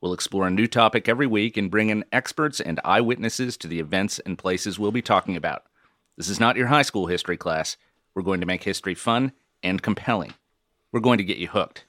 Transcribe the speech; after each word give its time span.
We'll 0.00 0.12
explore 0.12 0.46
a 0.46 0.50
new 0.50 0.68
topic 0.68 1.08
every 1.08 1.26
week 1.26 1.56
and 1.56 1.70
bring 1.70 1.88
in 1.88 2.04
experts 2.12 2.60
and 2.60 2.80
eyewitnesses 2.84 3.56
to 3.56 3.68
the 3.68 3.80
events 3.80 4.20
and 4.20 4.38
places 4.38 4.78
we'll 4.78 4.92
be 4.92 5.02
talking 5.02 5.34
about. 5.36 5.64
This 6.16 6.28
is 6.28 6.38
not 6.38 6.56
your 6.56 6.68
high 6.68 6.82
school 6.82 7.06
history 7.06 7.36
class. 7.36 7.76
We're 8.14 8.22
going 8.22 8.40
to 8.40 8.46
make 8.46 8.62
history 8.62 8.94
fun 8.94 9.32
and 9.62 9.82
compelling. 9.82 10.34
We're 10.92 11.00
going 11.00 11.18
to 11.18 11.24
get 11.24 11.38
you 11.38 11.48
hooked. 11.48 11.84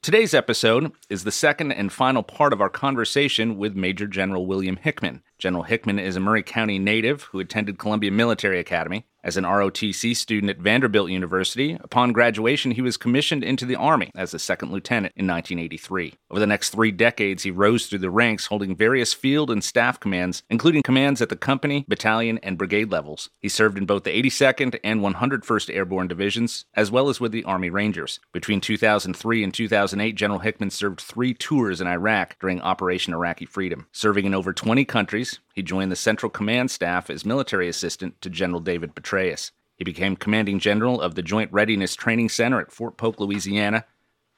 Today's 0.00 0.34
episode 0.34 0.92
is 1.08 1.24
the 1.24 1.32
second 1.32 1.72
and 1.72 1.92
final 1.92 2.22
part 2.22 2.52
of 2.52 2.60
our 2.60 2.68
conversation 2.68 3.58
with 3.58 3.74
Major 3.74 4.06
General 4.06 4.46
William 4.46 4.76
Hickman. 4.76 5.22
General 5.38 5.64
Hickman 5.64 5.98
is 5.98 6.16
a 6.16 6.20
Maury 6.20 6.42
County 6.42 6.78
native 6.78 7.22
who 7.24 7.40
attended 7.40 7.78
Columbia 7.78 8.10
Military 8.10 8.58
Academy. 8.58 9.04
As 9.24 9.38
an 9.38 9.44
ROTC 9.44 10.14
student 10.14 10.50
at 10.50 10.58
Vanderbilt 10.58 11.08
University, 11.08 11.78
upon 11.80 12.12
graduation, 12.12 12.72
he 12.72 12.82
was 12.82 12.98
commissioned 12.98 13.42
into 13.42 13.64
the 13.64 13.74
Army 13.74 14.10
as 14.14 14.34
a 14.34 14.38
second 14.38 14.70
lieutenant 14.70 15.14
in 15.16 15.26
1983. 15.26 16.12
Over 16.30 16.38
the 16.38 16.46
next 16.46 16.68
three 16.68 16.90
decades, 16.90 17.42
he 17.42 17.50
rose 17.50 17.86
through 17.86 18.00
the 18.00 18.10
ranks, 18.10 18.44
holding 18.44 18.76
various 18.76 19.14
field 19.14 19.50
and 19.50 19.64
staff 19.64 19.98
commands, 19.98 20.42
including 20.50 20.82
commands 20.82 21.22
at 21.22 21.30
the 21.30 21.36
company, 21.36 21.86
battalion, 21.88 22.38
and 22.42 22.58
brigade 22.58 22.92
levels. 22.92 23.30
He 23.40 23.48
served 23.48 23.78
in 23.78 23.86
both 23.86 24.04
the 24.04 24.10
82nd 24.10 24.78
and 24.84 25.00
101st 25.00 25.74
Airborne 25.74 26.06
Divisions, 26.06 26.66
as 26.74 26.90
well 26.90 27.08
as 27.08 27.18
with 27.18 27.32
the 27.32 27.44
Army 27.44 27.70
Rangers. 27.70 28.20
Between 28.30 28.60
2003 28.60 29.42
and 29.42 29.54
2008, 29.54 30.14
General 30.16 30.40
Hickman 30.40 30.68
served 30.68 31.00
three 31.00 31.32
tours 31.32 31.80
in 31.80 31.86
Iraq 31.86 32.38
during 32.40 32.60
Operation 32.60 33.14
Iraqi 33.14 33.46
Freedom. 33.46 33.86
Serving 33.90 34.26
in 34.26 34.34
over 34.34 34.52
20 34.52 34.84
countries, 34.84 35.23
he 35.54 35.62
joined 35.62 35.92
the 35.92 35.96
Central 35.96 36.30
Command 36.30 36.70
Staff 36.70 37.10
as 37.10 37.24
military 37.24 37.68
assistant 37.68 38.20
to 38.20 38.30
General 38.30 38.60
David 38.60 38.94
Petraeus. 38.94 39.50
He 39.76 39.84
became 39.84 40.16
commanding 40.16 40.58
general 40.58 41.00
of 41.00 41.14
the 41.14 41.22
Joint 41.22 41.52
Readiness 41.52 41.94
Training 41.94 42.28
Center 42.28 42.60
at 42.60 42.72
Fort 42.72 42.96
Polk, 42.96 43.18
Louisiana, 43.18 43.84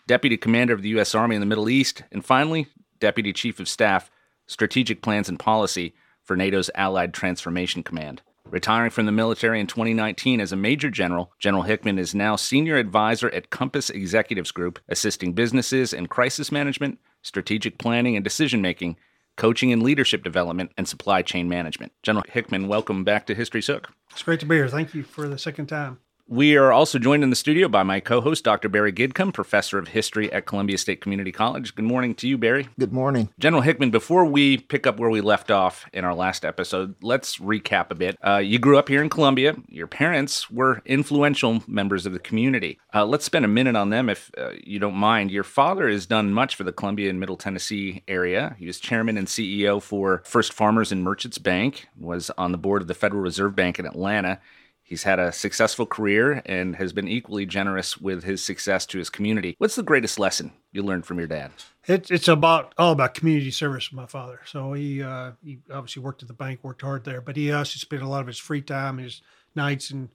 deputy 0.07 0.37
commander 0.37 0.75
of 0.75 0.83
the 0.83 0.89
U.S. 0.91 1.15
Army 1.15 1.35
in 1.37 1.41
the 1.41 1.47
Middle 1.47 1.69
East, 1.69 2.03
and 2.11 2.25
finally, 2.25 2.69
deputy 3.01 3.33
chief 3.33 3.61
of 3.61 3.69
staff, 3.69 4.11
strategic 4.47 5.03
plans 5.03 5.29
and 5.29 5.39
policy 5.39 5.95
for 6.23 6.37
NATO's 6.37 6.71
Allied 6.75 7.13
Transformation 7.13 7.83
Command. 7.83 8.23
Retiring 8.49 8.91
from 8.91 9.07
the 9.07 9.13
military 9.13 9.59
in 9.59 9.67
2019 9.67 10.41
as 10.41 10.53
a 10.53 10.57
major 10.57 10.89
general, 10.89 11.33
General 11.41 11.65
Hickman 11.65 11.99
is 11.99 12.15
now 12.15 12.37
senior 12.37 12.77
advisor 12.77 13.29
at 13.31 13.51
Compass 13.51 13.91
Executives 13.91 14.53
Group, 14.53 14.79
assisting 14.89 15.33
businesses 15.33 15.93
in 15.93 16.07
crisis 16.07 16.53
management, 16.53 17.01
strategic 17.23 17.77
planning, 17.77 18.15
and 18.15 18.23
decision 18.23 18.63
making 18.63 18.97
coaching 19.37 19.73
and 19.73 19.83
leadership 19.83 20.25
development, 20.25 20.73
and 20.77 20.89
supply 20.89 21.23
chain 21.23 21.49
management. 21.49 21.93
General 22.03 22.25
Hickman, 22.29 22.69
welcome 22.69 23.05
back 23.05 23.27
to 23.27 23.35
History 23.35 23.63
Hook. 23.63 23.91
It's 24.11 24.23
great 24.23 24.41
to 24.41 24.47
be 24.47 24.57
here. 24.57 24.69
Thank 24.69 24.95
you 24.95 25.03
for 25.03 25.29
the 25.29 25.39
second 25.39 25.67
time. 25.67 25.99
We 26.29 26.57
are 26.57 26.73
also 26.73 26.99
joined 26.99 27.23
in 27.23 27.31
the 27.31 27.37
studio 27.37 27.69
by 27.69 27.85
my 27.85 28.01
co 28.01 28.21
host, 28.21 28.43
Dr. 28.43 28.69
Barry 28.69 28.93
Gidcombe, 28.93 29.33
professor 29.33 29.79
of 29.79 29.87
history 29.87 30.33
at 30.33 30.45
Columbia 30.45 30.77
State 30.77 31.01
Community 31.01 31.31
College. 31.31 31.77
Good 31.77 31.85
morning 31.85 32.17
to 32.17 32.27
you, 32.27 32.37
Barry. 32.37 32.69
Good 32.81 32.93
morning. 32.93 33.29
General 33.39 33.63
Hickman, 33.63 33.93
before 33.93 34.25
we 34.25 34.59
pick 34.59 34.89
up 34.89 34.99
where 34.99 35.09
we 35.09 35.21
left 35.21 35.53
off 35.53 35.89
in 35.93 36.05
our 36.05 36.17
last 36.17 36.45
episode, 36.45 36.97
let's 37.01 37.39
recap 37.39 37.93
a 37.93 37.95
bit. 37.95 38.19
Uh, 38.27 38.39
you 38.39 38.59
grew 38.59 38.77
up 38.77 38.89
here 38.89 39.03
in 39.03 39.09
Columbia. 39.09 39.55
Your 39.69 39.87
parents 39.87 40.51
were 40.51 40.83
influential 40.85 41.63
members 41.69 42.07
of 42.07 42.13
the 42.13 42.19
community. 42.19 42.81
Uh, 42.93 43.07
let's 43.07 43.25
spend 43.25 43.45
a 43.45 43.49
minute 43.49 43.77
on 43.77 43.91
them 43.91 44.09
if 44.09 44.33
uh, 44.37 44.51
you 44.65 44.81
don't 44.81 44.97
mind. 44.97 45.31
Your 45.31 45.45
father 45.45 45.89
has 45.89 46.07
done 46.07 46.33
much 46.33 46.57
for 46.57 46.65
the 46.65 46.73
Columbia 46.73 47.09
and 47.09 47.21
Middle 47.21 47.37
Tennessee 47.37 48.03
area. 48.09 48.57
He 48.59 48.67
was 48.67 48.81
chairman 48.81 49.17
and 49.17 49.29
CEO 49.29 49.81
for 49.81 50.23
First 50.25 50.53
Farmers 50.53 50.91
and 50.91 51.05
Merchants 51.05 51.39
Bank, 51.39 51.87
was 51.97 52.33
on 52.37 52.51
the 52.51 52.59
board 52.59 52.83
of 52.83 52.89
the 52.89 52.95
Federal 52.95 53.23
Reserve 53.23 53.55
Bank 53.55 53.79
in 53.79 53.87
Atlanta 53.87 54.41
He's 54.87 55.03
had 55.03 55.19
a 55.19 55.33
successful 55.33 55.85
career 55.85 56.43
and 56.47 56.77
has 56.77 56.93
been 56.93 57.09
equally 57.09 57.45
generous 57.45 57.99
with 57.99 58.23
his 58.23 58.41
success 58.41 58.87
to 58.87 58.99
his 58.99 59.11
community. 59.11 59.57
What's 59.59 59.75
the 59.75 59.83
greatest 59.83 60.17
lesson 60.17 60.53
you 60.71 60.85
learned 60.85 61.07
from 61.07 61.19
your 61.19 61.27
dad? 61.27 61.51
It, 61.89 62.09
it's 62.09 62.29
about 62.29 62.73
all 62.79 62.93
about 62.93 63.15
community 63.15 63.51
service 63.51 63.91
with 63.91 63.97
my 63.97 64.07
father. 64.07 64.41
So 64.47 64.75
he 64.75 65.03
uh, 65.03 65.33
he 65.43 65.59
obviously 65.73 66.03
worked 66.03 66.23
at 66.23 66.29
the 66.29 66.35
bank, 66.35 66.61
worked 66.63 66.83
hard 66.83 67.03
there, 67.03 67.21
but 67.21 67.37
he 67.37 67.51
also 67.51 67.79
spent 67.79 68.03
a 68.03 68.09
lot 68.09 68.21
of 68.21 68.29
his 68.29 68.39
free 68.39 68.63
time, 68.63 68.99
his 68.99 69.23
nights, 69.57 69.91
and 69.91 70.09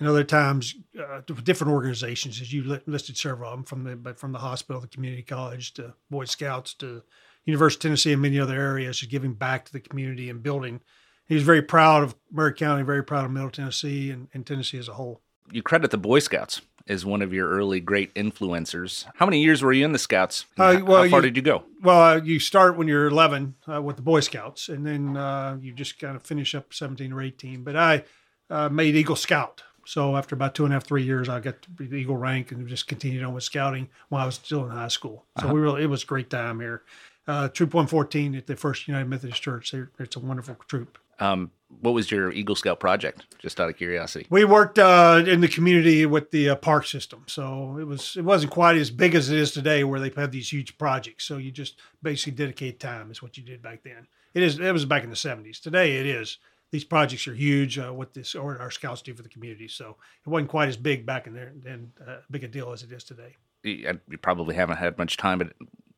and 0.00 0.08
other 0.08 0.24
times 0.24 0.74
uh, 0.98 1.20
different 1.42 1.74
organizations, 1.74 2.40
as 2.40 2.50
you 2.50 2.80
listed 2.86 3.18
several 3.18 3.50
of 3.50 3.58
them, 3.58 3.64
from 3.64 3.84
the 3.84 3.94
but 3.94 4.18
from 4.18 4.32
the 4.32 4.38
hospital, 4.38 4.80
the 4.80 4.88
community 4.88 5.22
college, 5.22 5.74
to 5.74 5.92
Boy 6.08 6.24
Scouts, 6.24 6.72
to 6.74 7.02
University 7.44 7.76
of 7.76 7.82
Tennessee, 7.82 8.12
and 8.14 8.22
many 8.22 8.40
other 8.40 8.58
areas, 8.58 9.02
giving 9.02 9.34
back 9.34 9.66
to 9.66 9.72
the 9.72 9.80
community 9.80 10.30
and 10.30 10.42
building 10.42 10.80
he 11.26 11.34
was 11.34 11.44
very 11.44 11.62
proud 11.62 12.02
of 12.02 12.14
Maury 12.30 12.54
County, 12.54 12.82
very 12.82 13.02
proud 13.02 13.24
of 13.24 13.30
Middle 13.30 13.50
Tennessee 13.50 14.10
and, 14.10 14.28
and 14.34 14.46
Tennessee 14.46 14.78
as 14.78 14.88
a 14.88 14.94
whole. 14.94 15.20
You 15.52 15.62
credit 15.62 15.90
the 15.90 15.98
Boy 15.98 16.18
Scouts 16.20 16.62
as 16.86 17.04
one 17.04 17.22
of 17.22 17.32
your 17.32 17.48
early 17.48 17.80
great 17.80 18.12
influencers. 18.14 19.06
How 19.14 19.26
many 19.26 19.42
years 19.42 19.62
were 19.62 19.72
you 19.72 19.84
in 19.84 19.92
the 19.92 19.98
Scouts? 19.98 20.46
Uh, 20.58 20.80
well, 20.84 21.04
How 21.04 21.08
far 21.08 21.20
you, 21.20 21.30
did 21.30 21.36
you 21.36 21.42
go? 21.42 21.64
Well, 21.82 22.02
uh, 22.02 22.20
you 22.20 22.38
start 22.38 22.76
when 22.76 22.88
you're 22.88 23.06
11 23.06 23.54
uh, 23.72 23.82
with 23.82 23.96
the 23.96 24.02
Boy 24.02 24.20
Scouts, 24.20 24.68
and 24.68 24.86
then 24.86 25.16
uh, 25.16 25.56
you 25.60 25.72
just 25.72 25.98
kind 25.98 26.16
of 26.16 26.22
finish 26.22 26.54
up 26.54 26.74
17 26.74 27.12
or 27.12 27.22
18. 27.22 27.62
But 27.62 27.76
I 27.76 28.04
uh, 28.50 28.68
made 28.68 28.96
Eagle 28.96 29.16
Scout. 29.16 29.62
So 29.86 30.16
after 30.16 30.34
about 30.34 30.54
two 30.54 30.64
and 30.64 30.72
a 30.72 30.76
half, 30.76 30.84
three 30.84 31.02
years, 31.02 31.28
I 31.28 31.40
got 31.40 31.66
the 31.76 31.84
Eagle 31.94 32.16
rank 32.16 32.52
and 32.52 32.66
just 32.68 32.86
continued 32.86 33.22
on 33.22 33.34
with 33.34 33.44
scouting 33.44 33.88
while 34.08 34.22
I 34.22 34.26
was 34.26 34.36
still 34.36 34.64
in 34.64 34.70
high 34.70 34.88
school. 34.88 35.26
So 35.38 35.46
uh-huh. 35.46 35.54
we 35.54 35.60
really, 35.60 35.82
it 35.82 35.90
was 35.90 36.02
a 36.02 36.06
great 36.06 36.30
time 36.30 36.60
here. 36.60 36.82
Uh, 37.26 37.48
troop 37.48 37.72
114 37.72 38.34
at 38.34 38.46
the 38.46 38.56
First 38.56 38.86
United 38.88 39.08
Methodist 39.08 39.42
Church. 39.42 39.74
It's 39.98 40.16
a 40.16 40.20
wonderful 40.20 40.56
troop. 40.68 40.98
Um, 41.20 41.50
what 41.80 41.92
was 41.92 42.10
your 42.10 42.32
Eagle 42.32 42.54
Scout 42.54 42.80
project? 42.80 43.26
Just 43.38 43.60
out 43.60 43.68
of 43.68 43.76
curiosity. 43.76 44.26
We 44.30 44.44
worked 44.44 44.78
uh, 44.78 45.24
in 45.26 45.40
the 45.40 45.48
community 45.48 46.06
with 46.06 46.30
the 46.30 46.50
uh, 46.50 46.56
park 46.56 46.86
system, 46.86 47.24
so 47.26 47.78
it 47.78 47.86
was 47.86 48.16
it 48.16 48.24
wasn't 48.24 48.52
quite 48.52 48.76
as 48.76 48.90
big 48.90 49.14
as 49.14 49.30
it 49.30 49.38
is 49.38 49.50
today, 49.50 49.84
where 49.84 50.00
they 50.00 50.08
have 50.08 50.16
had 50.16 50.32
these 50.32 50.52
huge 50.52 50.78
projects. 50.78 51.24
So 51.24 51.36
you 51.36 51.50
just 51.50 51.78
basically 52.02 52.32
dedicate 52.32 52.80
time 52.80 53.10
is 53.10 53.22
what 53.22 53.36
you 53.36 53.42
did 53.42 53.62
back 53.62 53.82
then. 53.82 54.06
It 54.34 54.42
is 54.42 54.58
it 54.58 54.72
was 54.72 54.84
back 54.84 55.04
in 55.04 55.10
the 55.10 55.16
seventies. 55.16 55.60
Today 55.60 55.96
it 55.96 56.06
is. 56.06 56.38
These 56.70 56.84
projects 56.84 57.28
are 57.28 57.34
huge. 57.34 57.78
Uh, 57.78 57.92
what 57.92 58.14
this 58.14 58.34
or 58.34 58.58
our 58.58 58.70
scouts 58.70 59.02
do 59.02 59.14
for 59.14 59.22
the 59.22 59.28
community, 59.28 59.68
so 59.68 59.96
it 60.24 60.28
wasn't 60.28 60.50
quite 60.50 60.68
as 60.68 60.76
big 60.76 61.06
back 61.06 61.26
in 61.26 61.34
there 61.34 61.52
and 61.66 61.92
uh, 62.06 62.16
big 62.30 62.44
a 62.44 62.48
deal 62.48 62.72
as 62.72 62.82
it 62.82 62.92
is 62.92 63.04
today. 63.04 63.36
You 63.62 63.98
probably 64.20 64.54
haven't 64.54 64.76
had 64.76 64.98
much 64.98 65.16
time, 65.16 65.38
but 65.38 65.52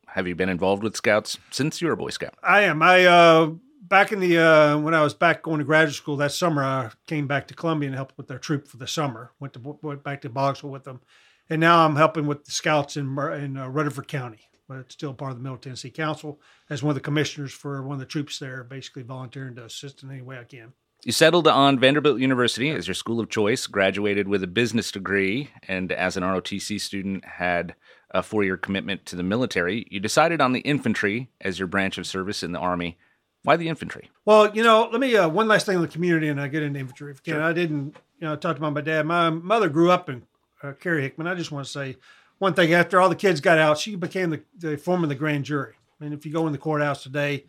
have 0.06 0.28
you 0.28 0.34
been 0.34 0.48
involved 0.48 0.82
with 0.82 0.96
scouts 0.96 1.36
since 1.50 1.80
you 1.80 1.88
were 1.88 1.94
a 1.94 1.96
Boy 1.96 2.10
Scout? 2.10 2.34
I 2.42 2.62
am. 2.62 2.80
I 2.80 3.04
uh, 3.04 3.50
back 3.88 4.12
in 4.12 4.20
the 4.20 4.38
uh, 4.38 4.78
when 4.78 4.94
I 4.94 5.02
was 5.02 5.14
back 5.14 5.42
going 5.42 5.58
to 5.58 5.64
graduate 5.64 5.94
school 5.94 6.16
that 6.16 6.32
summer, 6.32 6.62
I 6.62 6.90
came 7.06 7.26
back 7.26 7.48
to 7.48 7.54
Columbia 7.54 7.88
and 7.88 7.96
helped 7.96 8.16
with 8.16 8.28
their 8.28 8.38
troop 8.38 8.68
for 8.68 8.76
the 8.76 8.86
summer. 8.86 9.32
Went 9.40 9.54
to 9.54 9.78
went 9.82 10.02
back 10.02 10.22
to 10.22 10.30
Boxwell 10.30 10.70
with 10.70 10.84
them, 10.84 11.00
and 11.48 11.60
now 11.60 11.84
I'm 11.84 11.96
helping 11.96 12.26
with 12.26 12.44
the 12.44 12.50
scouts 12.50 12.96
in 12.96 13.18
in 13.18 13.56
uh, 13.56 13.68
Rutherford 13.68 14.08
County. 14.08 14.40
But 14.68 14.78
it's 14.78 14.94
still 14.94 15.14
part 15.14 15.30
of 15.30 15.38
the 15.38 15.42
Middle 15.44 15.58
Tennessee 15.58 15.90
Council 15.90 16.40
as 16.68 16.82
one 16.82 16.90
of 16.90 16.96
the 16.96 17.00
commissioners 17.00 17.52
for 17.52 17.82
one 17.82 17.94
of 17.94 18.00
the 18.00 18.06
troops 18.06 18.40
there, 18.40 18.64
basically 18.64 19.04
volunteering 19.04 19.54
to 19.56 19.64
assist 19.64 20.02
in 20.02 20.10
any 20.10 20.22
way 20.22 20.38
I 20.38 20.44
can. 20.44 20.72
You 21.04 21.12
settled 21.12 21.46
on 21.46 21.78
Vanderbilt 21.78 22.18
University 22.18 22.70
as 22.70 22.88
your 22.88 22.94
school 22.96 23.20
of 23.20 23.28
choice, 23.28 23.68
graduated 23.68 24.26
with 24.26 24.42
a 24.42 24.48
business 24.48 24.90
degree, 24.90 25.50
and 25.68 25.92
as 25.92 26.16
an 26.16 26.24
ROTC 26.24 26.80
student 26.80 27.24
had 27.24 27.76
a 28.10 28.24
four 28.24 28.42
year 28.42 28.56
commitment 28.56 29.06
to 29.06 29.14
the 29.14 29.22
military. 29.22 29.86
You 29.88 30.00
decided 30.00 30.40
on 30.40 30.52
the 30.52 30.60
infantry 30.60 31.30
as 31.40 31.60
your 31.60 31.68
branch 31.68 31.96
of 31.96 32.08
service 32.08 32.42
in 32.42 32.50
the 32.50 32.58
Army. 32.58 32.98
Why 33.46 33.56
the 33.56 33.68
infantry? 33.68 34.10
Well, 34.24 34.52
you 34.56 34.64
know, 34.64 34.88
let 34.90 35.00
me 35.00 35.16
uh, 35.16 35.28
one 35.28 35.46
last 35.46 35.66
thing 35.66 35.76
on 35.76 35.82
the 35.82 35.88
community, 35.88 36.26
and 36.26 36.40
I 36.40 36.48
get 36.48 36.64
into 36.64 36.80
infantry. 36.80 37.12
If 37.12 37.20
sure. 37.24 37.40
I 37.40 37.52
didn't, 37.52 37.96
you 38.18 38.26
know, 38.26 38.34
talk 38.34 38.56
about 38.56 38.72
my 38.72 38.80
dad. 38.80 39.06
My 39.06 39.30
mother 39.30 39.68
grew 39.68 39.88
up 39.88 40.08
in 40.08 40.22
uh, 40.64 40.72
Carrie 40.72 41.02
Hickman. 41.02 41.28
I 41.28 41.36
just 41.36 41.52
want 41.52 41.64
to 41.64 41.70
say 41.70 41.96
one 42.38 42.54
thing. 42.54 42.74
After 42.74 43.00
all 43.00 43.08
the 43.08 43.14
kids 43.14 43.40
got 43.40 43.58
out, 43.58 43.78
she 43.78 43.94
became 43.94 44.30
the, 44.30 44.42
the 44.58 44.76
foreman 44.76 45.04
of 45.04 45.10
the 45.10 45.14
grand 45.14 45.44
jury. 45.44 45.74
And 46.00 46.12
if 46.12 46.26
you 46.26 46.32
go 46.32 46.48
in 46.48 46.52
the 46.52 46.58
courthouse 46.58 47.04
today, 47.04 47.44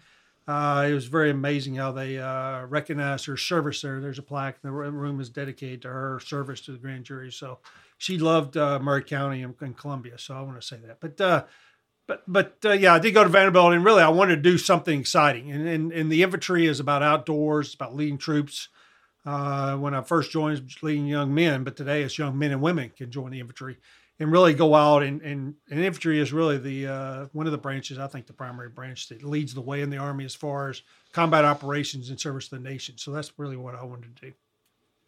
uh, 0.48 0.86
it 0.88 0.94
was 0.94 1.08
very 1.08 1.32
amazing 1.32 1.76
how 1.76 1.92
they 1.92 2.20
uh, 2.20 2.66
recognized 2.68 3.26
her 3.26 3.36
service 3.36 3.82
there. 3.82 4.00
There's 4.00 4.20
a 4.20 4.24
plaque. 4.24 4.62
The 4.62 4.72
room 4.72 5.20
is 5.20 5.30
dedicated 5.30 5.82
to 5.82 5.90
her 5.90 6.20
service 6.20 6.62
to 6.62 6.74
the 6.74 6.78
grand 6.78 7.06
jury. 7.06 7.32
So 7.32 7.58
she 7.98 8.20
loved 8.20 8.56
uh, 8.56 8.80
Maury 8.80 9.04
County 9.04 9.42
and, 9.42 9.56
and, 9.60 9.76
Columbia. 9.76 10.20
So 10.20 10.36
I 10.36 10.42
want 10.42 10.62
to 10.62 10.66
say 10.66 10.78
that. 10.86 11.00
But 11.00 11.20
uh, 11.20 11.44
but 12.08 12.24
but 12.28 12.58
uh, 12.66 12.72
yeah, 12.72 12.94
I 12.94 13.00
did 13.00 13.14
go 13.14 13.24
to 13.24 13.30
Vanderbilt, 13.30 13.74
and 13.74 13.86
really, 13.86 14.02
I 14.02 14.10
wanted 14.10 14.38
to 14.38 14.42
do 14.42 14.58
something 14.58 15.00
exciting. 15.00 15.52
And 15.52 15.68
and, 15.68 15.92
and 15.92 16.12
the 16.12 16.24
infantry 16.24 16.66
is 16.66 16.80
about 16.80 17.04
outdoors, 17.04 17.74
about 17.74 17.96
leading 17.96 18.18
troops. 18.18 18.70
Uh, 19.26 19.76
when 19.76 19.94
I 19.94 20.02
first 20.02 20.32
joined, 20.32 20.72
leading 20.82 21.06
young 21.06 21.34
men, 21.34 21.66
but 21.66 21.76
today 21.76 22.02
it's 22.02 22.18
young 22.18 22.40
men 22.40 22.52
and 22.52 22.62
women 22.62 22.94
can 22.96 23.12
join 23.12 23.32
the 23.32 23.42
infantry. 23.42 23.76
and 24.20 24.32
really 24.32 24.54
go 24.54 24.74
out 24.74 25.04
and, 25.04 25.22
and, 25.22 25.56
and 25.70 25.80
infantry 25.82 26.20
is 26.20 26.32
really 26.32 26.58
the 26.58 26.88
uh, 26.88 27.26
one 27.34 27.46
of 27.46 27.52
the 27.52 27.58
branches 27.58 28.00
I 28.00 28.08
think 28.08 28.26
the 28.26 28.34
primary 28.34 28.70
branch 28.70 29.10
that 29.10 29.24
leads 29.24 29.54
the 29.54 29.62
way 29.62 29.82
in 29.82 29.90
the 29.90 29.98
army 29.98 30.24
as 30.24 30.34
far 30.34 30.70
as 30.70 30.82
combat 31.12 31.44
operations 31.44 32.10
and 32.10 32.18
service 32.18 32.48
to 32.48 32.56
the 32.56 32.62
nation. 32.62 32.98
So 32.98 33.12
that's 33.12 33.34
really 33.38 33.58
what 33.58 33.76
I 33.76 33.84
wanted 33.84 34.16
to 34.16 34.28
do. 34.28 34.34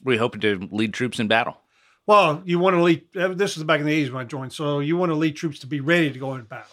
Were 0.03 0.13
you 0.13 0.19
hoping 0.19 0.41
to 0.41 0.67
lead 0.69 0.93
troops 0.93 1.19
in 1.19 1.29
battle? 1.29 1.57
Well, 2.05 2.41
you 2.43 2.59
want 2.59 2.75
to 2.75 2.83
lead. 2.83 3.05
This 3.13 3.55
was 3.55 3.63
back 3.63 3.79
in 3.79 3.85
the 3.85 4.05
80s 4.05 4.11
when 4.11 4.21
I 4.21 4.25
joined. 4.25 4.51
So 4.51 4.79
you 4.79 4.97
want 4.97 5.11
to 5.11 5.15
lead 5.15 5.35
troops 5.35 5.59
to 5.59 5.67
be 5.67 5.79
ready 5.79 6.11
to 6.11 6.19
go 6.19 6.35
in 6.35 6.43
battle. 6.43 6.71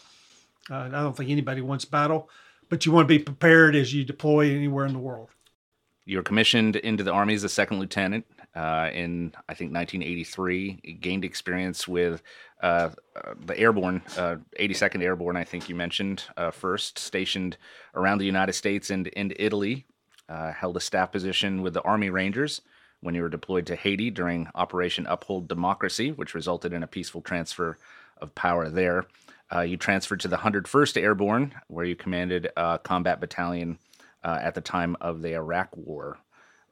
Uh, 0.71 0.75
I 0.75 0.89
don't 0.89 1.17
think 1.17 1.31
anybody 1.31 1.61
wants 1.61 1.85
battle, 1.85 2.29
but 2.69 2.85
you 2.85 2.93
want 2.93 3.09
to 3.09 3.19
be 3.19 3.23
prepared 3.23 3.77
as 3.77 3.95
you 3.95 4.05
deploy 4.05 4.51
anywhere 4.51 4.87
in 4.87 4.93
the 4.93 4.99
world. 4.99 5.31
You 6.05 6.19
were 6.19 6.23
commissioned 6.23 6.77
into 6.77 7.03
the 7.03 7.13
Army 7.13 7.35
as 7.35 7.43
a 7.43 7.49
second 7.49 7.81
lieutenant 7.81 8.27
uh, 8.55 8.91
in, 8.93 9.33
I 9.49 9.55
think, 9.55 9.73
1983. 9.73 10.99
gained 11.01 11.25
experience 11.25 11.89
with 11.89 12.23
uh, 12.63 12.91
the 13.45 13.59
airborne, 13.59 14.03
82nd 14.17 15.01
uh, 15.01 15.05
Airborne, 15.05 15.37
I 15.37 15.45
think 15.45 15.69
you 15.69 15.75
mentioned 15.75 16.25
uh, 16.37 16.51
first, 16.51 16.99
stationed 16.99 17.57
around 17.95 18.19
the 18.19 18.25
United 18.25 18.55
States 18.55 18.91
and, 18.91 19.09
in 19.09 19.33
Italy. 19.37 19.85
Uh, 20.29 20.53
held 20.53 20.77
a 20.77 20.81
staff 20.81 21.13
position 21.13 21.63
with 21.63 21.73
the 21.73 21.83
Army 21.83 22.11
Rangers 22.11 22.63
when 23.01 23.15
you 23.15 23.23
were 23.23 23.29
deployed 23.29 23.67
to 23.67 23.77
Haiti 23.77 24.11
during 24.11 24.49
Operation 24.57 25.07
Uphold 25.07 25.47
Democracy, 25.47 26.11
which 26.11 26.35
resulted 26.35 26.73
in 26.73 26.83
a 26.83 26.89
peaceful 26.89 27.21
transfer 27.21 27.79
of 28.21 28.35
power 28.35 28.69
there. 28.69 29.07
Uh, 29.55 29.61
you 29.61 29.77
transferred 29.77 30.21
to 30.21 30.29
the 30.29 30.37
101st 30.37 31.01
Airborne, 31.01 31.55
where 31.69 31.85
you 31.85 31.95
commanded 31.95 32.49
a 32.57 32.79
combat 32.83 33.21
battalion 33.21 33.79
uh, 34.25 34.39
at 34.43 34.55
the 34.55 34.61
time 34.61 34.97
of 35.01 35.23
the 35.23 35.35
Iraq 35.35 35.69
War. 35.77 36.19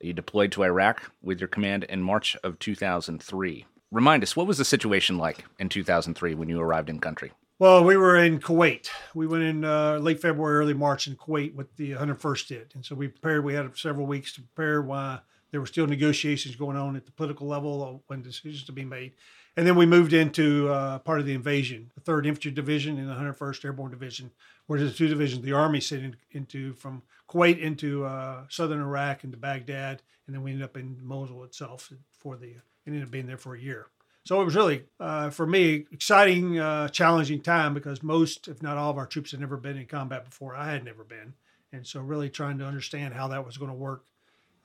You 0.01 0.13
deployed 0.13 0.53
to 0.53 0.65
Iraq 0.65 1.13
with 1.23 1.41
your 1.41 1.49
command 1.49 1.85
in 1.85 2.03
March 2.03 2.37
of 2.43 2.59
2003. 2.59 3.67
Remind 3.91 4.23
us, 4.23 4.35
what 4.35 4.47
was 4.47 4.59
the 4.59 4.65
situation 4.65 5.19
like 5.19 5.45
in 5.59 5.69
2003 5.69 6.35
when 6.35 6.49
you 6.49 6.61
arrived 6.61 6.91
in 6.91 6.99
country? 6.99 7.31
Well, 7.61 7.85
we 7.85 7.97
were 7.97 8.17
in 8.17 8.41
Kuwait. 8.41 8.89
We 9.15 9.29
went 9.29 9.45
in 9.45 9.65
uh, 9.65 9.99
late 9.99 10.21
February, 10.21 10.57
early 10.57 10.75
March 10.75 11.07
in 11.07 11.15
Kuwait 11.15 11.55
with 11.55 11.77
the 11.77 11.93
101st 11.93 12.47
did. 12.49 12.73
And 12.75 12.85
so 12.85 12.97
we 12.97 13.07
prepared, 13.07 13.45
we 13.45 13.55
had 13.55 13.79
several 13.79 14.07
weeks 14.07 14.33
to 14.35 14.43
prepare 14.43 14.83
while 14.83 15.23
there 15.53 15.61
were 15.61 15.67
still 15.67 15.87
negotiations 15.87 16.57
going 16.57 16.77
on 16.77 16.97
at 16.97 17.07
the 17.07 17.13
political 17.13 17.47
level 17.47 18.03
when 18.09 18.23
decisions 18.23 18.65
to 18.65 18.73
be 18.73 18.85
made. 18.85 19.13
And 19.57 19.67
then 19.67 19.77
we 19.77 19.87
moved 19.87 20.13
into 20.13 20.69
uh, 20.69 20.99
part 20.99 21.21
of 21.21 21.27
the 21.27 21.35
invasion, 21.35 21.91
the 21.95 22.01
3rd 22.01 22.27
Infantry 22.27 22.51
Division 22.51 22.99
and 22.99 23.09
the 23.09 23.15
101st 23.15 23.65
Airborne 23.65 23.91
Division, 23.91 24.33
where 24.67 24.81
the 24.81 24.91
two 24.91 25.07
divisions 25.07 25.43
the 25.43 25.53
Army 25.53 25.81
sent 25.81 26.05
in, 26.05 26.17
into 26.33 26.75
from 26.75 27.03
Kuwait 27.29 27.61
into 27.61 28.05
uh, 28.05 28.45
southern 28.49 28.81
Iraq 28.81 29.25
into 29.25 29.37
Baghdad, 29.37 30.03
and 30.27 30.35
then 30.35 30.43
we 30.43 30.51
ended 30.51 30.65
up 30.65 30.77
in 30.77 30.99
Mosul 31.03 31.45
itself 31.45 31.93
for 32.19 32.37
the 32.37 32.55
ended 32.87 33.03
up 33.03 33.11
being 33.11 33.27
there 33.27 33.39
for 33.39 33.55
a 33.55 33.61
year. 33.61 33.87
So 34.25 34.41
it 34.41 34.45
was 34.45 34.57
really, 34.57 34.85
uh, 34.99 35.31
for 35.31 35.47
me, 35.47 35.85
exciting, 35.93 36.59
uh, 36.59 36.89
challenging 36.89 37.43
time 37.43 37.75
because 37.75 38.03
most, 38.03 38.49
if 38.49 38.63
not 38.63 38.79
all, 38.79 38.91
of 38.91 38.97
our 38.97 39.07
troops 39.07 39.33
had 39.33 39.41
never 39.41 39.59
been 39.59 39.77
in 39.77 39.87
combat 39.87 40.25
before. 40.25 40.55
I 40.55 40.71
had 40.73 40.85
never 40.85 41.05
been, 41.05 41.35
and 41.73 41.87
so 41.87 42.01
really 42.01 42.31
trying 42.31 42.59
to 42.59 42.65
understand 42.65 43.15
how 43.15 43.29
that 43.29 43.45
was 43.45 43.59
going 43.59 43.71
to 43.71 43.77
work 43.77 44.05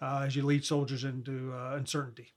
uh, 0.01 0.23
as 0.25 0.35
you 0.35 0.43
lead 0.43 0.63
soldiers 0.63 1.03
into 1.03 1.53
uh, 1.53 1.75
uncertainty. 1.75 2.31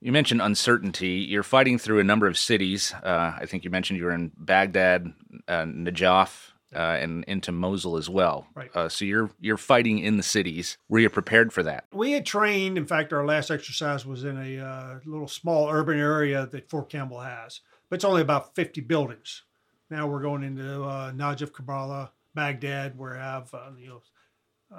You 0.00 0.12
mentioned 0.12 0.40
uncertainty. 0.40 1.26
You're 1.28 1.42
fighting 1.42 1.78
through 1.78 1.98
a 1.98 2.04
number 2.04 2.26
of 2.26 2.38
cities. 2.38 2.94
Uh, 3.02 3.34
I 3.38 3.44
think 3.46 3.64
you 3.64 3.70
mentioned 3.70 3.98
you 3.98 4.06
were 4.06 4.14
in 4.14 4.32
Baghdad, 4.36 5.12
uh, 5.46 5.64
Najaf, 5.64 6.52
uh, 6.74 6.78
and 6.78 7.22
into 7.24 7.52
Mosul 7.52 7.98
as 7.98 8.08
well. 8.08 8.46
Right. 8.54 8.74
Uh, 8.74 8.88
so 8.88 9.04
you're 9.04 9.30
you're 9.40 9.58
fighting 9.58 9.98
in 9.98 10.16
the 10.16 10.22
cities. 10.22 10.78
Were 10.88 11.00
you 11.00 11.10
prepared 11.10 11.52
for 11.52 11.62
that? 11.64 11.84
We 11.92 12.12
had 12.12 12.24
trained. 12.24 12.78
In 12.78 12.86
fact, 12.86 13.12
our 13.12 13.26
last 13.26 13.50
exercise 13.50 14.06
was 14.06 14.24
in 14.24 14.38
a 14.38 14.64
uh, 14.64 14.98
little 15.04 15.28
small 15.28 15.68
urban 15.68 15.98
area 15.98 16.46
that 16.46 16.70
Fort 16.70 16.88
Campbell 16.88 17.20
has, 17.20 17.60
but 17.90 17.96
it's 17.96 18.04
only 18.04 18.22
about 18.22 18.54
50 18.54 18.80
buildings. 18.82 19.42
Now 19.90 20.06
we're 20.06 20.22
going 20.22 20.44
into 20.44 20.84
uh, 20.84 21.12
Najaf, 21.12 21.50
Karbala, 21.50 22.10
Baghdad, 22.34 22.96
where 22.96 23.18
I 23.18 23.22
have 23.22 23.52
you 23.78 23.88
know 23.88 24.02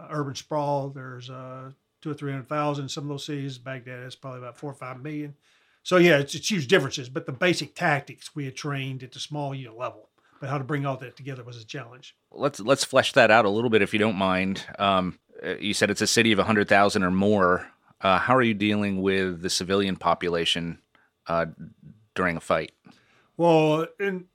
urban 0.10 0.34
sprawl. 0.34 0.90
There's 0.90 1.30
two 2.02 2.12
or 2.12 2.14
three 2.14 2.32
hundred 2.32 2.50
thousand. 2.50 2.90
Some 2.90 3.06
of 3.06 3.10
those 3.10 3.26
cities, 3.26 3.58
Baghdad 3.58 4.04
is 4.04 4.16
probably 4.16 4.40
about 4.40 4.58
four 4.58 4.72
or 4.72 4.76
five 4.76 5.02
million. 5.02 5.36
So 5.84 5.98
yeah, 5.98 6.18
it's, 6.18 6.36
it's 6.36 6.50
huge 6.50 6.68
differences. 6.68 7.10
But 7.10 7.26
the 7.26 7.32
basic 7.32 7.76
tactics 7.76 8.36
we 8.36 8.46
had 8.46 8.56
trained 8.56 9.04
at 9.04 9.12
the 9.12 9.20
small 9.20 9.56
unit 9.56 9.78
level, 9.78 10.10
but 10.40 10.50
how 10.50 10.58
to 10.58 10.64
bring 10.64 10.86
all 10.86 10.98
that 10.98 11.16
together 11.16 11.44
was 11.44 11.62
a 11.62 11.66
challenge. 11.66 12.16
Let's 12.32 12.60
let's 12.60 12.84
flesh 12.84 13.14
that 13.14 13.32
out 13.32 13.46
a 13.46 13.50
little 13.50 13.70
bit, 13.70 13.82
if 13.82 13.94
you 13.94 14.00
don't 14.00 14.18
mind. 14.18 14.66
Um, 14.78 15.20
uh, 15.46 15.56
you 15.56 15.74
said 15.74 15.90
it's 15.90 16.02
a 16.02 16.08
city 16.08 16.32
of 16.32 16.40
hundred 16.40 16.68
thousand 16.68 17.04
or 17.04 17.12
more. 17.12 17.68
Uh, 18.00 18.18
how 18.18 18.36
are 18.36 18.42
you 18.42 18.54
dealing 18.56 19.02
with 19.02 19.42
the 19.42 19.50
civilian 19.50 19.96
population 19.96 20.80
uh, 21.28 21.46
during 22.16 22.36
a 22.36 22.42
fight? 22.42 22.72
Well, 23.38 23.88
in 24.00 24.26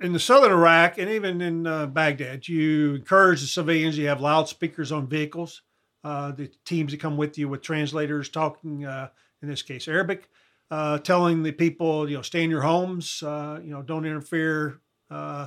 in 0.00 0.12
the 0.12 0.18
southern 0.18 0.52
Iraq 0.52 0.98
and 0.98 1.08
even 1.08 1.40
in 1.40 1.66
uh, 1.66 1.86
Baghdad, 1.86 2.46
you 2.48 2.94
encourage 2.94 3.40
the 3.40 3.46
civilians. 3.46 3.96
You 3.96 4.08
have 4.08 4.20
loudspeakers 4.20 4.92
on 4.92 5.06
vehicles 5.06 5.62
uh, 6.04 6.32
the 6.32 6.48
teams 6.64 6.92
that 6.92 7.00
come 7.00 7.16
with 7.16 7.38
you 7.38 7.48
with 7.48 7.62
translators 7.62 8.28
talking, 8.28 8.84
uh, 8.84 9.08
in 9.42 9.48
this 9.48 9.62
case, 9.62 9.88
Arabic, 9.88 10.28
uh, 10.70 10.98
telling 10.98 11.42
the 11.42 11.52
people, 11.52 12.08
you 12.08 12.16
know, 12.16 12.22
stay 12.22 12.44
in 12.44 12.50
your 12.50 12.62
homes, 12.62 13.22
uh, 13.22 13.58
you 13.62 13.70
know, 13.70 13.82
don't 13.82 14.04
interfere. 14.04 14.80
Uh, 15.10 15.46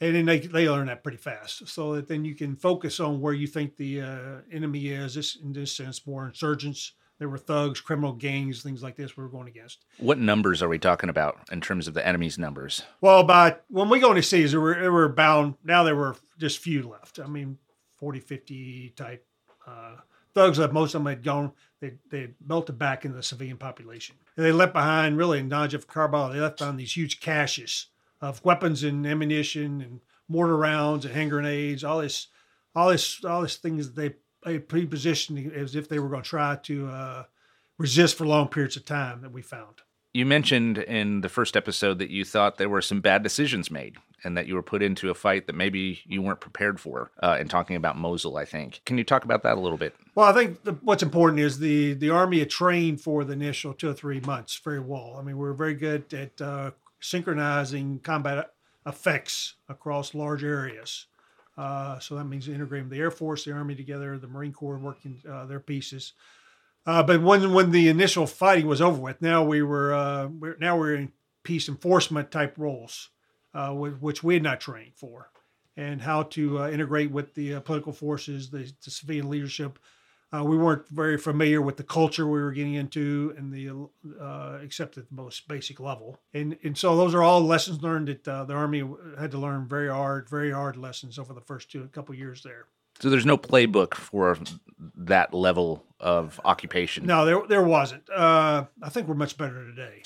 and 0.00 0.14
then 0.14 0.26
they, 0.26 0.38
they 0.38 0.68
learn 0.68 0.86
that 0.86 1.02
pretty 1.02 1.18
fast 1.18 1.66
so 1.68 1.94
that 1.94 2.06
then 2.06 2.24
you 2.24 2.34
can 2.34 2.54
focus 2.54 3.00
on 3.00 3.20
where 3.20 3.34
you 3.34 3.48
think 3.48 3.76
the 3.76 4.00
uh, 4.00 4.36
enemy 4.52 4.88
is. 4.88 5.14
This, 5.14 5.36
in 5.36 5.52
this 5.52 5.74
sense, 5.74 6.06
more 6.06 6.26
insurgents. 6.26 6.92
There 7.18 7.28
were 7.28 7.38
thugs, 7.38 7.80
criminal 7.80 8.12
gangs, 8.12 8.62
things 8.62 8.80
like 8.80 8.94
this 8.94 9.16
we 9.16 9.24
were 9.24 9.28
going 9.28 9.48
against. 9.48 9.84
What 9.98 10.18
numbers 10.18 10.62
are 10.62 10.68
we 10.68 10.78
talking 10.78 11.10
about 11.10 11.40
in 11.50 11.60
terms 11.60 11.88
of 11.88 11.94
the 11.94 12.06
enemy's 12.06 12.38
numbers? 12.38 12.84
Well, 13.00 13.24
by 13.24 13.56
when 13.68 13.88
we 13.88 13.98
go 13.98 14.10
into 14.10 14.22
cities, 14.22 14.52
there 14.52 14.60
were, 14.60 14.74
there 14.74 14.92
were 14.92 15.08
bound, 15.08 15.54
now 15.64 15.82
there 15.82 15.96
were 15.96 16.14
just 16.38 16.60
few 16.60 16.88
left. 16.88 17.18
I 17.18 17.26
mean, 17.26 17.58
40, 17.96 18.20
50 18.20 18.90
type 18.90 19.26
uh, 19.68 20.00
thugs 20.34 20.58
that 20.58 20.72
Most 20.72 20.94
of 20.94 21.00
them 21.00 21.12
had 21.12 21.22
gone. 21.22 21.52
They 21.80 21.92
they 22.10 22.30
melted 22.44 22.78
back 22.78 23.04
into 23.04 23.16
the 23.16 23.22
civilian 23.22 23.56
population. 23.56 24.16
And 24.36 24.44
they 24.44 24.52
left 24.52 24.72
behind 24.72 25.16
really 25.16 25.38
in 25.38 25.48
Najaf 25.48 25.86
Karbala. 25.86 26.32
They 26.32 26.40
left 26.40 26.58
behind 26.58 26.78
these 26.78 26.96
huge 26.96 27.20
caches 27.20 27.86
of 28.20 28.44
weapons 28.44 28.82
and 28.82 29.06
ammunition 29.06 29.80
and 29.80 30.00
mortar 30.28 30.56
rounds 30.56 31.04
and 31.04 31.14
hand 31.14 31.30
grenades. 31.30 31.84
All 31.84 32.00
this, 32.00 32.28
all 32.74 32.90
this, 32.90 33.24
all 33.24 33.42
these 33.42 33.56
things 33.56 33.90
that 33.90 33.96
they 33.96 34.14
they 34.44 34.58
pre-positioned 34.58 35.52
as 35.52 35.74
if 35.74 35.88
they 35.88 35.98
were 35.98 36.08
going 36.08 36.22
to 36.22 36.28
try 36.28 36.56
to 36.56 36.86
uh, 36.86 37.24
resist 37.76 38.16
for 38.16 38.26
long 38.26 38.48
periods 38.48 38.76
of 38.76 38.84
time 38.84 39.20
that 39.22 39.32
we 39.32 39.42
found. 39.42 39.82
You 40.18 40.26
mentioned 40.26 40.78
in 40.78 41.20
the 41.20 41.28
first 41.28 41.56
episode 41.56 42.00
that 42.00 42.10
you 42.10 42.24
thought 42.24 42.58
there 42.58 42.68
were 42.68 42.82
some 42.82 43.00
bad 43.00 43.22
decisions 43.22 43.70
made 43.70 43.98
and 44.24 44.36
that 44.36 44.48
you 44.48 44.56
were 44.56 44.64
put 44.64 44.82
into 44.82 45.10
a 45.10 45.14
fight 45.14 45.46
that 45.46 45.54
maybe 45.54 46.00
you 46.08 46.22
weren't 46.22 46.40
prepared 46.40 46.80
for. 46.80 47.12
Uh, 47.22 47.36
in 47.38 47.46
talking 47.46 47.76
about 47.76 47.96
Mosul, 47.96 48.36
I 48.36 48.44
think. 48.44 48.80
Can 48.84 48.98
you 48.98 49.04
talk 49.04 49.22
about 49.22 49.44
that 49.44 49.56
a 49.56 49.60
little 49.60 49.78
bit? 49.78 49.94
Well, 50.16 50.26
I 50.26 50.32
think 50.32 50.64
the, 50.64 50.72
what's 50.72 51.04
important 51.04 51.38
is 51.38 51.60
the 51.60 51.94
the 51.94 52.10
army 52.10 52.40
had 52.40 52.50
trained 52.50 53.00
for 53.00 53.22
the 53.22 53.34
initial 53.34 53.72
two 53.72 53.90
or 53.90 53.94
three 53.94 54.18
months 54.18 54.56
very 54.56 54.80
well. 54.80 55.14
I 55.16 55.22
mean, 55.22 55.38
we 55.38 55.46
are 55.46 55.54
very 55.54 55.74
good 55.74 56.12
at 56.12 56.42
uh, 56.42 56.72
synchronizing 56.98 58.00
combat 58.00 58.54
effects 58.86 59.54
across 59.68 60.16
large 60.16 60.42
areas. 60.42 61.06
Uh, 61.56 62.00
so 62.00 62.16
that 62.16 62.24
means 62.24 62.48
integrating 62.48 62.88
the 62.88 62.98
Air 62.98 63.12
Force, 63.12 63.44
the 63.44 63.52
Army 63.52 63.76
together, 63.76 64.18
the 64.18 64.26
Marine 64.26 64.52
Corps 64.52 64.78
working 64.78 65.22
uh, 65.30 65.46
their 65.46 65.60
pieces. 65.60 66.14
Uh, 66.86 67.02
but 67.02 67.22
when 67.22 67.52
when 67.52 67.70
the 67.70 67.88
initial 67.88 68.26
fighting 68.26 68.66
was 68.66 68.80
over 68.80 69.00
with, 69.00 69.20
now 69.20 69.44
we 69.44 69.62
were, 69.62 69.92
uh, 69.92 70.26
we're, 70.26 70.56
now 70.58 70.78
we're 70.78 70.94
in 70.94 71.12
peace 71.42 71.68
enforcement 71.68 72.30
type 72.30 72.54
roles 72.56 73.10
uh, 73.54 73.72
which 73.72 74.22
we 74.22 74.34
had 74.34 74.42
not 74.42 74.60
trained 74.60 74.94
for, 74.94 75.30
and 75.76 76.02
how 76.02 76.22
to 76.22 76.60
uh, 76.60 76.70
integrate 76.70 77.10
with 77.10 77.34
the 77.34 77.54
uh, 77.54 77.60
political 77.60 77.92
forces, 77.92 78.50
the, 78.50 78.70
the 78.84 78.90
civilian 78.90 79.28
leadership. 79.28 79.78
Uh, 80.30 80.44
we 80.44 80.58
weren't 80.58 80.86
very 80.90 81.16
familiar 81.16 81.62
with 81.62 81.78
the 81.78 81.82
culture 81.82 82.26
we 82.26 82.38
were 82.38 82.52
getting 82.52 82.74
into 82.74 83.34
and 83.38 83.50
the 83.50 83.88
except 84.62 84.98
at 84.98 85.08
the 85.08 85.14
most 85.14 85.48
basic 85.48 85.80
level. 85.80 86.20
And 86.34 86.58
and 86.62 86.76
so 86.76 86.96
those 86.96 87.14
are 87.14 87.22
all 87.22 87.40
lessons 87.40 87.82
learned 87.82 88.08
that 88.08 88.24
the 88.24 88.52
army 88.52 88.84
had 89.18 89.30
to 89.30 89.38
learn 89.38 89.66
very 89.66 89.88
hard, 89.88 90.28
very 90.28 90.50
hard 90.50 90.76
lessons 90.76 91.18
over 91.18 91.32
the 91.32 91.40
first 91.40 91.70
two 91.70 91.88
couple 91.88 92.14
years 92.14 92.42
there. 92.42 92.66
So 93.00 93.10
there's 93.10 93.26
no 93.26 93.38
playbook 93.38 93.94
for 93.94 94.36
that 94.96 95.32
level 95.32 95.84
of 96.00 96.40
occupation. 96.44 97.06
No, 97.06 97.24
there 97.24 97.42
there 97.48 97.62
wasn't. 97.62 98.08
I 98.10 98.66
think 98.90 99.08
we're 99.08 99.14
much 99.14 99.36
better 99.36 99.64
today. 99.64 100.02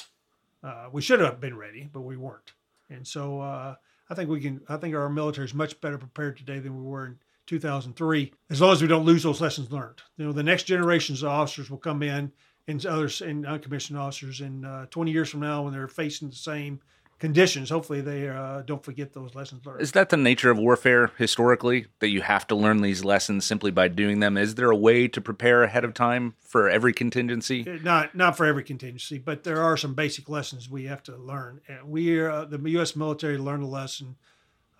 we 0.92 1.02
should 1.02 1.20
have 1.20 1.40
been 1.40 1.56
ready, 1.56 1.88
but 1.92 2.00
we 2.00 2.16
weren't. 2.16 2.52
And 2.90 3.06
so 3.06 3.40
uh, 3.40 3.74
I 4.10 4.14
think 4.14 4.28
we 4.28 4.40
can. 4.40 4.60
I 4.68 4.76
think 4.76 4.94
our 4.94 5.08
military 5.08 5.46
is 5.46 5.54
much 5.54 5.80
better 5.80 5.98
prepared 5.98 6.36
today 6.36 6.58
than 6.58 6.76
we 6.76 6.82
were 6.82 7.06
in 7.06 7.18
2003. 7.46 8.32
As 8.50 8.60
long 8.60 8.72
as 8.72 8.82
we 8.82 8.88
don't 8.88 9.04
lose 9.04 9.22
those 9.22 9.40
lessons 9.40 9.72
learned. 9.72 10.02
You 10.16 10.26
know, 10.26 10.32
the 10.32 10.42
next 10.42 10.64
generations 10.64 11.22
of 11.22 11.30
officers 11.30 11.70
will 11.70 11.78
come 11.78 12.02
in, 12.02 12.32
and 12.68 12.84
others 12.86 13.20
and 13.22 13.46
uncommissioned 13.46 13.98
officers 13.98 14.40
in 14.40 14.64
uh, 14.64 14.86
20 14.90 15.10
years 15.10 15.30
from 15.30 15.40
now 15.40 15.62
when 15.62 15.72
they're 15.72 15.88
facing 15.88 16.28
the 16.28 16.36
same 16.36 16.80
conditions, 17.22 17.70
hopefully 17.70 18.00
they 18.00 18.28
uh, 18.28 18.62
don't 18.62 18.84
forget 18.84 19.12
those 19.12 19.32
lessons 19.36 19.64
learned. 19.64 19.80
Is 19.80 19.92
that 19.92 20.08
the 20.08 20.16
nature 20.16 20.50
of 20.50 20.58
warfare 20.58 21.12
historically, 21.18 21.86
that 22.00 22.08
you 22.08 22.20
have 22.20 22.48
to 22.48 22.56
learn 22.56 22.82
these 22.82 23.04
lessons 23.04 23.44
simply 23.44 23.70
by 23.70 23.86
doing 23.86 24.18
them? 24.18 24.36
Is 24.36 24.56
there 24.56 24.72
a 24.72 24.76
way 24.76 25.06
to 25.06 25.20
prepare 25.20 25.62
ahead 25.62 25.84
of 25.84 25.94
time 25.94 26.34
for 26.40 26.68
every 26.68 26.92
contingency? 26.92 27.64
Uh, 27.64 27.78
not 27.80 28.16
not 28.16 28.36
for 28.36 28.44
every 28.44 28.64
contingency, 28.64 29.18
but 29.18 29.44
there 29.44 29.62
are 29.62 29.76
some 29.76 29.94
basic 29.94 30.28
lessons 30.28 30.68
we 30.68 30.86
have 30.86 31.00
to 31.04 31.16
learn. 31.16 31.60
And 31.68 31.88
we, 31.88 32.26
uh, 32.26 32.44
the 32.44 32.58
U.S. 32.70 32.96
military, 32.96 33.38
learned 33.38 33.62
a 33.62 33.66
lesson 33.66 34.16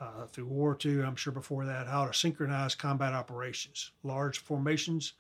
uh, 0.01 0.27
through 0.27 0.47
World 0.47 0.85
War 0.85 0.93
II. 0.93 1.05
I'm 1.05 1.15
sure 1.15 1.33
before 1.33 1.65
that, 1.67 1.87
how 1.87 2.07
to 2.07 2.13
synchronize 2.13 2.75
combat 2.75 3.13
operations, 3.13 3.93
large 4.03 4.41
formations 4.41 5.13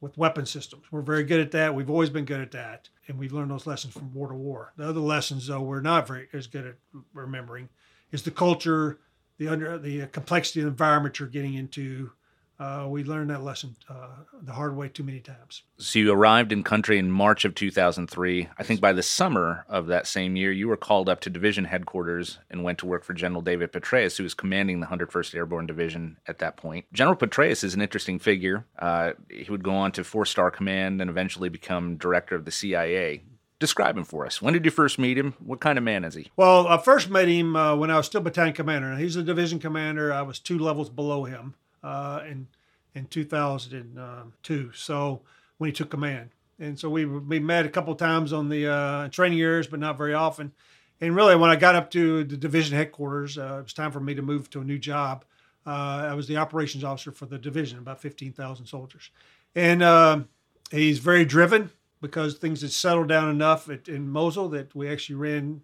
with 0.00 0.18
weapon 0.18 0.46
systems. 0.46 0.84
We're 0.90 1.02
very 1.02 1.24
good 1.24 1.40
at 1.40 1.52
that. 1.52 1.74
We've 1.74 1.90
always 1.90 2.10
been 2.10 2.24
good 2.24 2.40
at 2.40 2.52
that, 2.52 2.88
and 3.08 3.18
we've 3.18 3.32
learned 3.32 3.50
those 3.50 3.66
lessons 3.66 3.94
from 3.94 4.12
war 4.12 4.28
to 4.28 4.34
war. 4.34 4.72
The 4.76 4.88
other 4.88 5.00
lessons, 5.00 5.46
though, 5.46 5.62
we're 5.62 5.80
not 5.80 6.06
very 6.06 6.28
as 6.32 6.46
good 6.46 6.66
at 6.66 6.76
remembering, 7.14 7.68
is 8.12 8.22
the 8.22 8.30
culture, 8.30 8.98
the 9.38 9.48
under 9.48 9.78
the 9.78 10.06
complexity 10.08 10.60
of 10.60 10.64
the 10.64 10.70
environment 10.70 11.18
you're 11.18 11.28
getting 11.28 11.54
into, 11.54 12.12
uh, 12.58 12.86
we 12.88 13.04
learned 13.04 13.28
that 13.30 13.42
lesson 13.42 13.76
uh, 13.88 14.08
the 14.42 14.52
hard 14.52 14.76
way 14.76 14.88
too 14.88 15.04
many 15.04 15.20
times. 15.20 15.62
So 15.76 15.98
you 15.98 16.12
arrived 16.12 16.52
in 16.52 16.62
country 16.62 16.98
in 16.98 17.10
March 17.10 17.44
of 17.44 17.54
2003. 17.54 18.48
I 18.56 18.62
think 18.62 18.80
by 18.80 18.92
the 18.92 19.02
summer 19.02 19.66
of 19.68 19.88
that 19.88 20.06
same 20.06 20.36
year, 20.36 20.50
you 20.52 20.68
were 20.68 20.76
called 20.76 21.08
up 21.08 21.20
to 21.20 21.30
division 21.30 21.66
headquarters 21.66 22.38
and 22.50 22.64
went 22.64 22.78
to 22.78 22.86
work 22.86 23.04
for 23.04 23.12
General 23.12 23.42
David 23.42 23.72
Petraeus, 23.72 24.16
who 24.16 24.22
was 24.22 24.32
commanding 24.32 24.80
the 24.80 24.86
101st 24.86 25.34
Airborne 25.34 25.66
Division 25.66 26.16
at 26.26 26.38
that 26.38 26.56
point. 26.56 26.86
General 26.92 27.16
Petraeus 27.16 27.62
is 27.62 27.74
an 27.74 27.82
interesting 27.82 28.18
figure. 28.18 28.64
Uh, 28.78 29.12
he 29.28 29.50
would 29.50 29.62
go 29.62 29.74
on 29.74 29.92
to 29.92 30.02
four-star 30.02 30.50
command 30.50 31.00
and 31.02 31.10
eventually 31.10 31.50
become 31.50 31.96
director 31.96 32.34
of 32.34 32.46
the 32.46 32.50
CIA. 32.50 33.22
Describe 33.58 33.96
him 33.96 34.04
for 34.04 34.26
us. 34.26 34.40
When 34.40 34.52
did 34.52 34.64
you 34.64 34.70
first 34.70 34.98
meet 34.98 35.16
him? 35.16 35.34
What 35.38 35.60
kind 35.60 35.78
of 35.78 35.84
man 35.84 36.04
is 36.04 36.14
he? 36.14 36.30
Well, 36.36 36.66
I 36.68 36.78
first 36.78 37.08
met 37.08 37.28
him 37.28 37.56
uh, 37.56 37.74
when 37.76 37.90
I 37.90 37.96
was 37.96 38.06
still 38.06 38.20
battalion 38.20 38.54
commander. 38.54 38.96
He's 38.96 39.16
a 39.16 39.22
division 39.22 39.58
commander. 39.58 40.12
I 40.12 40.22
was 40.22 40.38
two 40.38 40.58
levels 40.58 40.90
below 40.90 41.24
him 41.24 41.54
uh, 41.86 42.22
in 42.28 42.48
in 42.94 43.06
2002. 43.06 44.72
So 44.72 45.20
when 45.58 45.68
he 45.68 45.72
took 45.72 45.90
command, 45.90 46.30
and 46.58 46.78
so 46.78 46.90
we 46.90 47.04
we 47.04 47.38
met 47.38 47.64
a 47.64 47.68
couple 47.68 47.94
times 47.94 48.32
on 48.32 48.48
the 48.48 48.66
uh, 48.66 49.08
training 49.08 49.38
years, 49.38 49.66
but 49.66 49.78
not 49.78 49.96
very 49.96 50.14
often. 50.14 50.52
And 51.00 51.14
really, 51.14 51.36
when 51.36 51.50
I 51.50 51.56
got 51.56 51.74
up 51.74 51.90
to 51.92 52.24
the 52.24 52.36
division 52.36 52.76
headquarters, 52.76 53.36
uh, 53.38 53.58
it 53.60 53.62
was 53.62 53.72
time 53.74 53.92
for 53.92 54.00
me 54.00 54.14
to 54.14 54.22
move 54.22 54.48
to 54.50 54.60
a 54.60 54.64
new 54.64 54.78
job. 54.78 55.24
Uh, 55.66 56.08
I 56.10 56.14
was 56.14 56.26
the 56.26 56.38
operations 56.38 56.84
officer 56.84 57.12
for 57.12 57.26
the 57.26 57.38
division, 57.38 57.78
about 57.78 58.00
15,000 58.00 58.66
soldiers, 58.66 59.10
and 59.54 59.82
um, 59.82 60.28
he's 60.70 60.98
very 60.98 61.24
driven 61.24 61.70
because 62.00 62.34
things 62.34 62.62
had 62.62 62.70
settled 62.70 63.08
down 63.08 63.28
enough 63.30 63.68
at, 63.68 63.88
in 63.88 64.08
Mosul 64.08 64.48
that 64.50 64.74
we 64.74 64.88
actually 64.88 65.16
ran 65.16 65.62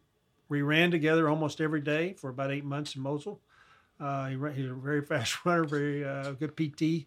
we 0.48 0.60
ran 0.60 0.90
together 0.90 1.28
almost 1.30 1.60
every 1.60 1.80
day 1.80 2.12
for 2.12 2.28
about 2.28 2.52
eight 2.52 2.64
months 2.64 2.94
in 2.94 3.00
Mosul. 3.02 3.40
Uh, 4.00 4.26
he, 4.26 4.36
he's 4.54 4.70
a 4.70 4.74
very 4.74 5.02
fast 5.02 5.36
runner, 5.44 5.64
very 5.64 6.04
uh, 6.04 6.32
good 6.32 6.56
PT, 6.56 7.06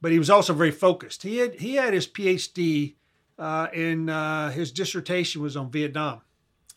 but 0.00 0.12
he 0.12 0.18
was 0.18 0.30
also 0.30 0.52
very 0.52 0.70
focused. 0.70 1.22
He 1.22 1.38
had 1.38 1.56
he 1.56 1.74
had 1.74 1.94
his 1.94 2.06
PhD, 2.06 2.94
uh, 3.38 3.68
and 3.74 4.08
uh, 4.10 4.50
his 4.50 4.72
dissertation 4.72 5.42
was 5.42 5.56
on 5.56 5.70
Vietnam, 5.70 6.22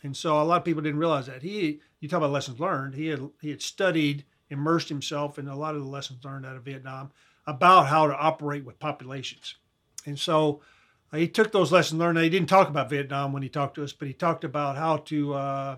and 0.02 0.16
so 0.16 0.40
a 0.40 0.44
lot 0.44 0.58
of 0.58 0.64
people 0.64 0.82
didn't 0.82 0.98
realize 0.98 1.26
that. 1.26 1.42
He 1.42 1.80
you 2.00 2.08
talk 2.08 2.18
about 2.18 2.32
lessons 2.32 2.60
learned. 2.60 2.94
He 2.94 3.06
had 3.08 3.30
he 3.40 3.50
had 3.50 3.62
studied, 3.62 4.24
immersed 4.48 4.88
himself 4.88 5.38
in 5.38 5.48
a 5.48 5.56
lot 5.56 5.74
of 5.74 5.82
the 5.82 5.88
lessons 5.88 6.24
learned 6.24 6.46
out 6.46 6.56
of 6.56 6.64
Vietnam 6.64 7.10
about 7.46 7.86
how 7.86 8.06
to 8.06 8.16
operate 8.16 8.64
with 8.64 8.78
populations, 8.78 9.56
and 10.06 10.18
so. 10.18 10.60
Uh, 11.12 11.16
he 11.16 11.26
took 11.26 11.50
those 11.50 11.72
lessons 11.72 11.98
learned. 11.98 12.16
He 12.18 12.28
didn't 12.28 12.48
talk 12.48 12.68
about 12.68 12.88
Vietnam 12.88 13.32
when 13.32 13.42
he 13.42 13.48
talked 13.48 13.74
to 13.74 13.82
us, 13.82 13.92
but 13.92 14.06
he 14.06 14.14
talked 14.14 14.44
about 14.44 14.76
how 14.76 14.98
to 14.98 15.34
uh, 15.34 15.76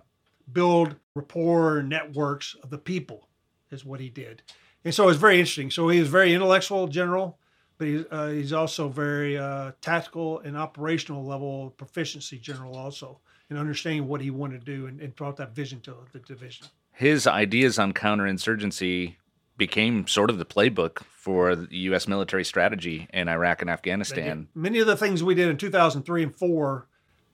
build 0.52 0.96
rapport 1.14 1.82
networks 1.82 2.54
of 2.62 2.68
the 2.68 2.76
people 2.76 3.30
is 3.73 3.85
what 3.85 4.00
he 4.00 4.09
did. 4.09 4.43
And 4.85 4.95
so 4.95 5.05
it 5.05 5.07
was 5.07 5.17
very 5.17 5.38
interesting. 5.38 5.71
So 5.71 5.88
he 5.88 6.00
was 6.00 6.09
very 6.09 6.35
intellectual 6.35 6.88
general, 6.88 7.38
but 7.79 7.87
he's, 7.87 8.05
uh, 8.11 8.29
he's 8.29 8.52
also 8.52 8.88
very 8.88 9.38
uh, 9.38 9.73
tactical 9.81 10.41
and 10.41 10.57
operational 10.57 11.25
level 11.25 11.71
proficiency 11.76 12.38
general 12.38 12.76
also 12.76 13.21
in 13.50 13.57
understanding 13.57 14.09
what 14.09 14.21
he 14.21 14.31
wanted 14.31 14.64
to 14.64 14.76
do 14.76 14.87
and, 14.87 15.00
and 15.00 15.14
brought 15.14 15.37
that 15.37 15.55
vision 15.55 15.81
to 15.83 15.95
the 16.12 16.19
division. 16.21 16.67
His 16.93 17.26
ideas 17.26 17.79
on 17.79 17.93
counterinsurgency 17.93 19.17
became 19.57 20.07
sort 20.07 20.31
of 20.31 20.38
the 20.38 20.45
playbook 20.45 21.00
for 21.05 21.55
the 21.55 21.69
U.S. 21.71 22.09
military 22.09 22.45
strategy 22.45 23.07
in 23.12 23.29
Iraq 23.29 23.61
and 23.61 23.71
Afghanistan. 23.71 24.49
Many 24.55 24.79
of 24.81 24.87
the 24.87 24.97
things 24.97 25.23
we 25.23 25.35
did 25.35 25.49
in 25.49 25.57
2003 25.57 26.23
and 26.23 26.35
4, 26.35 26.87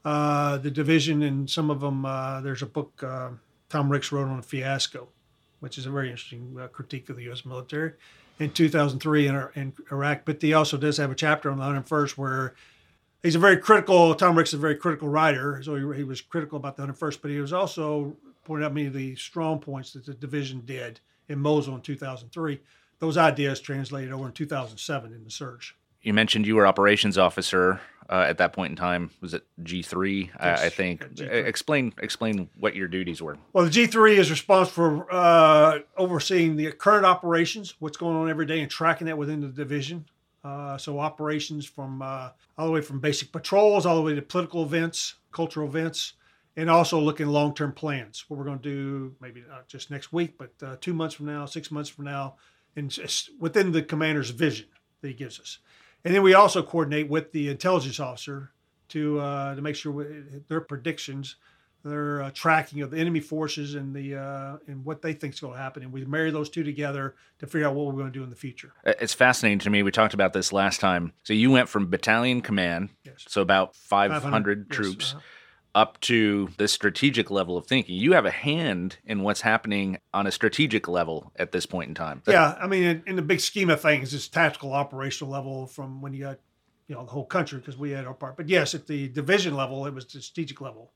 uh, 0.04 0.58
the 0.58 0.70
division 0.70 1.22
and 1.22 1.48
some 1.48 1.70
of 1.70 1.80
them, 1.80 2.04
uh, 2.04 2.40
there's 2.40 2.62
a 2.62 2.66
book 2.66 3.02
uh, 3.02 3.30
Tom 3.68 3.90
Ricks 3.90 4.12
wrote 4.12 4.28
on 4.28 4.38
a 4.38 4.42
fiasco 4.42 5.08
which 5.60 5.78
is 5.78 5.86
a 5.86 5.90
very 5.90 6.10
interesting 6.10 6.56
uh, 6.60 6.68
critique 6.68 7.08
of 7.08 7.16
the 7.16 7.24
U.S. 7.24 7.44
military 7.44 7.92
in 8.38 8.50
2003 8.50 9.26
in, 9.26 9.48
in, 9.54 9.72
Iraq. 9.90 10.22
But 10.24 10.40
he 10.40 10.52
also 10.52 10.76
does 10.76 10.96
have 10.98 11.10
a 11.10 11.14
chapter 11.14 11.50
on 11.50 11.58
the 11.58 11.64
101st 11.64 12.12
where 12.12 12.54
he's 13.22 13.34
a 13.34 13.38
very 13.38 13.56
critical. 13.56 14.14
Tom 14.14 14.36
Ricks 14.36 14.50
is 14.50 14.54
a 14.54 14.58
very 14.58 14.76
critical 14.76 15.08
writer, 15.08 15.62
so 15.62 15.74
he, 15.74 15.98
he 15.98 16.04
was 16.04 16.20
critical 16.20 16.56
about 16.56 16.76
the 16.76 16.86
101st, 16.86 17.18
but 17.22 17.30
he 17.30 17.40
was 17.40 17.52
also 17.52 18.16
pointed 18.44 18.64
out 18.64 18.74
many 18.74 18.86
of 18.86 18.94
the 18.94 19.14
strong 19.16 19.58
points 19.58 19.92
that 19.92 20.06
the 20.06 20.14
division 20.14 20.62
did 20.64 21.00
in 21.28 21.38
Mosul 21.38 21.74
in 21.74 21.80
2003. 21.80 22.60
Those 23.00 23.16
ideas 23.16 23.60
translated 23.60 24.12
over 24.12 24.26
in 24.26 24.32
2007 24.32 25.12
in 25.12 25.24
the 25.24 25.30
surge. 25.30 25.76
You 26.02 26.14
mentioned 26.14 26.46
you 26.46 26.56
were 26.56 26.66
operations 26.66 27.18
officer 27.18 27.80
uh, 28.08 28.24
at 28.28 28.38
that 28.38 28.52
point 28.52 28.70
in 28.70 28.76
time. 28.76 29.10
Was 29.20 29.34
it 29.34 29.44
G 29.62 29.82
three? 29.82 30.30
Yes, 30.40 30.62
I 30.62 30.68
think. 30.68 31.20
Explain 31.20 31.92
explain 31.98 32.48
what 32.58 32.74
your 32.74 32.88
duties 32.88 33.20
were. 33.20 33.36
Well, 33.52 33.64
the 33.64 33.70
G 33.70 33.86
three 33.86 34.18
is 34.18 34.30
responsible 34.30 35.04
for 35.04 35.12
uh, 35.12 35.80
overseeing 35.96 36.56
the 36.56 36.72
current 36.72 37.06
operations, 37.06 37.74
what's 37.78 37.96
going 37.96 38.16
on 38.16 38.28
every 38.30 38.46
day, 38.46 38.60
and 38.60 38.70
tracking 38.70 39.06
that 39.06 39.18
within 39.18 39.40
the 39.40 39.48
division. 39.48 40.06
Uh, 40.44 40.78
so 40.78 41.00
operations 41.00 41.66
from 41.66 42.00
uh, 42.00 42.30
all 42.56 42.66
the 42.66 42.72
way 42.72 42.80
from 42.80 43.00
basic 43.00 43.32
patrols 43.32 43.84
all 43.84 43.96
the 43.96 44.02
way 44.02 44.14
to 44.14 44.22
political 44.22 44.62
events, 44.62 45.16
cultural 45.32 45.66
events, 45.66 46.14
and 46.56 46.70
also 46.70 46.98
looking 46.98 47.26
long 47.26 47.52
term 47.54 47.72
plans. 47.72 48.24
What 48.28 48.38
we're 48.38 48.44
going 48.44 48.60
to 48.60 48.70
do, 48.70 49.14
maybe 49.20 49.44
not 49.48 49.68
just 49.68 49.90
next 49.90 50.12
week, 50.12 50.38
but 50.38 50.52
uh, 50.62 50.76
two 50.80 50.94
months 50.94 51.16
from 51.16 51.26
now, 51.26 51.44
six 51.44 51.70
months 51.70 51.90
from 51.90 52.04
now, 52.04 52.36
and 52.76 52.96
within 53.40 53.72
the 53.72 53.82
commander's 53.82 54.30
vision 54.30 54.68
that 55.02 55.08
he 55.08 55.14
gives 55.14 55.40
us. 55.40 55.58
And 56.08 56.14
then 56.14 56.22
we 56.22 56.32
also 56.32 56.62
coordinate 56.62 57.10
with 57.10 57.32
the 57.32 57.50
intelligence 57.50 58.00
officer 58.00 58.50
to 58.88 59.20
uh, 59.20 59.54
to 59.54 59.60
make 59.60 59.76
sure 59.76 59.92
we, 59.92 60.06
their 60.48 60.62
predictions, 60.62 61.36
their 61.84 62.22
uh, 62.22 62.30
tracking 62.32 62.80
of 62.80 62.90
the 62.90 62.96
enemy 62.96 63.20
forces 63.20 63.74
and 63.74 63.94
the 63.94 64.16
uh, 64.16 64.56
and 64.66 64.86
what 64.86 65.02
they 65.02 65.12
think 65.12 65.34
is 65.34 65.40
going 65.40 65.52
to 65.52 65.58
happen, 65.58 65.82
and 65.82 65.92
we 65.92 66.06
marry 66.06 66.30
those 66.30 66.48
two 66.48 66.64
together 66.64 67.14
to 67.40 67.46
figure 67.46 67.68
out 67.68 67.74
what 67.74 67.84
we're 67.84 67.92
going 67.92 68.10
to 68.10 68.18
do 68.18 68.24
in 68.24 68.30
the 68.30 68.36
future. 68.36 68.72
It's 68.86 69.12
fascinating 69.12 69.58
to 69.58 69.68
me. 69.68 69.82
We 69.82 69.90
talked 69.90 70.14
about 70.14 70.32
this 70.32 70.50
last 70.50 70.80
time. 70.80 71.12
So 71.24 71.34
you 71.34 71.50
went 71.50 71.68
from 71.68 71.90
battalion 71.90 72.40
command, 72.40 72.88
yes. 73.04 73.26
so 73.28 73.42
about 73.42 73.76
500, 73.76 74.22
500 74.22 74.70
troops. 74.70 75.08
Yes, 75.08 75.12
uh-huh 75.12 75.20
up 75.78 76.00
to 76.00 76.48
the 76.56 76.66
strategic 76.66 77.30
level 77.30 77.56
of 77.56 77.64
thinking. 77.64 77.94
You 77.94 78.12
have 78.14 78.26
a 78.26 78.32
hand 78.32 78.96
in 79.04 79.22
what's 79.22 79.42
happening 79.42 79.98
on 80.12 80.26
a 80.26 80.32
strategic 80.32 80.88
level 80.88 81.30
at 81.36 81.52
this 81.52 81.66
point 81.66 81.88
in 81.88 81.94
time. 81.94 82.20
Yeah, 82.26 82.58
I 82.60 82.66
mean, 82.66 82.82
in, 82.82 83.02
in 83.06 83.16
the 83.16 83.22
big 83.22 83.38
scheme 83.38 83.70
of 83.70 83.80
things, 83.80 84.12
it's 84.12 84.26
tactical, 84.26 84.72
operational 84.72 85.32
level 85.32 85.68
from 85.68 86.02
when 86.02 86.12
you 86.12 86.24
got, 86.24 86.40
you 86.88 86.96
know, 86.96 87.04
the 87.04 87.12
whole 87.12 87.24
country 87.24 87.60
because 87.60 87.76
we 87.76 87.92
had 87.92 88.06
our 88.06 88.14
part. 88.14 88.36
But 88.36 88.48
yes, 88.48 88.74
at 88.74 88.88
the 88.88 89.06
division 89.06 89.54
level, 89.54 89.86
it 89.86 89.94
was 89.94 90.04
the 90.06 90.20
strategic 90.20 90.60
level 90.60 90.90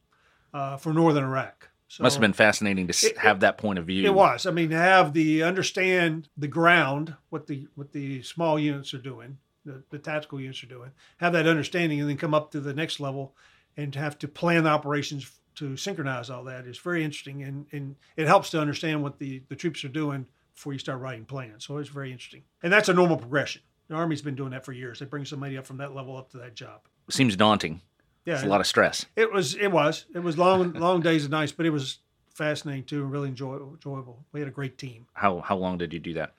uh, 0.52 0.78
for 0.78 0.92
northern 0.92 1.22
Iraq. 1.22 1.68
So 1.86 2.02
Must 2.02 2.16
have 2.16 2.20
been 2.20 2.32
fascinating 2.32 2.88
to 2.88 3.06
it, 3.06 3.18
have 3.18 3.40
that 3.40 3.58
point 3.58 3.78
of 3.78 3.86
view. 3.86 4.04
It 4.04 4.14
was. 4.14 4.46
I 4.46 4.50
mean, 4.50 4.70
to 4.70 4.76
have 4.76 5.12
the 5.12 5.44
understand 5.44 6.28
the 6.36 6.48
ground, 6.48 7.14
what 7.28 7.46
the 7.46 7.68
what 7.76 7.92
the 7.92 8.22
small 8.22 8.58
units 8.58 8.94
are 8.94 8.98
doing, 8.98 9.38
the, 9.64 9.84
the 9.90 9.98
tactical 9.98 10.40
units 10.40 10.64
are 10.64 10.68
doing, 10.68 10.90
have 11.18 11.34
that 11.34 11.46
understanding, 11.46 12.00
and 12.00 12.08
then 12.08 12.16
come 12.16 12.34
up 12.34 12.50
to 12.52 12.60
the 12.60 12.74
next 12.74 12.98
level 12.98 13.36
and 13.76 13.92
to 13.92 13.98
have 13.98 14.18
to 14.20 14.28
plan 14.28 14.64
the 14.64 14.70
operations 14.70 15.30
to 15.54 15.76
synchronize 15.76 16.30
all 16.30 16.44
that 16.44 16.66
is 16.66 16.78
very 16.78 17.04
interesting 17.04 17.42
and, 17.42 17.66
and 17.72 17.96
it 18.16 18.26
helps 18.26 18.50
to 18.50 18.60
understand 18.60 19.02
what 19.02 19.18
the, 19.18 19.42
the 19.48 19.56
troops 19.56 19.84
are 19.84 19.88
doing 19.88 20.26
before 20.54 20.72
you 20.72 20.78
start 20.78 21.00
writing 21.00 21.24
plans. 21.24 21.64
So 21.64 21.78
it's 21.78 21.88
very 21.88 22.10
interesting. 22.10 22.42
And 22.62 22.72
that's 22.72 22.88
a 22.88 22.94
normal 22.94 23.16
progression. 23.16 23.62
The 23.88 23.94
Army's 23.94 24.22
been 24.22 24.34
doing 24.34 24.50
that 24.50 24.64
for 24.64 24.72
years. 24.72 24.98
They 24.98 25.06
bring 25.06 25.24
somebody 25.24 25.58
up 25.58 25.66
from 25.66 25.78
that 25.78 25.94
level 25.94 26.16
up 26.16 26.30
to 26.30 26.38
that 26.38 26.54
job. 26.54 26.80
Seems 27.10 27.36
daunting. 27.36 27.80
Yeah. 28.24 28.34
It's 28.34 28.44
a 28.44 28.46
lot 28.46 28.60
of 28.60 28.66
stress. 28.66 29.06
It 29.16 29.32
was 29.32 29.54
it 29.54 29.68
was. 29.68 30.06
It 30.14 30.20
was 30.20 30.38
long 30.38 30.72
long 30.74 31.00
days 31.00 31.24
and 31.24 31.32
nights, 31.32 31.52
but 31.52 31.66
it 31.66 31.70
was 31.70 31.98
fascinating 32.30 32.84
too 32.84 33.02
and 33.02 33.10
really 33.10 33.28
enjoy, 33.28 33.56
enjoyable. 33.56 34.24
We 34.32 34.40
had 34.40 34.48
a 34.48 34.52
great 34.52 34.78
team. 34.78 35.06
How 35.14 35.40
how 35.40 35.56
long 35.56 35.78
did 35.78 35.92
you 35.92 35.98
do 35.98 36.14
that? 36.14 36.34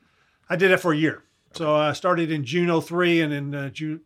I 0.50 0.56
did 0.56 0.72
it 0.72 0.78
for 0.78 0.94
a 0.94 0.98
year. 0.98 1.24
So 1.54 1.76
I 1.76 1.94
started 1.94 2.32
in 2.32 2.44
June 2.44 2.82
03 2.82 3.22
and 3.22 3.34
in 3.34 3.56
uh, 3.56 3.70
June, 3.70 4.02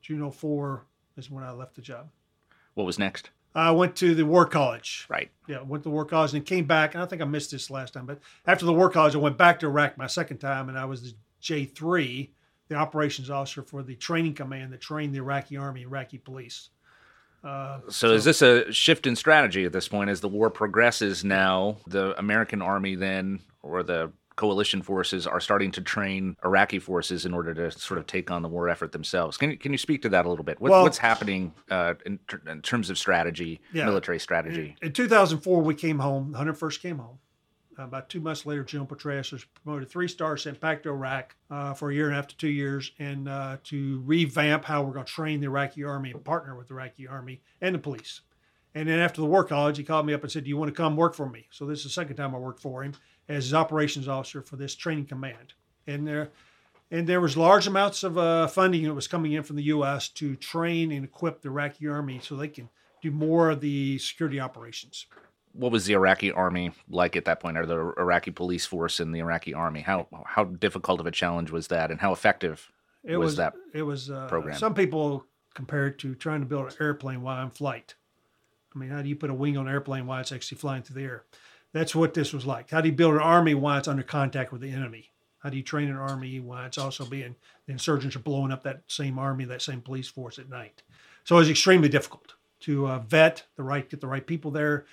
June 0.00 0.30
04 0.30 0.86
is 1.18 1.30
when 1.30 1.44
I 1.44 1.50
left 1.50 1.74
the 1.74 1.82
job. 1.82 2.08
What 2.76 2.84
was 2.84 2.98
next? 2.98 3.30
I 3.54 3.70
went 3.70 3.96
to 3.96 4.14
the 4.14 4.26
War 4.26 4.44
College. 4.44 5.06
Right. 5.08 5.30
Yeah, 5.48 5.62
went 5.62 5.82
to 5.82 5.88
the 5.88 5.92
War 5.94 6.04
College 6.04 6.34
and 6.34 6.44
came 6.44 6.66
back. 6.66 6.94
And 6.94 7.02
I 7.02 7.06
think 7.06 7.22
I 7.22 7.24
missed 7.24 7.50
this 7.50 7.70
last 7.70 7.94
time, 7.94 8.04
but 8.04 8.20
after 8.46 8.66
the 8.66 8.72
War 8.74 8.90
College, 8.90 9.14
I 9.14 9.18
went 9.18 9.38
back 9.38 9.58
to 9.60 9.66
Iraq 9.66 9.96
my 9.96 10.06
second 10.06 10.38
time, 10.38 10.68
and 10.68 10.78
I 10.78 10.84
was 10.84 11.02
the 11.02 11.14
J3, 11.42 12.28
the 12.68 12.74
operations 12.74 13.30
officer 13.30 13.62
for 13.62 13.82
the 13.82 13.94
training 13.94 14.34
command 14.34 14.74
that 14.74 14.82
trained 14.82 15.14
the 15.14 15.18
Iraqi 15.18 15.56
Army, 15.56 15.82
Iraqi 15.82 16.18
police. 16.18 16.68
Uh, 17.42 17.80
So, 17.88 18.10
is 18.12 18.24
this 18.24 18.42
a 18.42 18.70
shift 18.70 19.06
in 19.06 19.16
strategy 19.16 19.64
at 19.64 19.72
this 19.72 19.88
point 19.88 20.10
as 20.10 20.20
the 20.20 20.28
war 20.28 20.50
progresses 20.50 21.24
now? 21.24 21.78
The 21.86 22.18
American 22.18 22.60
army 22.60 22.94
then, 22.94 23.40
or 23.62 23.82
the 23.82 24.12
coalition 24.36 24.82
forces, 24.82 25.26
are 25.26 25.40
starting 25.40 25.70
to 25.72 25.80
train 25.80 26.36
Iraqi 26.44 26.78
forces 26.78 27.24
in 27.26 27.34
order 27.34 27.54
to 27.54 27.70
sort 27.70 27.98
of 27.98 28.06
take 28.06 28.30
on 28.30 28.42
the 28.42 28.48
war 28.48 28.68
effort 28.68 28.92
themselves. 28.92 29.36
Can 29.36 29.50
you, 29.50 29.56
can 29.56 29.72
you 29.72 29.78
speak 29.78 30.02
to 30.02 30.08
that 30.10 30.26
a 30.26 30.28
little 30.28 30.44
bit? 30.44 30.60
What, 30.60 30.70
Well- 30.70 30.82
what's 30.82 30.98
happening 30.98 31.52
uh, 31.70 31.94
in, 32.04 32.18
ter- 32.28 32.42
in 32.48 32.62
terms 32.62 32.90
of 32.90 32.98
strategy, 32.98 33.60
Yeah. 33.72 33.86
military 33.86 34.20
strategy? 34.20 34.76
In 34.82 34.92
2004, 34.92 35.62
we 35.62 35.74
came 35.74 35.98
home. 35.98 36.32
The 36.32 36.38
101st 36.38 36.80
came 36.80 36.98
home. 36.98 37.18
Uh, 37.78 37.84
about 37.84 38.08
two 38.08 38.20
months 38.20 38.46
later, 38.46 38.64
General 38.64 38.86
Petraeus 38.86 39.32
was 39.32 39.44
promoted 39.44 39.90
three 39.90 40.08
stars, 40.08 40.42
sent 40.42 40.58
back 40.60 40.82
to 40.82 40.88
Iraq 40.88 41.36
uh, 41.50 41.74
for 41.74 41.90
a 41.90 41.94
year 41.94 42.06
and 42.06 42.12
a 42.14 42.16
half 42.16 42.26
to 42.28 42.36
two 42.36 42.48
years, 42.48 42.92
and 42.98 43.28
uh, 43.28 43.58
to 43.64 44.00
revamp 44.06 44.64
how 44.64 44.82
we're 44.82 44.94
going 44.94 45.04
to 45.04 45.12
train 45.12 45.40
the 45.40 45.46
Iraqi 45.46 45.84
army 45.84 46.10
and 46.12 46.24
partner 46.24 46.56
with 46.56 46.68
the 46.68 46.74
Iraqi 46.74 47.06
army 47.06 47.42
and 47.60 47.74
the 47.74 47.78
police. 47.78 48.22
And 48.74 48.88
then 48.88 48.98
after 48.98 49.20
the 49.20 49.26
war 49.26 49.44
college, 49.44 49.76
he 49.78 49.84
called 49.84 50.06
me 50.06 50.14
up 50.14 50.22
and 50.22 50.30
said, 50.32 50.44
"Do 50.44 50.48
you 50.50 50.56
want 50.56 50.68
to 50.70 50.74
come 50.74 50.96
work 50.96 51.14
for 51.14 51.28
me?" 51.28 51.48
So 51.50 51.66
this 51.66 51.78
is 51.80 51.84
the 51.84 51.90
second 51.90 52.16
time 52.16 52.34
I 52.34 52.38
worked 52.38 52.60
for 52.60 52.82
him 52.82 52.94
as 53.28 53.44
his 53.44 53.54
operations 53.54 54.08
officer 54.08 54.42
for 54.42 54.56
this 54.56 54.74
training 54.74 55.06
command. 55.06 55.54
And 55.86 56.06
there, 56.06 56.30
and 56.90 57.06
there 57.06 57.20
was 57.20 57.36
large 57.36 57.66
amounts 57.66 58.02
of 58.04 58.16
uh, 58.18 58.46
funding 58.46 58.84
that 58.84 58.94
was 58.94 59.08
coming 59.08 59.32
in 59.32 59.42
from 59.42 59.56
the 59.56 59.64
U.S. 59.64 60.08
to 60.10 60.36
train 60.36 60.92
and 60.92 61.04
equip 61.04 61.42
the 61.42 61.48
Iraqi 61.48 61.88
army 61.88 62.20
so 62.22 62.36
they 62.36 62.48
can 62.48 62.68
do 63.02 63.10
more 63.10 63.50
of 63.50 63.60
the 63.60 63.98
security 63.98 64.40
operations. 64.40 65.06
What 65.52 65.72
was 65.72 65.86
the 65.86 65.94
Iraqi 65.94 66.32
army 66.32 66.72
like 66.88 67.16
at 67.16 67.24
that 67.24 67.40
point, 67.40 67.56
or 67.56 67.66
the 67.66 67.94
Iraqi 67.98 68.30
police 68.30 68.66
force 68.66 69.00
and 69.00 69.14
the 69.14 69.20
Iraqi 69.20 69.54
army? 69.54 69.80
How 69.80 70.06
how 70.26 70.44
difficult 70.44 71.00
of 71.00 71.06
a 71.06 71.10
challenge 71.10 71.50
was 71.50 71.68
that, 71.68 71.90
and 71.90 72.00
how 72.00 72.12
effective 72.12 72.70
It 73.02 73.16
was 73.16 73.26
was, 73.26 73.36
that 73.36 73.54
It 73.72 73.82
was 73.82 74.10
uh, 74.10 74.26
program? 74.28 74.58
Some 74.58 74.74
people 74.74 75.24
compared 75.54 75.98
to 76.00 76.14
trying 76.14 76.40
to 76.40 76.46
build 76.46 76.66
an 76.66 76.76
airplane 76.78 77.22
while 77.22 77.42
in 77.42 77.50
flight. 77.50 77.94
I 78.74 78.78
mean, 78.78 78.90
how 78.90 79.00
do 79.00 79.08
you 79.08 79.16
put 79.16 79.30
a 79.30 79.34
wing 79.34 79.56
on 79.56 79.66
an 79.66 79.72
airplane 79.72 80.06
while 80.06 80.20
it's 80.20 80.32
actually 80.32 80.58
flying 80.58 80.82
through 80.82 81.00
the 81.00 81.08
air? 81.08 81.24
That's 81.76 81.94
what 81.94 82.14
this 82.14 82.32
was 82.32 82.46
like. 82.46 82.70
How 82.70 82.80
do 82.80 82.88
you 82.88 82.94
build 82.94 83.16
an 83.16 83.20
army 83.20 83.52
while 83.52 83.76
it's 83.76 83.86
under 83.86 84.02
contact 84.02 84.50
with 84.50 84.62
the 84.62 84.70
enemy? 84.70 85.10
How 85.40 85.50
do 85.50 85.58
you 85.58 85.62
train 85.62 85.90
an 85.90 85.96
army 85.96 86.40
while 86.40 86.64
it's 86.64 86.78
also 86.78 87.04
being 87.04 87.36
the 87.66 87.72
insurgents 87.72 88.16
are 88.16 88.20
blowing 88.20 88.50
up 88.50 88.62
that 88.62 88.84
same 88.86 89.18
army, 89.18 89.44
that 89.44 89.60
same 89.60 89.82
police 89.82 90.08
force 90.08 90.38
at 90.38 90.48
night? 90.48 90.82
So 91.24 91.36
it 91.36 91.40
was 91.40 91.50
extremely 91.50 91.90
difficult 91.90 92.32
to 92.60 92.88
uh, 92.88 93.00
vet 93.00 93.44
the 93.56 93.62
right, 93.62 93.86
get 93.86 94.00
the 94.00 94.06
right 94.06 94.26
people 94.26 94.50
there, 94.50 94.86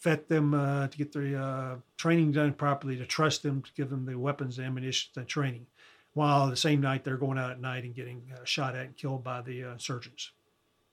vet 0.00 0.28
them 0.28 0.54
uh, 0.54 0.86
to 0.86 0.96
get 0.96 1.10
the 1.10 1.36
uh, 1.36 1.76
training 1.96 2.30
done 2.30 2.52
properly, 2.52 2.96
to 2.98 3.04
trust 3.04 3.42
them, 3.42 3.60
to 3.62 3.72
give 3.74 3.90
them 3.90 4.06
the 4.06 4.16
weapons, 4.16 4.58
the 4.58 4.62
ammunition, 4.62 5.10
the 5.14 5.24
training 5.24 5.66
while 6.12 6.48
the 6.48 6.56
same 6.56 6.80
night 6.80 7.02
they're 7.02 7.16
going 7.16 7.36
out 7.36 7.50
at 7.50 7.60
night 7.60 7.82
and 7.82 7.96
getting 7.96 8.22
uh, 8.32 8.44
shot 8.44 8.76
at 8.76 8.86
and 8.86 8.96
killed 8.96 9.24
by 9.24 9.42
the 9.42 9.64
uh, 9.64 9.72
insurgents. 9.72 10.30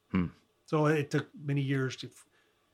Hmm. 0.10 0.26
So 0.66 0.88
it 0.88 1.12
took 1.12 1.28
many 1.40 1.62
years 1.62 1.96
to. 1.98 2.10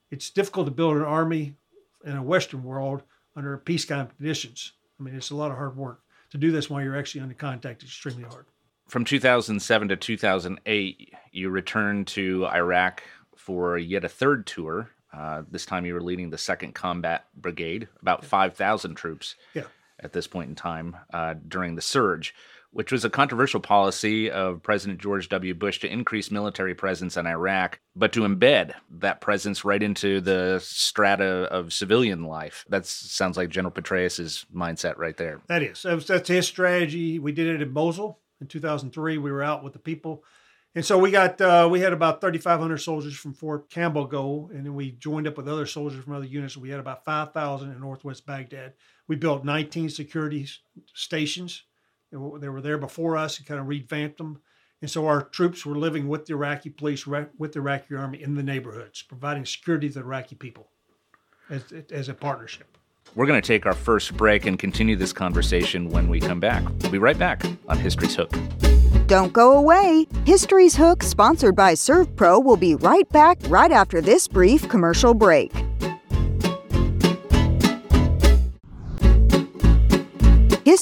It's 0.10 0.30
difficult 0.30 0.68
to 0.68 0.72
build 0.72 0.96
an 0.96 1.04
army 1.04 1.56
in 2.05 2.15
a 2.17 2.24
Western 2.24 2.63
world 2.63 3.03
under 3.36 3.58
peace 3.58 3.86
conditions. 3.86 4.74
I 5.00 5.03
mean, 5.03 5.15
it's 5.15 5.31
a 5.31 5.36
lot 5.36 5.51
of 5.51 5.58
hard 5.58 5.75
work 5.77 6.01
to 6.31 6.38
do 6.38 6.51
this 6.51 6.70
while 6.70 6.81
you're 6.84 6.98
actually 6.98 7.22
under 7.22 7.34
contact. 7.36 7.84
Is 7.84 7.89
extremely 7.89 8.24
hard. 8.24 8.46
From 8.88 9.05
2007 9.05 9.88
to 9.89 9.96
2008, 9.96 11.13
you 11.31 11.50
returned 11.50 12.08
to 12.08 12.46
Iraq 12.48 13.03
for 13.38 13.77
yet 13.77 14.03
a 14.03 14.10
third 14.10 14.46
tour. 14.46 14.89
Uh, 15.13 15.43
this 15.50 15.65
time 15.65 15.86
you 15.86 15.93
were 15.93 16.01
leading 16.01 16.29
the 16.29 16.38
2nd 16.38 16.74
Combat 16.74 17.25
Brigade, 17.36 17.88
about 18.01 18.24
5,000 18.24 18.96
troops 18.96 19.36
Yeah. 19.53 19.63
at 20.00 20.13
this 20.13 20.27
point 20.27 20.50
in 20.50 20.55
time 20.55 20.96
uh, 21.13 21.36
during 21.48 21.75
the 21.75 21.81
surge, 21.81 22.34
which 22.72 22.92
was 22.92 23.04
a 23.06 23.10
controversial 23.10 23.60
policy 23.60 24.32
of 24.32 24.63
President 24.63 25.00
George 25.00 25.30
W. 25.30 25.54
Bush 25.54 25.80
to 25.80 25.92
increase 25.92 26.32
military 26.32 26.74
presence 26.74 27.18
in 27.18 27.28
Iraq, 27.28 27.80
but 27.96 28.13
to 28.13 28.22
embed 28.22 28.74
that 28.90 29.22
presence 29.22 29.66
right 29.66 29.84
into 29.84 30.22
the 30.22 30.60
strata 30.63 31.48
of 31.51 31.74
civilian 31.74 32.24
life. 32.24 32.66
That 32.70 32.86
sounds 32.86 33.38
like 33.38 33.50
General 33.50 33.74
Petraeus' 33.74 34.46
mindset 34.54 34.98
right 34.98 35.18
there. 35.18 35.42
That 35.48 35.63
is. 35.63 35.84
That's 35.84 36.30
his 36.30 36.48
strategy. 36.48 37.20
We 37.20 37.34
did 37.34 37.48
it 37.48 37.62
in 37.62 37.72
Mosul 37.72 38.20
in 38.40 38.48
2003. 38.48 39.18
We 39.18 39.32
were 39.32 39.44
out 39.44 39.63
with 39.63 39.74
the 39.74 39.80
people. 39.80 40.24
And 40.74 40.86
so 40.86 40.98
we 40.98 41.12
got, 41.12 41.42
uh, 41.42 41.68
we 41.70 41.82
had 41.82 41.92
about 41.92 42.22
3,500 42.22 42.78
soldiers 42.78 43.13
from 43.16 43.34
Fort 43.34 43.70
Campbell 43.70 44.06
go, 44.06 44.50
and 44.54 44.66
then 44.66 44.74
we 44.74 44.92
joined 44.92 45.28
up 45.28 45.36
with 45.36 45.50
other 45.50 45.66
soldiers 45.66 46.01
from 46.01 46.13
other 46.13 46.25
units. 46.25 46.56
We 46.56 46.70
had 46.70 46.80
about 46.80 47.04
5,000 47.04 47.70
in 47.70 47.80
Northwest 47.82 48.25
Baghdad. 48.25 48.74
We 49.10 49.18
built 49.18 49.44
19 49.44 49.90
security 49.90 50.48
stations. 50.94 51.63
They 52.12 52.18
were, 52.18 52.39
they 52.39 52.50
were 52.50 52.62
there 52.62 52.77
before 52.77 53.18
us 53.18 53.38
and 53.38 53.48
kind 53.48 53.60
of 53.60 53.68
revamped 53.68 54.18
them. 54.18 54.41
And 54.82 54.89
so 54.89 55.08
our 55.08 55.24
troops 55.24 55.65
were 55.65 55.77
living 55.77 56.08
with 56.08 56.25
the 56.25 56.33
Iraqi 56.33 56.70
police, 56.70 57.05
with 57.05 57.53
the 57.53 57.59
Iraqi 57.59 57.96
army 57.96 58.22
in 58.22 58.36
the 58.36 58.44
neighborhoods, 58.44 59.01
providing 59.03 59.46
security 59.46 59.88
to 59.90 59.96
the 59.96 60.00
Iraqi 60.01 60.36
people 60.36 60.68
as, 61.50 61.64
as 61.92 62.09
a 62.09 62.14
partnership. 62.14 62.77
We're 63.16 63.25
going 63.25 63.42
to 63.42 63.48
take 63.48 63.66
our 63.66 63.74
first 63.74 64.16
break 64.16 64.46
and 64.46 64.57
continue 64.57 64.96
this 64.96 65.14
conversation 65.14 65.90
when 65.90 66.07
we 66.07 66.20
come 66.20 66.40
back. 66.40 66.64
We'll 66.81 66.92
be 66.92 66.98
right 66.98 67.18
back 67.18 67.44
on 67.68 67.77
History's 67.77 68.16
Hook. 68.16 68.31
Don't 69.07 69.33
go 69.33 69.57
away. 69.57 70.07
History's 70.25 70.75
Hook, 70.75 71.03
sponsored 71.03 71.55
by 71.55 71.74
ServPro, 71.74 72.44
will 72.44 72.57
be 72.57 72.75
right 72.75 73.07
back 73.09 73.38
right 73.48 73.72
after 73.72 74.00
this 74.00 74.27
brief 74.27 74.70
commercial 74.70 75.14
break. 75.14 75.51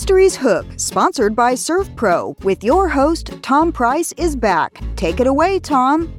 History's 0.10 0.38
Hook, 0.38 0.66
sponsored 0.78 1.36
by 1.36 1.54
Surf 1.54 1.88
ServPro, 1.90 2.44
with 2.44 2.64
your 2.64 2.90
host, 2.90 3.32
Tom 3.44 3.72
Price, 3.72 4.12
is 4.14 4.36
back. 4.36 4.82
Take 4.96 5.20
it 5.20 5.28
away, 5.28 5.60
Tom. 5.60 6.12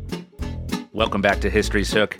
Welcome 0.92 1.20
back 1.20 1.40
to 1.40 1.50
History's 1.50 1.92
Hook. 1.92 2.16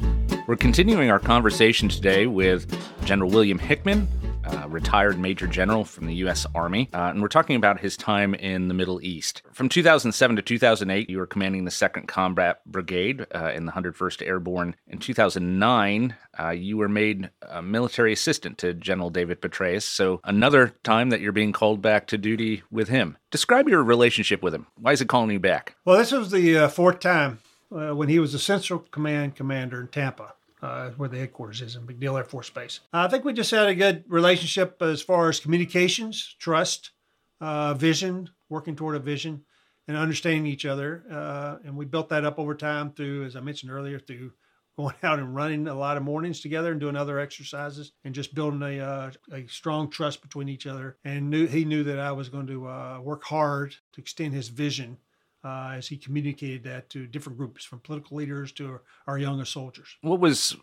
We're 0.49 0.57
continuing 0.57 1.13
our 1.13 1.21
conversation 1.21 1.89
today 1.89 2.27
with 2.27 2.77
General 3.05 3.31
William 3.31 3.57
Hickman, 3.57 4.09
uh, 4.53 4.69
retired 4.69 5.19
Major 5.19 5.47
General 5.47 5.85
from 5.85 6.07
the 6.07 6.15
U.S. 6.17 6.47
Army, 6.55 6.89
uh, 6.93 7.11
and 7.11 7.23
we're 7.23 7.29
talking 7.29 7.57
about 7.57 7.81
his 7.81 7.97
time 7.97 8.35
in 8.35 8.69
the 8.69 8.75
Middle 8.75 9.01
East. 9.03 9.43
From 9.53 9.69
2007 9.69 10.37
to 10.37 10.43
2008, 10.43 11.09
you 11.09 11.19
were 11.19 11.27
commanding 11.27 11.65
the 11.65 11.71
2nd 11.71 12.07
Combat 12.09 12.61
Brigade 12.67 13.27
uh, 13.35 13.53
in 13.55 13.67
the 13.67 13.73
101st 13.73 14.27
Airborne. 14.27 14.77
In 14.87 14.99
2009, 14.99 16.15
uh, 16.39 16.51
you 16.51 16.77
were 16.77 16.89
made 16.89 17.31
a 17.43 17.63
military 17.63 18.13
assistant 18.13 18.59
to 18.59 18.75
General 18.75 19.11
David 19.11 19.41
Petraeus, 19.41 19.83
so 19.83 20.21
another 20.25 20.75
time 20.83 21.11
that 21.11 21.21
you're 21.21 21.33
being 21.33 21.53
called 21.53 21.83
back 21.83 22.07
to 22.09 22.19
duty 22.19 22.63
with 22.71 22.89
him. 22.89 23.17
Describe 23.31 23.69
your 23.69 23.83
relationship 23.83 24.43
with 24.43 24.55
him. 24.55 24.67
Why 24.77 24.93
is 24.93 25.01
he 25.01 25.07
calling 25.07 25.31
you 25.31 25.41
back? 25.41 25.77
Well, 25.85 25.99
this 25.99 26.13
was 26.13 26.31
the 26.31 26.59
uh, 26.59 26.69
fourth 26.69 27.01
time 27.01 27.39
when 27.71 28.09
he 28.09 28.19
was 28.19 28.33
the 28.33 28.39
Central 28.39 28.81
Command 28.91 29.37
Commander 29.37 29.81
in 29.81 29.89
Tampa, 29.89 30.35
uh, 30.63 30.91
where 30.91 31.09
the 31.09 31.19
headquarters 31.19 31.63
is 31.63 31.77
in 31.77 31.87
MacDill 31.87 32.19
Air 32.19 32.25
Force 32.25 32.51
Base. 32.51 32.81
I 32.93 33.09
think 33.09 33.25
we 33.25 33.33
just 33.33 33.51
had 33.51 33.69
a 33.69 33.75
good 33.75 34.05
relationship 34.09 34.81
as 34.83 35.03
far 35.03 35.29
as 35.29 35.41
communications, 35.41 36.37
trust, 36.39 36.93
uh, 37.41 37.75
vision, 37.75 38.31
working 38.49 38.77
toward 38.77 38.97
a 38.97 39.01
vision, 39.01 39.45
and 39.89 39.97
understanding 39.97 40.47
each 40.47 40.67
other. 40.67 41.05
Uh, 41.11 41.57
and 41.65 41.77
we 41.77 41.85
built 41.85 42.11
that 42.11 42.25
up 42.25 42.39
over 42.39 42.55
time 42.55 42.93
through, 42.93 43.25
as 43.25 43.37
I 43.37 43.41
mentioned 43.41 43.73
earlier, 43.73 43.99
through 43.99 44.33
going 44.77 44.95
out 45.03 45.19
and 45.19 45.35
running 45.35 45.69
a 45.69 45.75
lot 45.75 45.97
of 45.97 46.03
mornings 46.03 46.41
together 46.41 46.71
and 46.71 46.81
doing 46.81 46.97
other 46.97 47.19
exercises 47.19 47.93
and 48.05 48.15
just 48.15 48.35
building 48.35 48.63
a, 48.63 48.81
uh, 48.81 49.11
a 49.33 49.47
strong 49.47 49.91
trust 49.91 50.23
between 50.23 50.49
each 50.49 50.67
other. 50.67 50.97
And 51.05 51.31
knew 51.31 51.47
he 51.47 51.65
knew 51.65 51.85
that 51.85 51.99
I 51.99 52.13
was 52.13 52.29
going 52.29 52.47
to 52.49 52.69
uh, 52.69 53.01
work 53.01 53.25
hard 53.25 53.75
to 53.93 54.01
extend 54.01 54.35
his 54.35 54.49
vision 54.49 54.99
uh, 55.45 55.75
as 55.77 55.89
he 55.89 55.97
communicated 55.97 56.65
that 56.65 56.91
to 56.91 57.07
different 57.07 57.39
groups, 57.39 57.65
from 57.65 57.81
political 57.81 58.17
leaders 58.17 58.53
to 58.53 58.67
our, 58.67 58.83
our 59.07 59.19
youngest 59.19 59.53
soldiers. 59.53 59.97
What 60.03 60.21
was 60.21 60.57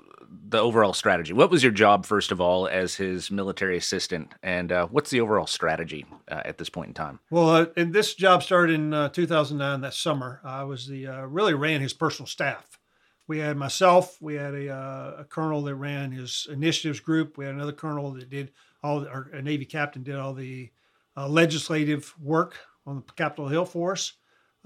the 0.50 0.60
overall 0.60 0.94
strategy? 0.94 1.34
What 1.34 1.50
was 1.50 1.64
your 1.64 1.72
job, 1.72 2.06
first 2.06 2.32
of 2.32 2.40
all, 2.40 2.68
as 2.68 2.96
his 2.96 3.32
military 3.32 3.78
assistant? 3.78 4.34
And 4.44 4.72
uh, 4.72 4.88
what's 4.88 5.10
the 5.10 5.22
overall 5.22 5.48
strategy 5.48 6.06
uh, 6.30 6.42
at 6.46 6.58
this 6.58 6.70
point 6.70 6.90
in 6.90 6.94
time? 6.94 7.20
Well, 7.32 7.50
uh, 7.50 7.66
and 7.76 7.94
this 7.94 8.14
job 8.14 8.44
started 8.44 8.74
in 8.74 8.94
uh, 8.94 9.10
2009, 9.10 9.82
that 9.82 9.94
summer. 9.94 10.42
I 10.44 10.64
was 10.64 10.88
the 10.88 11.08
uh, 11.08 11.22
really 11.26 11.54
ran 11.54 11.82
his 11.82 11.94
personal 11.94 12.28
staff. 12.28 12.80
We 13.28 13.40
had 13.40 13.58
myself, 13.58 14.18
we 14.22 14.36
had 14.36 14.54
a, 14.54 14.70
uh, 14.70 15.16
a 15.20 15.26
colonel 15.26 15.62
that 15.64 15.76
ran 15.76 16.12
his 16.12 16.48
initiatives 16.50 17.02
group. 17.02 17.38
We 17.38 17.46
had 17.46 17.56
another 17.56 17.74
colonel 17.74 18.12
that 18.12 18.30
did 18.30 18.52
all, 18.84 19.06
a 19.34 19.42
Navy 19.42 19.66
captain 19.66 20.04
did 20.04 20.16
all 20.16 20.34
the 20.34 20.72
uh, 21.18 21.28
legislative 21.28 22.14
work 22.22 22.56
on 22.86 23.04
the 23.06 23.14
Capitol 23.14 23.48
Hill 23.50 23.66
for 23.66 23.92
us, 23.92 24.14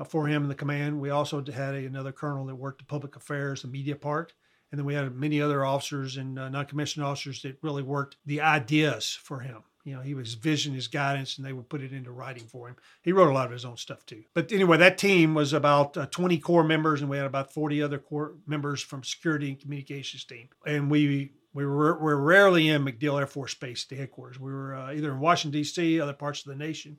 for 0.03 0.27
him 0.27 0.43
in 0.43 0.49
the 0.49 0.55
command. 0.55 0.99
We 0.99 1.09
also 1.09 1.43
had 1.43 1.75
a, 1.75 1.85
another 1.85 2.11
colonel 2.11 2.45
that 2.45 2.55
worked 2.55 2.79
the 2.79 2.85
public 2.85 3.15
affairs, 3.15 3.61
the 3.61 3.67
media 3.67 3.95
part. 3.95 4.33
And 4.71 4.79
then 4.79 4.85
we 4.85 4.93
had 4.93 5.13
many 5.13 5.41
other 5.41 5.65
officers 5.65 6.17
and 6.17 6.39
uh, 6.39 6.49
non-commissioned 6.49 7.05
officers 7.05 7.41
that 7.41 7.57
really 7.61 7.83
worked 7.83 8.17
the 8.25 8.41
ideas 8.41 9.17
for 9.21 9.41
him. 9.41 9.63
You 9.83 9.95
know, 9.95 10.01
he 10.01 10.13
was 10.13 10.35
vision, 10.35 10.73
his 10.73 10.87
guidance, 10.87 11.37
and 11.37 11.45
they 11.45 11.53
would 11.53 11.67
put 11.67 11.81
it 11.81 11.91
into 11.91 12.11
writing 12.11 12.43
for 12.43 12.67
him. 12.67 12.75
He 13.01 13.11
wrote 13.11 13.29
a 13.29 13.33
lot 13.33 13.47
of 13.47 13.51
his 13.51 13.65
own 13.65 13.77
stuff 13.77 14.05
too. 14.05 14.23
But 14.33 14.51
anyway, 14.51 14.77
that 14.77 14.97
team 14.97 15.33
was 15.33 15.53
about 15.53 15.97
uh, 15.97 16.05
20 16.05 16.37
core 16.37 16.63
members, 16.63 17.01
and 17.01 17.09
we 17.09 17.17
had 17.17 17.25
about 17.25 17.51
40 17.51 17.81
other 17.81 17.97
core 17.97 18.35
members 18.45 18.81
from 18.81 19.03
security 19.03 19.49
and 19.49 19.59
communications 19.59 20.23
team. 20.23 20.49
And 20.65 20.89
we 20.89 21.31
we 21.53 21.65
were, 21.65 21.97
were 21.97 22.17
rarely 22.17 22.69
in 22.69 22.85
MacDill 22.85 23.19
Air 23.19 23.27
Force 23.27 23.53
Base, 23.55 23.83
the 23.85 23.95
headquarters. 23.95 24.39
We 24.39 24.53
were 24.53 24.73
uh, 24.73 24.93
either 24.93 25.11
in 25.11 25.19
Washington 25.19 25.59
D.C., 25.59 25.99
other 25.99 26.13
parts 26.13 26.45
of 26.45 26.45
the 26.45 26.55
nation, 26.55 26.97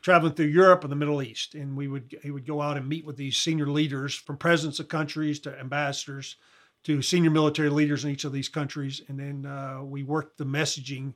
traveling 0.00 0.32
through 0.34 0.46
Europe 0.46 0.84
and 0.84 0.92
the 0.92 0.96
Middle 0.96 1.22
East, 1.22 1.54
and 1.54 1.76
we 1.76 1.88
would 1.88 2.16
he 2.22 2.30
would 2.30 2.46
go 2.46 2.60
out 2.60 2.76
and 2.76 2.88
meet 2.88 3.04
with 3.04 3.16
these 3.16 3.36
senior 3.36 3.66
leaders 3.66 4.14
from 4.14 4.36
presidents 4.36 4.80
of 4.80 4.88
countries 4.88 5.40
to 5.40 5.58
ambassadors 5.58 6.36
to 6.84 7.02
senior 7.02 7.30
military 7.30 7.70
leaders 7.70 8.04
in 8.04 8.10
each 8.10 8.24
of 8.24 8.32
these 8.32 8.48
countries, 8.48 9.02
and 9.08 9.18
then 9.18 9.44
uh, 9.44 9.82
we 9.82 10.02
worked 10.02 10.38
the 10.38 10.46
messaging 10.46 11.14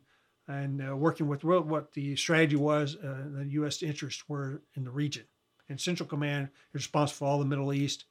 and 0.48 0.82
uh, 0.86 0.96
working 0.96 1.28
with 1.28 1.44
what 1.44 1.92
the 1.92 2.16
strategy 2.16 2.56
was, 2.56 2.96
uh, 2.96 3.24
the 3.32 3.46
U.S. 3.52 3.82
interests 3.82 4.28
were 4.28 4.62
in 4.74 4.84
the 4.84 4.90
region. 4.90 5.24
And 5.68 5.80
Central 5.80 6.08
Command 6.08 6.48
is 6.74 6.82
responsible 6.82 7.26
for 7.26 7.30
all 7.30 7.38
the 7.38 7.44
Middle 7.44 7.72
East, 7.72 8.06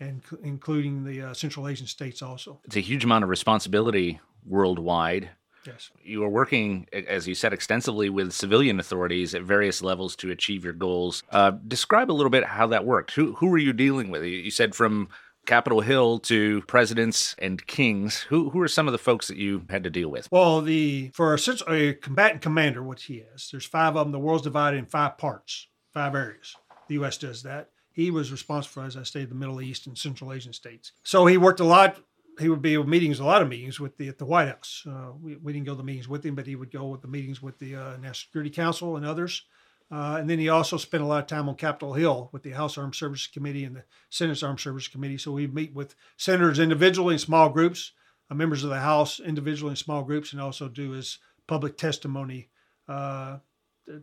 and 0.00 0.22
including 0.42 1.04
the 1.04 1.22
uh, 1.22 1.34
Central 1.34 1.68
Asian 1.68 1.86
states 1.86 2.22
also. 2.22 2.60
It's 2.64 2.76
a 2.76 2.80
huge 2.80 3.04
amount 3.04 3.24
of 3.24 3.30
responsibility 3.30 4.20
worldwide. 4.44 5.30
Yes. 5.66 5.90
You 6.02 6.22
are 6.24 6.28
working, 6.28 6.86
as 6.92 7.26
you 7.26 7.34
said, 7.34 7.52
extensively 7.52 8.08
with 8.08 8.32
civilian 8.32 8.78
authorities 8.78 9.34
at 9.34 9.42
various 9.42 9.82
levels 9.82 10.16
to 10.16 10.30
achieve 10.30 10.64
your 10.64 10.72
goals. 10.72 11.22
Uh, 11.30 11.52
describe 11.66 12.10
a 12.10 12.12
little 12.12 12.30
bit 12.30 12.44
how 12.44 12.66
that 12.68 12.84
worked. 12.84 13.12
Who, 13.12 13.34
who 13.34 13.48
were 13.48 13.58
you 13.58 13.72
dealing 13.72 14.10
with? 14.10 14.22
You 14.22 14.50
said 14.50 14.74
from 14.74 15.08
Capitol 15.46 15.80
Hill 15.80 16.18
to 16.20 16.62
presidents 16.62 17.34
and 17.38 17.64
kings. 17.66 18.22
Who, 18.22 18.50
who 18.50 18.60
are 18.60 18.68
some 18.68 18.88
of 18.88 18.92
the 18.92 18.98
folks 18.98 19.28
that 19.28 19.36
you 19.36 19.64
had 19.70 19.84
to 19.84 19.90
deal 19.90 20.08
with? 20.08 20.28
Well, 20.30 20.60
the 20.60 21.10
for 21.14 21.34
a, 21.34 21.72
a 21.72 21.94
combatant 21.94 22.42
commander, 22.42 22.82
which 22.82 23.04
he 23.04 23.24
is, 23.34 23.48
there's 23.50 23.64
five 23.64 23.96
of 23.96 24.06
them. 24.06 24.12
The 24.12 24.18
world's 24.18 24.42
divided 24.42 24.78
in 24.78 24.86
five 24.86 25.16
parts, 25.16 25.68
five 25.94 26.14
areas. 26.14 26.54
The 26.88 26.94
U.S. 26.94 27.16
does 27.16 27.42
that. 27.44 27.70
He 27.92 28.10
was 28.10 28.30
responsible, 28.30 28.82
as 28.82 28.96
I 28.96 29.04
stated, 29.04 29.30
the 29.30 29.36
Middle 29.36 29.62
East 29.62 29.86
and 29.86 29.96
Central 29.96 30.32
Asian 30.32 30.52
states. 30.52 30.92
So 31.02 31.24
he 31.24 31.38
worked 31.38 31.60
a 31.60 31.64
lot 31.64 31.96
he 32.38 32.48
would 32.48 32.62
be 32.62 32.74
at 32.74 32.86
meetings, 32.86 33.20
a 33.20 33.24
lot 33.24 33.42
of 33.42 33.48
meetings 33.48 33.80
with 33.80 33.96
the 33.96 34.08
at 34.08 34.18
the 34.18 34.26
White 34.26 34.48
House. 34.48 34.84
Uh, 34.88 35.12
we, 35.20 35.36
we 35.36 35.52
didn't 35.52 35.66
go 35.66 35.72
to 35.72 35.78
the 35.78 35.84
meetings 35.84 36.08
with 36.08 36.24
him, 36.24 36.34
but 36.34 36.46
he 36.46 36.56
would 36.56 36.70
go 36.70 36.86
with 36.86 37.02
the 37.02 37.08
meetings 37.08 37.42
with 37.42 37.58
the 37.58 37.76
uh, 37.76 37.96
National 37.96 38.14
Security 38.14 38.50
Council 38.50 38.96
and 38.96 39.06
others. 39.06 39.44
Uh, 39.90 40.16
and 40.18 40.28
then 40.28 40.38
he 40.38 40.48
also 40.48 40.76
spent 40.76 41.02
a 41.02 41.06
lot 41.06 41.20
of 41.20 41.28
time 41.28 41.48
on 41.48 41.54
Capitol 41.54 41.94
Hill 41.94 42.28
with 42.32 42.42
the 42.42 42.50
House 42.50 42.76
Armed 42.76 42.96
Services 42.96 43.28
Committee 43.28 43.64
and 43.64 43.76
the 43.76 43.84
Senate's 44.10 44.42
Armed 44.42 44.58
Services 44.58 44.88
Committee. 44.88 45.18
So 45.18 45.30
we 45.30 45.46
meet 45.46 45.74
with 45.74 45.94
senators 46.16 46.58
individually 46.58 47.14
in 47.14 47.18
small 47.20 47.50
groups, 47.50 47.92
uh, 48.28 48.34
members 48.34 48.64
of 48.64 48.70
the 48.70 48.80
House 48.80 49.20
individually 49.20 49.70
in 49.70 49.76
small 49.76 50.02
groups, 50.02 50.32
and 50.32 50.42
also 50.42 50.68
do 50.68 50.90
his 50.90 51.18
public 51.46 51.78
testimony 51.78 52.48
uh, 52.88 53.38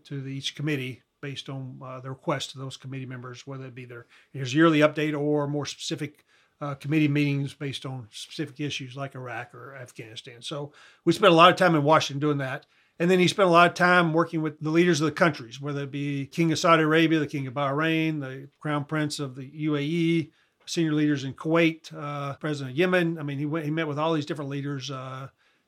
to 0.05 0.21
the, 0.21 0.29
each 0.31 0.55
committee 0.55 1.03
based 1.21 1.49
on 1.49 1.79
uh, 1.83 1.99
the 1.99 2.09
request 2.09 2.53
of 2.53 2.61
those 2.61 2.77
committee 2.77 3.05
members, 3.05 3.45
whether 3.45 3.65
it 3.65 3.75
be 3.75 3.85
their 3.85 4.05
his 4.31 4.53
yearly 4.53 4.79
update 4.79 5.17
or 5.17 5.47
more 5.47 5.65
specific 5.65 6.25
uh, 6.61 6.75
committee 6.75 7.07
meetings 7.07 7.53
based 7.53 7.85
on 7.85 8.07
specific 8.11 8.59
issues 8.59 8.95
like 8.95 9.15
Iraq 9.15 9.53
or 9.53 9.75
Afghanistan. 9.75 10.41
So 10.41 10.71
we 11.05 11.13
spent 11.13 11.33
a 11.33 11.35
lot 11.35 11.51
of 11.51 11.57
time 11.57 11.75
in 11.75 11.83
Washington 11.83 12.19
doing 12.19 12.37
that. 12.37 12.65
And 12.99 13.09
then 13.09 13.19
he 13.19 13.27
spent 13.27 13.49
a 13.49 13.51
lot 13.51 13.67
of 13.67 13.73
time 13.73 14.13
working 14.13 14.41
with 14.41 14.59
the 14.59 14.69
leaders 14.69 15.01
of 15.01 15.05
the 15.05 15.11
countries, 15.11 15.59
whether 15.59 15.83
it 15.83 15.91
be 15.91 16.27
King 16.27 16.51
of 16.51 16.59
Saudi 16.59 16.83
Arabia, 16.83 17.19
the 17.19 17.27
King 17.27 17.47
of 17.47 17.55
Bahrain, 17.55 18.19
the 18.19 18.49
Crown 18.59 18.85
Prince 18.85 19.19
of 19.19 19.35
the 19.35 19.49
UAE, 19.49 20.29
senior 20.65 20.93
leaders 20.93 21.23
in 21.23 21.33
Kuwait, 21.33 21.91
uh, 21.93 22.35
President 22.35 22.71
of 22.71 22.77
Yemen. 22.77 23.17
I 23.17 23.23
mean, 23.23 23.39
he 23.39 23.45
went, 23.45 23.65
he 23.65 23.71
met 23.71 23.87
with 23.87 23.99
all 23.99 24.13
these 24.13 24.27
different 24.27 24.51
leaders 24.51 24.91
uh, 24.91 25.27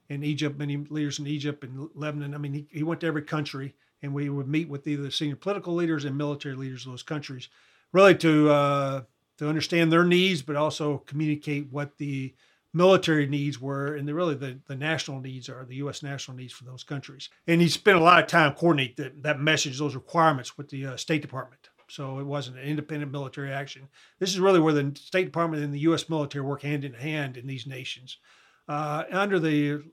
in 0.09 0.23
Egypt, 0.23 0.57
many 0.57 0.77
leaders 0.77 1.19
in 1.19 1.27
Egypt 1.27 1.63
and 1.63 1.89
Lebanon. 1.95 2.35
I 2.35 2.37
mean, 2.37 2.53
he, 2.53 2.67
he 2.71 2.83
went 2.83 3.01
to 3.01 3.07
every 3.07 3.23
country, 3.23 3.73
and 4.01 4.13
we 4.13 4.29
would 4.29 4.47
meet 4.47 4.69
with 4.69 4.87
either 4.87 5.09
senior 5.09 5.35
political 5.35 5.73
leaders 5.73 6.05
and 6.05 6.17
military 6.17 6.55
leaders 6.55 6.85
of 6.85 6.91
those 6.91 7.03
countries, 7.03 7.49
really 7.91 8.15
to 8.15 8.49
uh, 8.49 9.01
to 9.37 9.49
understand 9.49 9.91
their 9.91 10.05
needs, 10.05 10.41
but 10.41 10.55
also 10.55 10.99
communicate 11.05 11.71
what 11.71 11.97
the 11.97 12.33
military 12.73 13.25
needs 13.25 13.59
were 13.59 13.95
and 13.95 14.07
the, 14.07 14.13
really 14.13 14.35
the, 14.35 14.59
the 14.67 14.75
national 14.75 15.21
needs 15.21 15.47
are 15.47 15.65
the 15.65 15.75
U.S. 15.77 16.03
national 16.03 16.35
needs 16.35 16.51
for 16.51 16.65
those 16.65 16.83
countries. 16.83 17.29
And 17.47 17.61
he 17.61 17.69
spent 17.69 17.97
a 17.97 18.03
lot 18.03 18.21
of 18.21 18.27
time 18.27 18.53
coordinate 18.53 18.97
that, 18.97 19.23
that 19.23 19.39
message, 19.39 19.79
those 19.79 19.95
requirements 19.95 20.57
with 20.57 20.69
the 20.69 20.87
uh, 20.87 20.97
State 20.97 21.21
Department. 21.21 21.69
So 21.87 22.19
it 22.19 22.25
wasn't 22.25 22.57
an 22.57 22.63
independent 22.63 23.11
military 23.11 23.51
action. 23.51 23.87
This 24.19 24.31
is 24.31 24.39
really 24.39 24.59
where 24.59 24.73
the 24.73 24.91
State 24.95 25.25
Department 25.25 25.63
and 25.63 25.73
the 25.73 25.79
U.S. 25.79 26.09
military 26.09 26.43
work 26.43 26.63
hand 26.63 26.83
in 26.83 26.93
hand 26.93 27.37
in 27.37 27.47
these 27.47 27.67
nations. 27.67 28.17
Uh, 28.67 29.03
under 29.11 29.39
the 29.39 29.83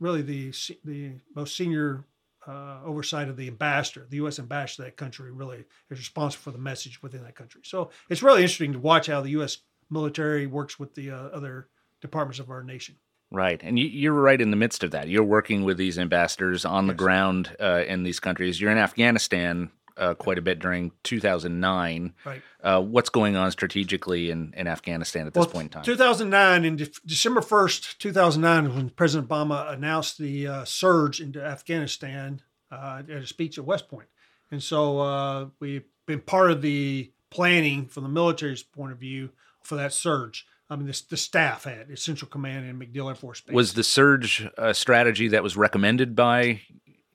really 0.00 0.22
the 0.22 0.52
the 0.84 1.12
most 1.36 1.54
senior 1.54 2.06
uh, 2.46 2.80
oversight 2.84 3.28
of 3.28 3.36
the 3.36 3.48
ambassador, 3.48 4.06
the 4.08 4.16
U.S. 4.16 4.38
ambassador 4.38 4.84
to 4.84 4.90
that 4.90 4.96
country, 4.96 5.30
really 5.30 5.64
is 5.90 5.98
responsible 5.98 6.42
for 6.42 6.50
the 6.50 6.62
message 6.62 7.02
within 7.02 7.22
that 7.22 7.34
country. 7.34 7.62
So 7.64 7.90
it's 8.08 8.22
really 8.22 8.42
interesting 8.42 8.72
to 8.72 8.78
watch 8.78 9.06
how 9.06 9.20
the 9.20 9.30
U.S. 9.30 9.58
military 9.90 10.46
works 10.46 10.78
with 10.78 10.94
the 10.94 11.10
uh, 11.10 11.16
other 11.16 11.68
departments 12.00 12.38
of 12.38 12.50
our 12.50 12.62
nation. 12.62 12.96
Right, 13.30 13.60
and 13.62 13.78
you, 13.78 14.12
are 14.12 14.20
right 14.20 14.40
in 14.40 14.50
the 14.50 14.58
midst 14.58 14.84
of 14.84 14.90
that. 14.90 15.08
You're 15.08 15.24
working 15.24 15.64
with 15.64 15.78
these 15.78 15.98
ambassadors 15.98 16.66
on 16.66 16.86
the 16.86 16.92
ground 16.92 17.56
uh, 17.58 17.82
in 17.86 18.02
these 18.02 18.20
countries. 18.20 18.60
You're 18.60 18.70
in 18.70 18.76
Afghanistan 18.76 19.70
uh, 20.02 20.14
quite 20.14 20.36
a 20.36 20.42
bit 20.42 20.58
during 20.58 20.90
2009. 21.04 22.12
Right. 22.24 22.42
Uh, 22.62 22.82
what's 22.82 23.08
going 23.08 23.36
on 23.36 23.50
strategically 23.52 24.30
in, 24.30 24.52
in 24.56 24.66
Afghanistan 24.66 25.26
at 25.26 25.34
this 25.34 25.42
well, 25.42 25.50
point 25.50 25.66
in 25.66 25.70
time? 25.70 25.84
2009, 25.84 26.64
in 26.64 26.76
De- 26.76 26.90
December 27.06 27.40
1st, 27.40 27.98
2009, 27.98 28.74
when 28.74 28.90
President 28.90 29.28
Obama 29.28 29.72
announced 29.72 30.18
the 30.18 30.48
uh, 30.48 30.64
surge 30.64 31.20
into 31.20 31.42
Afghanistan 31.42 32.42
uh, 32.72 33.02
at 33.08 33.22
a 33.22 33.26
speech 33.26 33.58
at 33.58 33.64
West 33.64 33.88
Point. 33.88 34.08
And 34.50 34.62
so 34.62 34.98
uh, 34.98 35.46
we've 35.60 35.84
been 36.06 36.20
part 36.20 36.50
of 36.50 36.62
the 36.62 37.12
planning 37.30 37.86
from 37.86 38.02
the 38.02 38.08
military's 38.08 38.62
point 38.62 38.92
of 38.92 38.98
view 38.98 39.30
for 39.62 39.76
that 39.76 39.92
surge. 39.92 40.46
I 40.68 40.76
mean, 40.76 40.86
this, 40.86 41.02
the 41.02 41.16
staff 41.16 41.64
had, 41.64 41.88
the 41.88 41.96
Central 41.96 42.28
Command 42.28 42.66
and 42.66 42.80
MacDill 42.80 43.08
Air 43.08 43.14
Force 43.14 43.40
Base. 43.40 43.54
Was 43.54 43.74
the 43.74 43.84
surge 43.84 44.48
a 44.58 44.74
strategy 44.74 45.28
that 45.28 45.42
was 45.42 45.56
recommended 45.56 46.16
by 46.16 46.62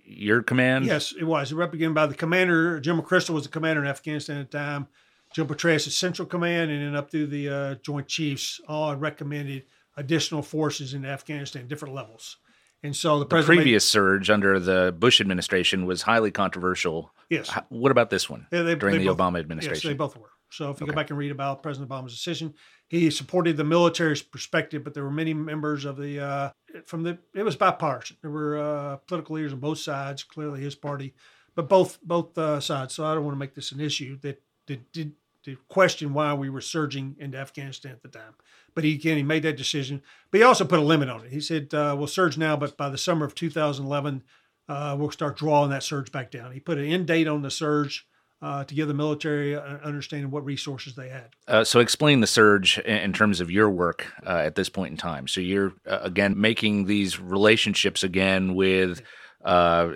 your 0.08 0.41
command? 0.41 0.86
Yes, 0.86 1.13
it 1.17 1.26
was. 1.26 1.52
It 1.52 1.56
was 1.56 1.60
recommended 1.60 1.93
by 1.93 2.08
the 2.08 2.15
commander. 2.15 2.80
General 2.80 3.06
McChrystal 3.06 3.32
was 3.32 3.43
the 3.43 3.50
commander 3.50 3.84
in 3.84 3.88
Afghanistan 3.88 4.38
at 4.38 4.52
the 4.52 4.58
time. 4.58 4.88
Joe 5.34 5.46
Petraeus 5.46 5.91
Central 5.91 6.26
Command, 6.26 6.72
and 6.72 6.82
then 6.82 6.96
up 6.96 7.12
through 7.12 7.28
the 7.28 7.50
uh, 7.50 7.76
Joint 7.76 8.08
Chiefs, 8.08 8.62
all 8.67 8.96
recommended 8.96 9.63
additional 9.98 10.41
forces 10.41 10.93
in 10.93 11.06
Afghanistan, 11.06 11.63
at 11.63 11.67
different 11.67 11.93
levels. 11.93 12.38
And 12.84 12.96
so 12.96 13.20
the, 13.20 13.26
the 13.26 13.43
previous 13.43 13.84
made, 13.84 13.89
surge 13.89 14.30
under 14.30 14.60
the 14.60 14.96
Bush 14.98 15.20
administration 15.20 15.86
was 15.86 16.04
highly 16.04 16.32
controversial. 16.32 17.12
Yes. 17.30 17.52
What 17.70 17.91
about 17.91 18.10
this 18.10 18.30
one 18.30 18.48
yeah, 18.52 18.62
they, 18.62 18.76
during 18.76 19.00
they 19.00 19.04
the 19.04 19.13
both, 19.13 19.17
Obama 19.17 19.39
administration? 19.39 19.89
Yes, 19.89 19.93
they 19.93 19.98
both 19.98 20.15
were. 20.15 20.30
So 20.49 20.71
if 20.71 20.79
you 20.79 20.86
okay. 20.86 20.91
go 20.91 20.95
back 20.95 21.10
and 21.10 21.19
read 21.19 21.31
about 21.31 21.62
President 21.62 21.89
Obama's 21.89 22.13
decision, 22.13 22.53
he 22.88 23.10
supported 23.10 23.57
the 23.57 23.63
military's 23.63 24.21
perspective, 24.21 24.83
but 24.83 24.93
there 24.93 25.03
were 25.03 25.12
many 25.12 25.33
members 25.33 25.86
of 25.86 25.97
the 25.97 26.19
uh, 26.19 26.49
from 26.86 27.03
the 27.03 27.17
it 27.33 27.43
was 27.43 27.55
bipartisan. 27.55 28.17
There 28.21 28.31
were 28.31 28.57
uh, 28.57 28.95
political 29.07 29.36
leaders 29.36 29.53
on 29.53 29.60
both 29.60 29.79
sides, 29.79 30.23
clearly 30.23 30.62
his 30.62 30.75
party, 30.75 31.13
but 31.55 31.67
both 31.67 31.99
both 32.01 32.38
uh, 32.38 32.60
sides. 32.60 32.93
So 32.93 33.05
I 33.05 33.13
don't 33.13 33.25
want 33.25 33.36
to 33.36 33.39
make 33.39 33.55
this 33.55 33.71
an 33.71 33.81
issue 33.81 34.17
that 34.21 34.41
that 34.67 34.91
did 34.91 35.13
to 35.43 35.57
question 35.69 36.13
why 36.13 36.33
we 36.33 36.49
were 36.49 36.62
surging 36.62 37.15
into 37.19 37.38
Afghanistan 37.38 37.93
at 37.93 38.01
the 38.01 38.10
time. 38.10 38.36
But 38.73 38.83
he 38.83 38.93
again 38.93 39.17
he 39.17 39.23
made 39.23 39.43
that 39.43 39.57
decision, 39.57 40.01
but 40.31 40.39
he 40.39 40.43
also 40.43 40.65
put 40.65 40.79
a 40.79 40.83
limit 40.83 41.10
on 41.10 41.25
it. 41.25 41.31
He 41.31 41.41
said 41.41 41.73
uh, 41.73 41.95
we'll 41.97 42.07
surge 42.07 42.38
now, 42.38 42.55
but 42.55 42.77
by 42.77 42.89
the 42.89 42.97
summer 42.97 43.25
of 43.25 43.36
2011, 43.36 44.23
uh, 44.69 44.95
we'll 44.97 45.12
start 45.12 45.38
drawing 45.38 45.69
that 45.71 45.83
surge 45.83 46.12
back 46.12 46.31
down. 46.31 46.51
He 46.51 46.60
put 46.60 46.77
an 46.77 46.86
end 46.86 47.07
date 47.07 47.27
on 47.27 47.41
the 47.41 47.51
surge 47.51 48.07
uh, 48.41 48.63
to 48.63 48.76
give 48.76 48.88
the 48.88 48.93
military 48.93 49.54
an 49.54 49.80
understanding 49.84 50.30
what 50.30 50.45
resources 50.45 50.95
they 50.95 51.10
had. 51.10 51.30
Uh, 51.47 51.63
so, 51.63 51.80
explain 51.80 52.19
the 52.19 52.28
surge 52.28 52.78
in 52.80 53.13
terms 53.13 53.41
of 53.41 53.50
your 53.50 53.69
work 53.69 54.13
uh, 54.26 54.38
at 54.38 54.56
this 54.56 54.69
point 54.69 54.91
in 54.91 54.97
time. 54.97 55.28
So, 55.28 55.41
you're 55.41 55.73
uh, 55.88 56.00
again 56.02 56.39
making 56.39 56.86
these 56.86 57.19
relationships 57.19 58.04
again 58.04 58.56
with. 58.56 59.02
Uh, 59.45 59.93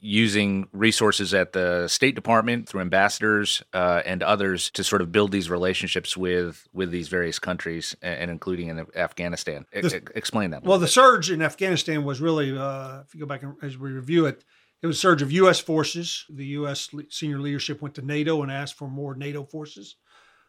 using 0.00 0.68
resources 0.72 1.34
at 1.34 1.52
the 1.52 1.86
State 1.86 2.14
Department 2.14 2.66
through 2.66 2.80
ambassadors 2.80 3.62
uh, 3.74 4.00
and 4.06 4.22
others 4.22 4.70
to 4.70 4.82
sort 4.82 5.02
of 5.02 5.12
build 5.12 5.32
these 5.32 5.50
relationships 5.50 6.16
with 6.16 6.66
with 6.72 6.92
these 6.92 7.08
various 7.08 7.38
countries, 7.38 7.94
and, 8.00 8.30
including 8.30 8.68
in 8.68 8.86
Afghanistan. 8.94 9.66
explain 9.72 10.50
that. 10.50 10.62
Well, 10.62 10.78
bit. 10.78 10.82
the 10.82 10.88
surge 10.88 11.30
in 11.30 11.42
Afghanistan 11.42 12.04
was 12.04 12.22
really, 12.22 12.50
if 12.50 13.12
you 13.12 13.20
go 13.20 13.26
back 13.26 13.42
and 13.42 13.54
as 13.60 13.76
we 13.76 13.90
review 13.90 14.24
it, 14.24 14.44
it 14.82 14.86
was 14.86 14.96
a 14.96 15.00
surge 15.00 15.22
of 15.22 15.32
U.S. 15.32 15.60
forces. 15.60 16.24
The 16.28 16.46
U.S. 16.46 16.90
senior 17.10 17.38
leadership 17.38 17.80
went 17.80 17.94
to 17.94 18.02
NATO 18.02 18.42
and 18.42 18.52
asked 18.52 18.74
for 18.74 18.88
more 18.88 19.14
NATO 19.14 19.44
forces. 19.44 19.96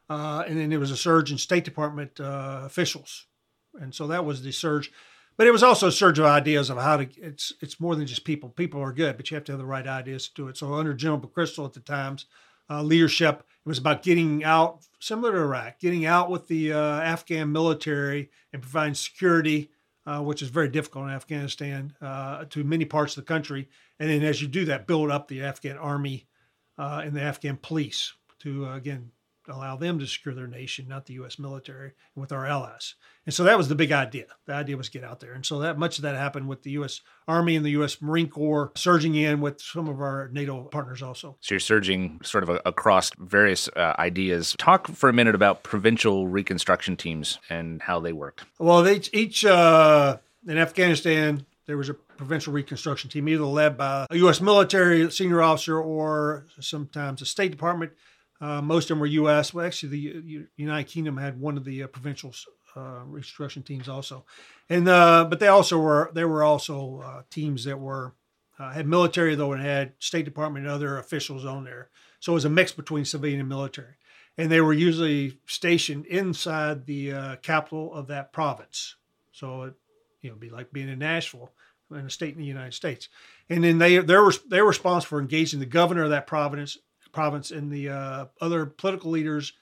Uh, 0.10 0.44
and 0.48 0.58
then 0.58 0.70
there 0.70 0.80
was 0.80 0.92
a 0.92 0.98
surge 0.98 1.32
in 1.32 1.38
State 1.38 1.64
Department 1.64 2.20
uh, 2.20 2.62
officials. 2.66 3.28
And 3.80 3.94
so 3.94 4.08
that 4.08 4.26
was 4.26 4.42
the 4.42 4.52
surge. 4.52 4.92
But 5.38 5.48
it 5.48 5.52
was 5.52 5.64
also 5.64 5.88
a 5.88 5.92
surge 5.92 6.18
of 6.20 6.26
ideas 6.26 6.70
of 6.70 6.78
how 6.78 6.98
to, 6.98 7.08
it's 7.18 7.54
it's 7.62 7.80
more 7.80 7.96
than 7.96 8.08
just 8.08 8.26
people. 8.26 8.50
People 8.50 8.82
are 8.82 8.92
good, 8.92 9.18
but 9.18 9.30
you 9.30 9.36
have 9.36 9.44
to 9.46 9.52
have 9.52 9.60
the 9.60 9.66
right 9.66 9.86
ideas 9.86 10.28
to 10.28 10.34
do 10.34 10.48
it. 10.48 10.58
So 10.58 10.74
under 10.74 10.94
General 10.94 11.22
McChrystal 11.22 11.66
at 11.66 11.74
the 11.74 11.80
times, 11.80 12.26
uh, 12.70 12.82
leadership, 12.82 13.42
it 13.42 13.70
was 13.70 13.78
about 13.78 14.02
getting 14.02 14.44
out, 14.44 14.80
similar 15.00 15.34
to 15.34 15.38
Iraq, 15.38 15.80
getting 15.80 16.06
out 16.06 16.32
with 16.32 16.48
the 16.48 16.74
uh, 16.74 17.02
Afghan 17.02 17.52
military 17.52 18.32
and 18.52 18.62
providing 18.62 18.96
security 18.96 19.70
uh, 20.08 20.22
which 20.22 20.42
is 20.42 20.48
very 20.48 20.70
difficult 20.70 21.06
in 21.06 21.12
Afghanistan, 21.12 21.94
uh, 22.02 22.46
to 22.46 22.64
many 22.64 22.86
parts 22.86 23.18
of 23.18 23.26
the 23.26 23.28
country. 23.28 23.68
And 24.00 24.10
then 24.10 24.24
as 24.24 24.42
you 24.42 24.48
do 24.48 24.66
that, 24.66 24.88
build 24.88 25.12
up 25.12 25.28
the 25.28 25.44
Afghan 25.44 25.78
army 25.78 26.28
uh, 26.78 27.02
and 27.04 27.16
the 27.16 27.22
Afghan 27.22 27.58
police 27.58 28.14
to, 28.40 28.68
uh, 28.68 28.76
again, 28.76 29.12
allow 29.50 29.76
them 29.76 30.00
to 30.00 30.08
secure 30.08 30.34
their 30.34 30.48
nation, 30.48 30.88
not 30.88 31.06
the 31.06 31.14
U.S. 31.16 31.40
military, 31.40 31.94
with 32.16 32.32
our 32.32 32.46
allies. 32.46 32.96
And 33.26 33.34
so 33.34 33.44
that 33.44 33.58
was 33.58 33.68
the 33.68 33.76
big 33.76 33.92
idea. 33.92 34.26
The 34.46 34.54
idea 34.54 34.78
was 34.78 34.90
get 34.90 35.04
out 35.04 35.20
there. 35.20 35.34
And 35.34 35.46
so 35.46 35.60
that 35.60 35.78
much 35.78 35.98
of 35.98 36.04
that 36.04 36.16
happened 36.16 36.48
with 36.48 36.64
the 36.64 36.72
U.S. 36.72 37.02
Army 37.28 37.56
and 37.56 37.66
the 37.66 37.72
U.S. 37.72 38.02
Marine 38.02 38.30
Corps 38.30 38.72
surging 38.76 39.16
in 39.16 39.42
with 39.42 39.62
some 39.62 39.88
of 39.88 40.02
our 40.02 40.30
NATO 40.32 40.64
partners 40.64 41.02
also. 41.02 41.38
So 41.42 41.56
you're 41.56 41.60
surging 41.60 42.20
sort 42.24 42.44
of 42.44 42.50
a, 42.50 42.62
across 42.66 43.12
various 43.20 43.68
uh, 43.70 43.96
ideas. 44.00 44.56
Talk 44.58 44.88
for 44.88 45.10
a 45.10 45.14
minute 45.14 45.36
about 45.36 45.64
provincial 45.64 46.28
reconstruction 46.28 46.96
teams 46.96 47.40
and 47.50 47.82
how 47.82 48.00
they 48.00 48.14
work. 48.14 48.46
Well, 48.60 48.88
each, 48.88 49.10
each 49.14 49.46
uh, 49.46 50.18
in 50.48 50.58
Afghanistan, 50.58 51.46
there 51.68 51.78
was 51.78 51.90
a 51.90 51.94
provincial 51.94 52.54
reconstruction 52.54 53.10
team, 53.10 53.30
either 53.30 53.44
led 53.44 53.78
by 53.78 54.08
a 54.10 54.18
U.S. 54.18 54.42
military 54.42 55.12
senior 55.12 55.42
officer 55.42 55.80
or 55.80 56.46
sometimes 56.60 57.22
a 57.22 57.26
State 57.26 57.52
Department. 57.52 57.92
Uh, 58.40 58.62
most 58.62 58.86
of 58.86 58.90
them 58.90 59.00
were 59.00 59.06
U.S. 59.08 59.54
Well, 59.54 59.66
actually, 59.66 59.90
the 59.90 60.48
United 60.56 60.90
Kingdom 60.90 61.18
had 61.18 61.40
one 61.40 61.58
of 61.58 61.66
the 61.66 61.84
uh, 61.84 61.88
provincial 61.88 62.34
uh, 62.76 63.02
reconstruction 63.06 63.64
teams 63.64 63.90
also, 63.90 64.26
and 64.70 64.88
uh, 64.88 65.26
but 65.30 65.40
they 65.40 65.48
also 65.48 65.80
were 65.80 66.10
there 66.14 66.28
were 66.28 66.44
also 66.44 67.02
uh, 67.04 67.22
teams 67.30 67.66
that 67.66 67.80
were 67.80 68.14
uh, 68.60 68.72
had 68.72 68.88
military 68.88 69.36
though 69.36 69.52
and 69.52 69.62
had 69.62 69.94
State 70.00 70.26
Department 70.26 70.66
and 70.66 70.74
other 70.74 70.98
officials 70.98 71.46
on 71.46 71.66
there. 71.66 71.90
So 72.20 72.32
it 72.32 72.36
was 72.36 72.46
a 72.46 72.50
mix 72.50 72.72
between 72.72 73.04
civilian 73.04 73.40
and 73.40 73.50
military, 73.50 73.96
and 74.38 74.52
they 74.52 74.62
were 74.62 74.74
usually 74.74 75.40
stationed 75.48 76.06
inside 76.06 76.86
the 76.86 77.38
capital 77.42 77.94
of 77.94 78.08
that 78.08 78.32
province. 78.32 78.96
So 79.32 79.64
it 79.64 79.74
you 80.22 80.30
know 80.30 80.36
be 80.36 80.50
like 80.50 80.72
being 80.72 80.90
in 80.90 81.00
Nashville 81.00 81.52
in 81.92 82.06
a 82.06 82.10
state 82.10 82.34
in 82.34 82.40
the 82.40 82.46
United 82.46 82.74
States. 82.74 83.10
And 83.50 83.64
then 83.64 83.78
they 83.78 83.98
they're 84.00 84.32
they're 84.48 84.66
responsible 84.66 85.10
for 85.10 85.22
engaging 85.22 85.60
the 85.60 85.66
governor 85.66 86.04
of 86.04 86.10
that 86.12 86.28
province 86.28 86.78
province 87.12 87.52
and 87.52 87.72
the 87.72 87.90
uh, 87.90 88.26
other 88.42 88.66
political 88.66 89.10
leaders 89.12 89.54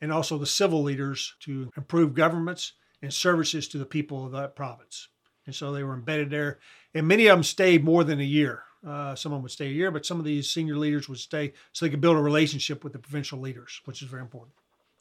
and 0.00 0.12
also 0.12 0.36
the 0.38 0.46
civil 0.46 0.82
leaders 0.82 1.34
to 1.40 1.70
improve 1.76 2.14
governments 2.14 2.72
and 3.02 3.12
services 3.12 3.68
to 3.68 3.78
the 3.78 3.84
people 3.84 4.26
of 4.26 4.32
that 4.32 4.56
province. 4.56 5.08
And 5.46 5.54
so 5.54 5.72
they 5.72 5.84
were 5.84 5.94
embedded 5.94 6.30
there, 6.30 6.58
and 6.94 7.06
many 7.06 7.26
of 7.26 7.36
them 7.36 7.44
stayed 7.44 7.84
more 7.84 8.02
than 8.02 8.18
a 8.18 8.24
year. 8.24 8.62
Uh, 8.86 9.14
some 9.14 9.32
of 9.32 9.36
them 9.36 9.42
would 9.42 9.52
stay 9.52 9.66
a 9.66 9.70
year, 9.70 9.90
but 9.90 10.04
some 10.04 10.18
of 10.18 10.24
these 10.24 10.50
senior 10.50 10.76
leaders 10.76 11.08
would 11.08 11.18
stay 11.18 11.52
so 11.72 11.86
they 11.86 11.90
could 11.90 12.00
build 12.00 12.16
a 12.16 12.20
relationship 12.20 12.82
with 12.82 12.92
the 12.92 12.98
provincial 12.98 13.38
leaders, 13.38 13.80
which 13.84 14.02
is 14.02 14.08
very 14.08 14.22
important. 14.22 14.52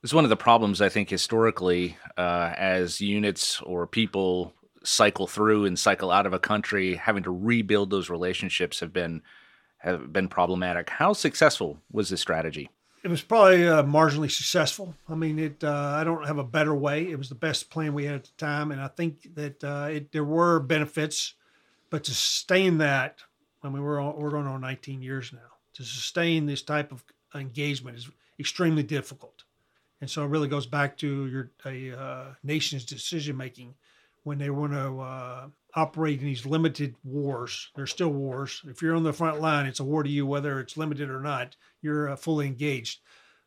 It's 0.04 0.14
one 0.14 0.26
of 0.26 0.30
the 0.30 0.38
problems 0.38 0.82
I 0.82 0.90
think 0.90 1.10
historically, 1.10 1.98
uh, 2.18 2.54
as 2.58 3.02
units 3.02 3.62
or 3.62 3.88
people 3.88 4.54
cycle 4.84 5.28
through 5.28 5.66
and 5.66 5.78
cycle 5.80 6.12
out 6.12 6.26
of 6.26 6.34
a 6.34 6.40
country, 6.40 6.96
having 6.96 7.24
to 7.24 7.32
rebuild 7.32 7.90
those 7.90 8.10
relationships 8.10 8.80
have 8.80 8.94
been 8.94 9.22
have 9.78 10.14
been 10.14 10.30
problematic. 10.30 10.90
How 10.90 11.12
successful 11.12 11.78
was 11.92 12.10
this 12.10 12.22
strategy? 12.22 12.70
It 13.04 13.10
was 13.10 13.22
probably 13.22 13.68
uh, 13.68 13.84
marginally 13.84 14.32
successful. 14.32 14.96
I 15.10 15.16
mean, 15.16 15.38
it. 15.38 15.64
Uh, 15.64 15.98
I 15.98 16.04
don't 16.06 16.26
have 16.26 16.38
a 16.38 16.44
better 16.44 16.74
way. 16.74 17.10
It 17.10 17.18
was 17.18 17.28
the 17.28 17.36
best 17.36 17.70
plan 17.70 17.94
we 17.94 18.06
had 18.06 18.16
at 18.16 18.24
the 18.24 18.32
time, 18.38 18.72
and 18.72 18.80
I 18.80 18.88
think 18.88 19.36
that 19.36 19.64
uh, 19.64 19.90
it, 19.92 20.12
there 20.14 20.24
were 20.24 20.60
benefits, 20.60 21.34
but 21.90 22.06
to 22.06 22.12
sustain 22.12 22.78
that, 22.78 23.20
I 23.62 23.70
mean, 23.70 23.84
we're 23.84 24.02
we're 24.12 24.38
on 24.38 24.62
19 24.62 25.02
years 25.02 25.34
now. 25.34 25.40
To 25.74 25.84
sustain 25.84 26.46
this 26.46 26.62
type 26.62 26.92
of 26.92 27.04
engagement 27.36 27.98
is 27.98 28.10
extremely 28.40 28.84
difficult, 28.84 29.44
and 30.00 30.10
so 30.10 30.24
it 30.24 30.28
really 30.28 30.48
goes 30.48 30.66
back 30.66 30.96
to 31.00 31.28
your 31.28 31.52
a 31.66 31.92
uh, 31.92 32.26
nation's 32.42 32.86
decision 32.86 33.36
making 33.36 33.76
when 34.24 34.38
they 34.38 34.50
want 34.50 34.74
to 34.74 35.00
uh, 35.00 35.48
operate 35.76 36.20
in 36.20 36.26
these 36.26 36.46
limited 36.46 36.96
wars. 37.04 37.70
They're 37.76 37.88
still 37.88 38.10
wars. 38.10 38.62
If 38.66 38.82
you're 38.82 38.96
on 38.96 39.04
the 39.04 39.14
front 39.14 39.42
line, 39.42 39.66
it's 39.66 39.80
a 39.80 39.84
war 39.84 40.04
to 40.04 40.10
you, 40.10 40.26
whether 40.26 40.60
it's 40.60 40.78
limited 40.78 41.10
or 41.10 41.20
not. 41.20 41.56
You're 41.82 42.10
uh, 42.10 42.16
fully 42.16 42.48
engaged, 42.48 43.02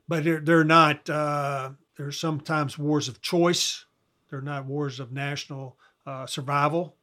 but 0.09 0.25
they're, 0.25 0.41
they're 0.41 0.65
not. 0.65 1.09
Uh, 1.09 1.71
there's 1.97 2.21
sometimes 2.21 2.79
wars 2.79 3.09
of 3.09 3.23
choice. 3.23 3.87
They're 4.31 4.41
not 4.43 4.67
wars 4.67 5.01
of 5.01 5.13
national 5.13 5.77
uh, 6.07 6.27
survival, 6.27 6.97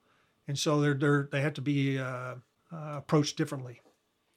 and 0.47 0.57
so 0.57 0.81
they're, 0.81 0.93
they're 0.93 1.29
they 1.31 1.41
have 1.41 1.53
to 1.53 1.61
be 1.61 1.97
uh, 1.97 2.35
uh, 2.71 2.97
approached 2.97 3.37
differently 3.37 3.81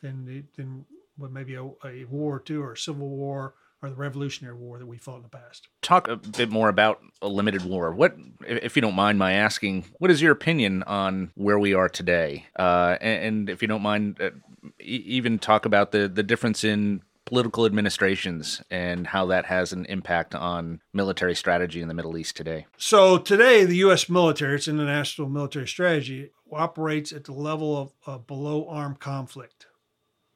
than 0.03 0.47
than 0.57 0.85
what 1.17 1.33
maybe 1.33 1.55
a, 1.55 1.65
a 1.85 2.05
war 2.05 2.37
or 2.37 2.41
two 2.41 2.63
or 2.63 2.73
a 2.73 2.77
civil 2.77 3.09
war 3.09 3.55
or 3.87 3.91
the 3.91 3.97
Revolutionary 3.97 4.57
War 4.57 4.79
that 4.79 4.87
we 4.87 4.99
fought 4.99 5.17
in 5.17 5.23
the 5.23 5.29
past. 5.29 5.69
Talk 5.83 6.09
a 6.09 6.17
bit 6.17 6.51
more 6.51 6.69
about 6.69 7.01
a 7.23 7.29
limited 7.29 7.65
war. 7.65 7.93
What, 7.93 8.17
if 8.47 8.77
you 8.77 8.83
don't 8.83 8.95
mind 8.95 9.19
my 9.19 9.33
asking, 9.33 9.85
what 9.99 10.11
is 10.11 10.21
your 10.21 10.33
opinion 10.33 10.83
on 10.83 11.31
where 11.35 11.59
we 11.59 11.75
are 11.75 11.89
today? 11.89 12.47
Uh, 12.59 12.97
and, 13.01 13.25
and, 13.25 13.51
if 13.51 13.63
you 13.63 13.69
don't 13.69 13.83
mind, 13.83 14.21
uh, 14.21 14.31
even 14.81 15.39
talk 15.39 15.65
about 15.65 15.93
the 15.93 16.09
the 16.09 16.23
difference 16.23 16.65
in 16.65 17.03
political 17.25 17.67
administrations 17.67 18.63
and 18.71 19.09
how 19.09 19.27
that 19.27 19.47
has 19.47 19.73
an 19.73 19.85
impact 19.87 20.35
on 20.35 20.81
military 20.93 21.35
strategy 21.35 21.83
in 21.83 21.89
the 21.89 21.95
Middle 21.95 22.17
East 22.17 22.37
today. 22.37 22.67
So 22.77 23.19
today, 23.19 23.65
the 23.65 23.77
U.S. 23.79 24.09
military, 24.09 24.55
its 24.55 24.69
international 24.69 25.29
military 25.29 25.67
strategy, 25.67 26.31
operates 26.53 27.13
at 27.13 27.25
the 27.25 27.33
level 27.33 27.77
of, 27.77 27.93
of 28.07 28.27
below 28.27 28.69
armed 28.69 29.01
conflict. 29.01 29.67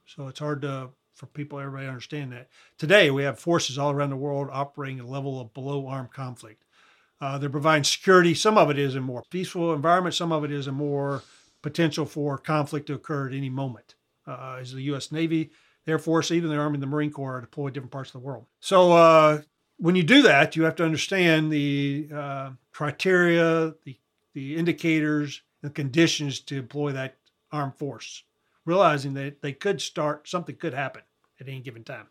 So 0.04 0.26
it's 0.26 0.40
hard 0.40 0.62
to 0.62 0.90
for 1.20 1.26
people, 1.26 1.60
everybody 1.60 1.86
understand 1.86 2.32
that. 2.32 2.48
Today, 2.78 3.10
we 3.10 3.24
have 3.24 3.38
forces 3.38 3.76
all 3.76 3.90
around 3.90 4.08
the 4.08 4.16
world 4.16 4.48
operating 4.50 4.98
at 5.00 5.04
a 5.04 5.08
level 5.08 5.38
of 5.38 5.52
below 5.52 5.86
armed 5.86 6.12
conflict. 6.14 6.64
Uh, 7.20 7.36
they're 7.36 7.50
providing 7.50 7.84
security. 7.84 8.32
Some 8.32 8.56
of 8.56 8.70
it 8.70 8.78
is 8.78 8.94
a 8.94 9.02
more 9.02 9.22
peaceful 9.28 9.74
environment. 9.74 10.14
Some 10.14 10.32
of 10.32 10.44
it 10.44 10.50
is 10.50 10.66
a 10.66 10.72
more 10.72 11.22
potential 11.60 12.06
for 12.06 12.38
conflict 12.38 12.86
to 12.86 12.94
occur 12.94 13.28
at 13.28 13.34
any 13.34 13.50
moment. 13.50 13.96
Uh, 14.26 14.56
as 14.60 14.72
the 14.72 14.80
U.S. 14.84 15.12
Navy, 15.12 15.50
Air 15.86 15.98
Force, 15.98 16.30
even 16.30 16.48
the 16.48 16.56
Army 16.56 16.76
and 16.76 16.82
the 16.82 16.86
Marine 16.86 17.10
Corps 17.10 17.36
are 17.36 17.40
deployed 17.42 17.74
different 17.74 17.92
parts 17.92 18.08
of 18.08 18.20
the 18.20 18.26
world. 18.26 18.46
So 18.60 18.92
uh, 18.92 19.42
when 19.76 19.96
you 19.96 20.02
do 20.02 20.22
that, 20.22 20.56
you 20.56 20.62
have 20.64 20.76
to 20.76 20.84
understand 20.84 21.52
the 21.52 22.08
uh, 22.12 22.50
criteria, 22.72 23.74
the 23.84 23.98
the 24.32 24.56
indicators, 24.56 25.42
the 25.60 25.70
conditions 25.70 26.38
to 26.38 26.56
employ 26.56 26.92
that 26.92 27.16
armed 27.50 27.74
force, 27.74 28.22
realizing 28.64 29.14
that 29.14 29.42
they 29.42 29.52
could 29.52 29.82
start 29.82 30.28
something 30.28 30.54
could 30.54 30.72
happen 30.72 31.02
at 31.40 31.48
any 31.48 31.60
given 31.60 31.84
time. 31.84 32.06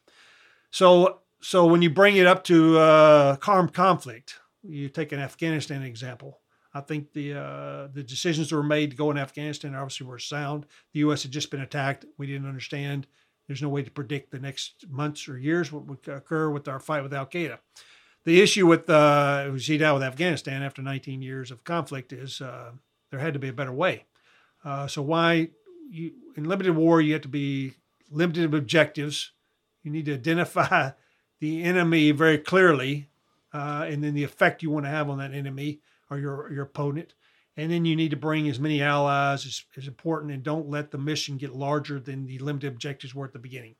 So, 0.71 1.19
so 1.41 1.65
when 1.65 1.81
you 1.81 1.89
bring 1.89 2.17
it 2.17 2.27
up 2.27 2.43
to 2.45 2.77
uh, 2.77 3.37
armed 3.47 3.73
conflict, 3.73 4.39
you 4.63 4.89
take 4.89 5.11
an 5.11 5.19
Afghanistan 5.19 5.83
example. 5.83 6.39
I 6.73 6.81
think 6.81 7.13
the 7.13 7.33
uh, 7.33 7.87
the 7.93 8.03
decisions 8.03 8.49
that 8.49 8.55
were 8.55 8.63
made 8.63 8.91
to 8.91 8.97
go 8.97 9.09
in 9.09 9.17
Afghanistan 9.17 9.73
obviously 9.73 10.05
were 10.05 10.19
sound. 10.19 10.65
The 10.93 10.99
U.S. 10.99 11.23
had 11.23 11.31
just 11.31 11.49
been 11.49 11.61
attacked. 11.61 12.05
We 12.17 12.27
didn't 12.27 12.47
understand. 12.47 13.07
There's 13.47 13.61
no 13.63 13.69
way 13.69 13.81
to 13.81 13.89
predict 13.89 14.29
the 14.29 14.39
next 14.39 14.85
months 14.87 15.27
or 15.27 15.39
years 15.39 15.71
what 15.71 15.85
would 15.85 16.07
occur 16.07 16.51
with 16.51 16.67
our 16.67 16.79
fight 16.79 17.01
with 17.01 17.13
Al 17.13 17.25
Qaeda. 17.25 17.57
The 18.25 18.41
issue 18.41 18.67
with 18.67 18.87
uh, 18.89 19.49
was 19.51 19.69
out 19.81 19.95
with 19.95 20.03
Afghanistan 20.03 20.61
after 20.61 20.83
19 20.83 21.23
years 21.23 21.49
of 21.49 21.63
conflict 21.63 22.13
is 22.13 22.41
uh, 22.41 22.71
there 23.09 23.19
had 23.19 23.33
to 23.33 23.39
be 23.39 23.47
a 23.47 23.53
better 23.53 23.71
way. 23.71 24.05
Uh, 24.63 24.85
so 24.85 25.01
why 25.01 25.49
you, 25.89 26.11
in 26.35 26.43
limited 26.43 26.75
war 26.75 27.01
you 27.01 27.13
have 27.13 27.23
to 27.23 27.27
be 27.27 27.73
limited 28.09 28.53
objectives. 28.53 29.31
You 29.83 29.91
need 29.91 30.05
to 30.05 30.13
identify 30.13 30.91
the 31.39 31.63
enemy 31.63 32.11
very 32.11 32.37
clearly, 32.37 33.09
uh, 33.53 33.85
and 33.87 34.03
then 34.03 34.13
the 34.13 34.23
effect 34.23 34.61
you 34.61 34.69
want 34.69 34.85
to 34.85 34.91
have 34.91 35.09
on 35.09 35.19
that 35.19 35.33
enemy 35.33 35.79
or 36.09 36.19
your 36.19 36.51
your 36.51 36.63
opponent. 36.63 37.13
And 37.57 37.71
then 37.71 37.83
you 37.83 37.95
need 37.95 38.11
to 38.11 38.17
bring 38.17 38.47
as 38.47 38.59
many 38.59 38.81
allies 38.81 39.45
as, 39.45 39.63
as 39.75 39.87
important, 39.87 40.31
and 40.31 40.43
don't 40.43 40.69
let 40.69 40.91
the 40.91 40.97
mission 40.97 41.37
get 41.37 41.53
larger 41.53 41.99
than 41.99 42.25
the 42.25 42.39
limited 42.39 42.71
objectives 42.71 43.13
were 43.13 43.25
at 43.25 43.33
the 43.33 43.39
beginning. 43.39 43.75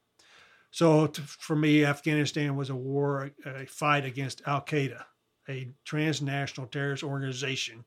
So 0.72 1.08
to, 1.08 1.22
for 1.22 1.56
me, 1.56 1.86
Afghanistan 1.86 2.56
was 2.56 2.70
a 2.70 2.76
war, 2.76 3.32
a 3.46 3.66
fight 3.66 4.06
against 4.06 4.42
Al 4.46 4.62
Qaeda, 4.62 5.06
a 5.48 5.70
transnational 5.86 6.68
terrorist 6.68 7.04
organization. 7.04 7.86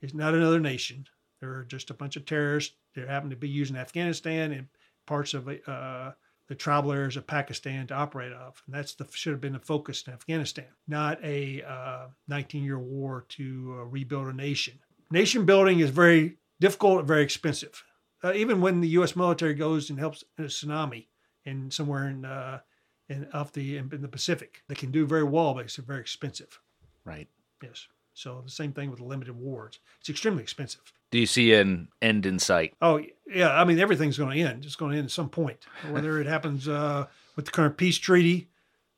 It's 0.00 0.14
not 0.14 0.34
another 0.34 0.60
nation. 0.60 1.06
They're 1.40 1.64
just 1.64 1.90
a 1.90 1.94
bunch 1.94 2.16
of 2.16 2.26
terrorists. 2.26 2.74
They 2.94 3.02
happen 3.02 3.30
to 3.30 3.36
be 3.36 3.48
using 3.48 3.76
Afghanistan 3.76 4.52
and 4.52 4.68
parts 5.06 5.34
of 5.34 5.48
uh, 5.48 6.12
the 6.48 6.54
tribal 6.54 6.92
areas 6.92 7.16
of 7.16 7.26
Pakistan 7.26 7.86
to 7.86 7.94
operate 7.94 8.32
off. 8.32 8.62
And 8.66 8.74
that's 8.74 8.94
the 8.94 9.06
should 9.10 9.32
have 9.32 9.40
been 9.40 9.54
the 9.54 9.58
focus 9.58 10.04
in 10.06 10.12
Afghanistan, 10.12 10.66
not 10.86 11.22
a 11.24 11.62
uh, 11.62 12.06
19-year 12.30 12.78
war 12.78 13.24
to 13.30 13.76
uh, 13.78 13.84
rebuild 13.84 14.28
a 14.28 14.32
nation. 14.32 14.78
Nation 15.10 15.44
building 15.44 15.80
is 15.80 15.90
very 15.90 16.36
difficult 16.60 17.00
and 17.00 17.08
very 17.08 17.22
expensive. 17.22 17.82
Uh, 18.22 18.32
even 18.34 18.60
when 18.60 18.80
the 18.80 18.88
U.S. 18.88 19.16
military 19.16 19.54
goes 19.54 19.90
and 19.90 19.98
helps 19.98 20.24
in 20.38 20.44
a 20.44 20.48
tsunami 20.48 21.06
in 21.44 21.70
somewhere 21.70 22.08
in 22.08 22.24
uh, 22.24 22.60
in 23.08 23.28
off 23.34 23.52
the 23.52 23.76
in 23.76 24.00
the 24.00 24.08
Pacific, 24.08 24.62
they 24.68 24.74
can 24.74 24.90
do 24.90 25.06
very 25.06 25.24
well, 25.24 25.52
but 25.54 25.66
it's 25.66 25.76
very 25.76 26.00
expensive. 26.00 26.58
Right. 27.04 27.28
Yes. 27.62 27.86
So 28.14 28.40
the 28.42 28.50
same 28.50 28.72
thing 28.72 28.90
with 28.90 29.00
limited 29.00 29.36
wars. 29.36 29.78
It's 30.00 30.08
extremely 30.08 30.42
expensive. 30.42 30.92
Do 31.14 31.20
you 31.20 31.26
see 31.26 31.54
an 31.54 31.86
end 32.02 32.26
in 32.26 32.40
sight? 32.40 32.74
Oh 32.82 33.00
yeah, 33.32 33.52
I 33.52 33.62
mean 33.62 33.78
everything's 33.78 34.18
going 34.18 34.36
to 34.36 34.42
end. 34.42 34.64
It's 34.64 34.74
going 34.74 34.90
to 34.90 34.98
end 34.98 35.04
at 35.04 35.12
some 35.12 35.28
point, 35.28 35.64
whether 35.92 36.18
it 36.18 36.26
happens 36.26 36.66
uh, 36.66 37.06
with 37.36 37.44
the 37.44 37.52
current 37.52 37.76
peace 37.76 37.98
treaty, 37.98 38.48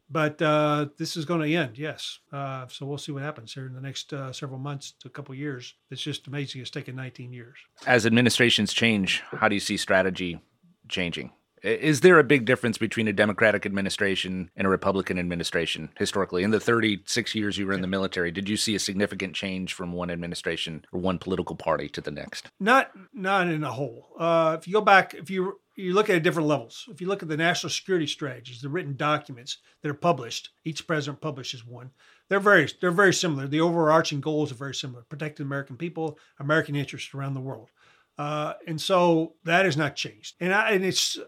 but 0.09 0.41
uh, 0.41 0.87
this 0.97 1.19
is 1.19 1.27
going 1.27 1.43
to 1.43 1.55
end. 1.55 1.77
Yes. 1.77 2.21
Uh, 2.33 2.69
so 2.69 2.87
we'll 2.87 2.97
see 2.97 3.13
what 3.13 3.23
happens 3.23 3.53
here 3.53 3.67
in 3.67 3.75
the 3.75 3.83
next 3.83 4.15
uh, 4.15 4.33
several 4.33 4.59
months 4.59 4.95
to 5.01 5.09
a 5.09 5.11
couple 5.11 5.35
years. 5.35 5.75
It's 5.91 6.01
just 6.01 6.27
amazing. 6.27 6.63
It's 6.63 6.71
taken 6.71 6.97
19 6.97 7.35
years. 7.35 7.59
As 7.87 8.07
administrations 8.07 8.73
change, 8.73 9.23
how 9.33 9.49
do 9.49 9.55
you 9.55 9.61
see 9.61 9.77
strategy 9.77 10.41
changing? 10.89 11.33
Is 11.67 12.01
there 12.01 12.21
a 12.21 12.25
big 12.25 12.45
difference 12.45 12.79
between 12.79 13.09
a 13.09 13.13
Democratic 13.13 13.67
administration 13.67 14.51
and 14.55 14.69
a 14.69 14.71
Republican 14.71 15.19
administration 15.19 15.91
historically? 15.99 16.45
In 16.45 16.53
the 16.53 16.61
36 16.61 17.35
years 17.35 17.59
you 17.59 17.67
were 17.67 17.73
in 17.73 17.81
the 17.81 17.89
military, 17.89 18.31
did 18.31 18.49
you 18.49 18.57
see 18.57 18.77
a 18.77 18.79
significant 18.79 19.35
change 19.35 19.75
from 19.75 19.93
one 19.93 20.09
administration 20.09 20.85
or 20.93 21.01
one 21.01 21.19
political 21.19 21.57
party 21.57 21.89
to 21.89 22.01
the 22.01 22.13
next? 22.13 22.51
Not 22.61 22.93
not 23.13 23.49
in 23.49 23.65
a 23.65 23.73
whole. 23.73 24.07
Uh, 24.17 24.57
if 24.61 24.69
you 24.69 24.75
go 24.75 24.81
back, 24.81 25.15
if 25.15 25.29
you 25.29 25.59
you 25.75 25.93
look 25.93 26.09
at 26.09 26.23
different 26.23 26.49
levels. 26.49 26.87
If 26.89 27.01
you 27.01 27.09
look 27.09 27.23
at 27.23 27.29
the 27.29 27.37
national 27.37 27.71
security 27.71 28.07
strategies, 28.07 28.63
the 28.63 28.69
written 28.69 28.97
documents 28.97 29.59
that 29.83 29.91
are 29.91 29.95
published, 29.95 30.51
each 30.65 30.87
president 30.87 31.21
publishes 31.21 31.67
one. 31.67 31.91
They're 32.29 32.41
very 32.41 32.71
they're 32.81 32.93
very 32.93 33.13
similar. 33.13 33.49
The 33.49 33.61
overarching 33.61 34.21
goals 34.21 34.53
are 34.53 34.57
very 34.57 34.75
similar: 34.75 35.03
protect 35.03 35.39
the 35.39 35.43
American 35.43 35.77
people, 35.77 36.19
American 36.39 36.77
interests 36.77 37.13
around 37.13 37.35
the 37.35 37.41
world. 37.41 37.71
Uh, 38.19 38.55
and 38.67 38.81
so 38.81 39.35
that 39.45 39.67
has 39.67 39.77
not 39.77 39.95
changed. 39.95 40.37
And 40.41 40.55
I, 40.55 40.71
and 40.71 40.85
it's 40.85 41.19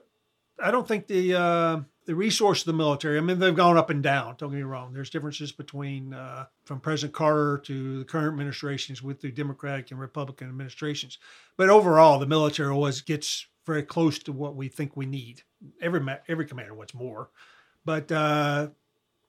I 0.63 0.71
don't 0.71 0.87
think 0.87 1.07
the 1.07 1.35
uh, 1.35 1.81
the 2.07 2.15
resource 2.15 2.63
of 2.63 2.67
the 2.67 2.73
military. 2.73 3.19
I 3.19 3.21
mean, 3.21 3.39
they've 3.39 3.55
gone 3.55 3.77
up 3.77 3.91
and 3.91 4.03
down. 4.03 4.37
Don't 4.39 4.51
get 4.51 4.57
me 4.57 4.63
wrong. 4.63 4.93
There's 4.93 5.11
differences 5.11 5.53
between 5.53 6.15
uh, 6.15 6.47
from 6.65 6.81
President 6.81 7.15
Carter 7.15 7.59
to 7.65 7.99
the 7.99 8.05
current 8.05 8.29
administrations 8.29 9.03
with 9.03 9.21
the 9.21 9.31
Democratic 9.31 9.91
and 9.91 10.01
Republican 10.01 10.49
administrations. 10.49 11.19
But 11.57 11.69
overall, 11.69 12.19
the 12.19 12.27
military 12.27 12.73
always 12.73 13.03
gets 13.03 13.47
very 13.67 13.83
close 13.83 14.19
to 14.21 14.33
what 14.33 14.57
we 14.57 14.69
think 14.69 14.97
we 14.97 15.07
need. 15.07 15.43
Every 15.83 16.01
every 16.29 16.47
commander 16.47 16.75
wants 16.75 16.95
more, 16.95 17.31
but 17.85 18.11
uh, 18.11 18.69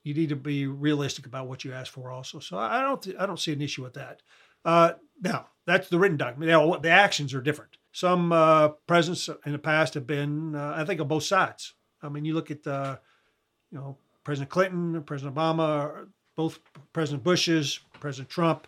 you 0.03 0.13
need 0.13 0.29
to 0.29 0.35
be 0.35 0.65
realistic 0.65 1.25
about 1.25 1.47
what 1.47 1.65
you 1.65 1.73
ask 1.73 1.91
for 1.91 2.09
also. 2.11 2.39
So 2.39 2.57
I 2.57 2.81
don't 2.81 3.07
I 3.19 3.25
don't 3.25 3.39
see 3.39 3.53
an 3.53 3.61
issue 3.61 3.83
with 3.83 3.95
that. 3.95 4.21
Uh, 4.63 4.93
now 5.21 5.47
that's 5.65 5.89
the 5.89 5.99
written 5.99 6.17
document. 6.17 6.49
Now 6.49 6.77
the 6.77 6.89
actions 6.89 7.33
are 7.33 7.41
different. 7.41 7.77
Some 7.99 8.31
uh, 8.31 8.69
presidents 8.87 9.29
in 9.45 9.51
the 9.51 9.59
past 9.59 9.93
have 9.95 10.07
been, 10.07 10.55
uh, 10.55 10.73
I 10.73 10.85
think, 10.85 11.01
on 11.01 11.09
both 11.09 11.23
sides. 11.23 11.73
I 12.01 12.07
mean, 12.07 12.23
you 12.23 12.33
look 12.33 12.49
at, 12.49 12.65
uh, 12.65 12.95
you 13.73 13.77
know, 13.77 13.97
President 14.23 14.49
Clinton, 14.49 15.03
President 15.03 15.35
Obama, 15.35 16.07
both 16.37 16.59
President 16.93 17.25
Bush's, 17.25 17.81
President 17.99 18.29
Trump. 18.29 18.67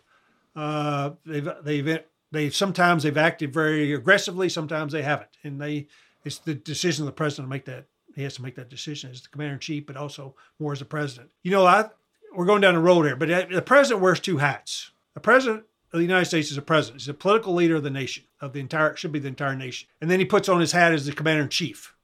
Uh, 0.54 1.12
they've 1.26 1.50
they've 1.64 2.00
they 2.34 2.50
sometimes 2.50 3.04
they've 3.04 3.18
acted 3.18 3.54
very 3.54 3.94
aggressively, 3.94 4.50
sometimes 4.50 4.92
they 4.92 5.02
haven't, 5.02 5.30
and 5.46 5.62
they 5.62 5.88
it's 6.26 6.40
the 6.40 6.54
decision 6.54 7.04
of 7.04 7.06
the 7.06 7.14
president 7.14 7.48
to 7.48 7.50
make 7.50 7.64
that. 7.64 7.86
He 8.14 8.24
has 8.24 8.36
to 8.36 8.42
make 8.42 8.56
that 8.56 8.70
decision 8.70 9.12
as 9.12 9.22
the 9.22 9.30
commander 9.30 9.54
in 9.54 9.60
chief, 9.60 9.86
but 9.86 9.96
also 9.96 10.36
more 10.60 10.74
as 10.74 10.80
the 10.80 10.86
president. 10.86 11.32
You 11.42 11.52
know, 11.52 11.66
I 11.66 11.90
we're 12.36 12.46
going 12.46 12.60
down 12.60 12.74
the 12.74 12.82
road 12.82 13.04
here, 13.04 13.16
but 13.16 13.30
the 13.50 13.62
president 13.62 14.02
wears 14.02 14.20
two 14.20 14.40
hats. 14.40 14.92
The 15.14 15.22
president 15.22 15.64
of 15.94 16.00
the 16.00 16.06
United 16.06 16.26
States 16.26 16.52
is 16.52 16.58
a 16.58 16.62
president. 16.62 17.02
He's 17.02 17.10
a 17.10 17.14
political 17.14 17.54
leader 17.54 17.76
of 17.76 17.84
the 17.84 17.90
nation, 17.90 18.24
of 18.40 18.54
the 18.54 18.60
entire 18.60 18.96
should 18.96 19.12
be 19.12 19.20
the 19.20 19.28
entire 19.28 19.56
nation. 19.56 19.90
And 20.00 20.10
then 20.10 20.20
he 20.20 20.26
puts 20.26 20.48
on 20.48 20.62
his 20.62 20.72
hat 20.72 20.94
as 20.94 21.06
the 21.06 21.12
commander 21.12 21.44
in 21.44 21.50
chief. 21.50 21.96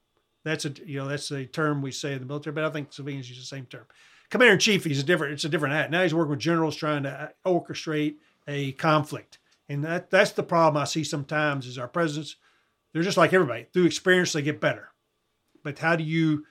That's 0.43 0.65
a 0.65 0.73
you 0.85 0.99
know 0.99 1.07
that's 1.07 1.31
a 1.31 1.45
term 1.45 1.81
we 1.81 1.91
say 1.91 2.13
in 2.13 2.19
the 2.19 2.25
military, 2.25 2.53
but 2.53 2.63
I 2.63 2.69
think 2.69 2.93
civilians 2.93 3.29
use 3.29 3.39
the 3.39 3.45
same 3.45 3.65
term. 3.65 3.85
Commander 4.29 4.53
in 4.53 4.59
chief, 4.59 4.83
he's 4.83 4.99
a 4.99 5.03
different. 5.03 5.33
It's 5.33 5.45
a 5.45 5.49
different 5.49 5.75
hat. 5.75 5.91
Now 5.91 6.03
he's 6.03 6.13
working 6.13 6.31
with 6.31 6.39
generals 6.39 6.75
trying 6.75 7.03
to 7.03 7.33
uh, 7.45 7.49
orchestrate 7.49 8.15
a 8.47 8.73
conflict, 8.73 9.39
and 9.67 9.83
that 9.83 10.09
that's 10.09 10.31
the 10.31 10.43
problem 10.43 10.81
I 10.81 10.85
see 10.85 11.03
sometimes. 11.03 11.65
Is 11.65 11.77
our 11.77 11.87
presidents 11.87 12.37
they're 12.93 13.03
just 13.03 13.17
like 13.17 13.33
everybody 13.33 13.67
through 13.71 13.85
experience 13.85 14.33
they 14.33 14.41
get 14.41 14.61
better, 14.61 14.89
but 15.63 15.79
how 15.79 15.95
do 15.95 16.03
you 16.03 16.45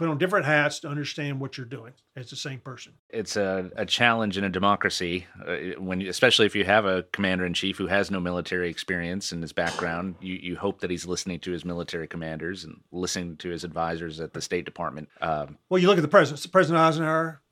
put 0.00 0.08
on 0.08 0.16
different 0.16 0.46
hats 0.46 0.80
to 0.80 0.88
understand 0.88 1.38
what 1.38 1.58
you're 1.58 1.66
doing 1.66 1.92
as 2.16 2.30
the 2.30 2.36
same 2.36 2.58
person. 2.58 2.94
It's 3.10 3.36
a, 3.36 3.70
a 3.76 3.84
challenge 3.84 4.38
in 4.38 4.44
a 4.44 4.48
democracy 4.48 5.26
uh, 5.46 5.78
when, 5.78 6.00
especially 6.00 6.46
if 6.46 6.56
you 6.56 6.64
have 6.64 6.86
a 6.86 7.02
commander 7.12 7.44
in 7.44 7.52
chief 7.52 7.76
who 7.76 7.86
has 7.86 8.10
no 8.10 8.18
military 8.18 8.70
experience 8.70 9.30
in 9.30 9.42
his 9.42 9.52
background. 9.52 10.14
You 10.18 10.36
you 10.36 10.56
hope 10.56 10.80
that 10.80 10.90
he's 10.90 11.04
listening 11.04 11.38
to 11.40 11.50
his 11.50 11.66
military 11.66 12.08
commanders 12.08 12.64
and 12.64 12.80
listening 12.90 13.36
to 13.38 13.50
his 13.50 13.62
advisors 13.62 14.20
at 14.20 14.32
the 14.32 14.40
State 14.40 14.64
Department. 14.64 15.10
Um, 15.20 15.58
well, 15.68 15.78
you 15.78 15.86
look 15.86 15.98
at 15.98 16.02
the 16.02 16.08
president. 16.08 16.50
President 16.50 16.80
Eisenhower, 16.80 17.42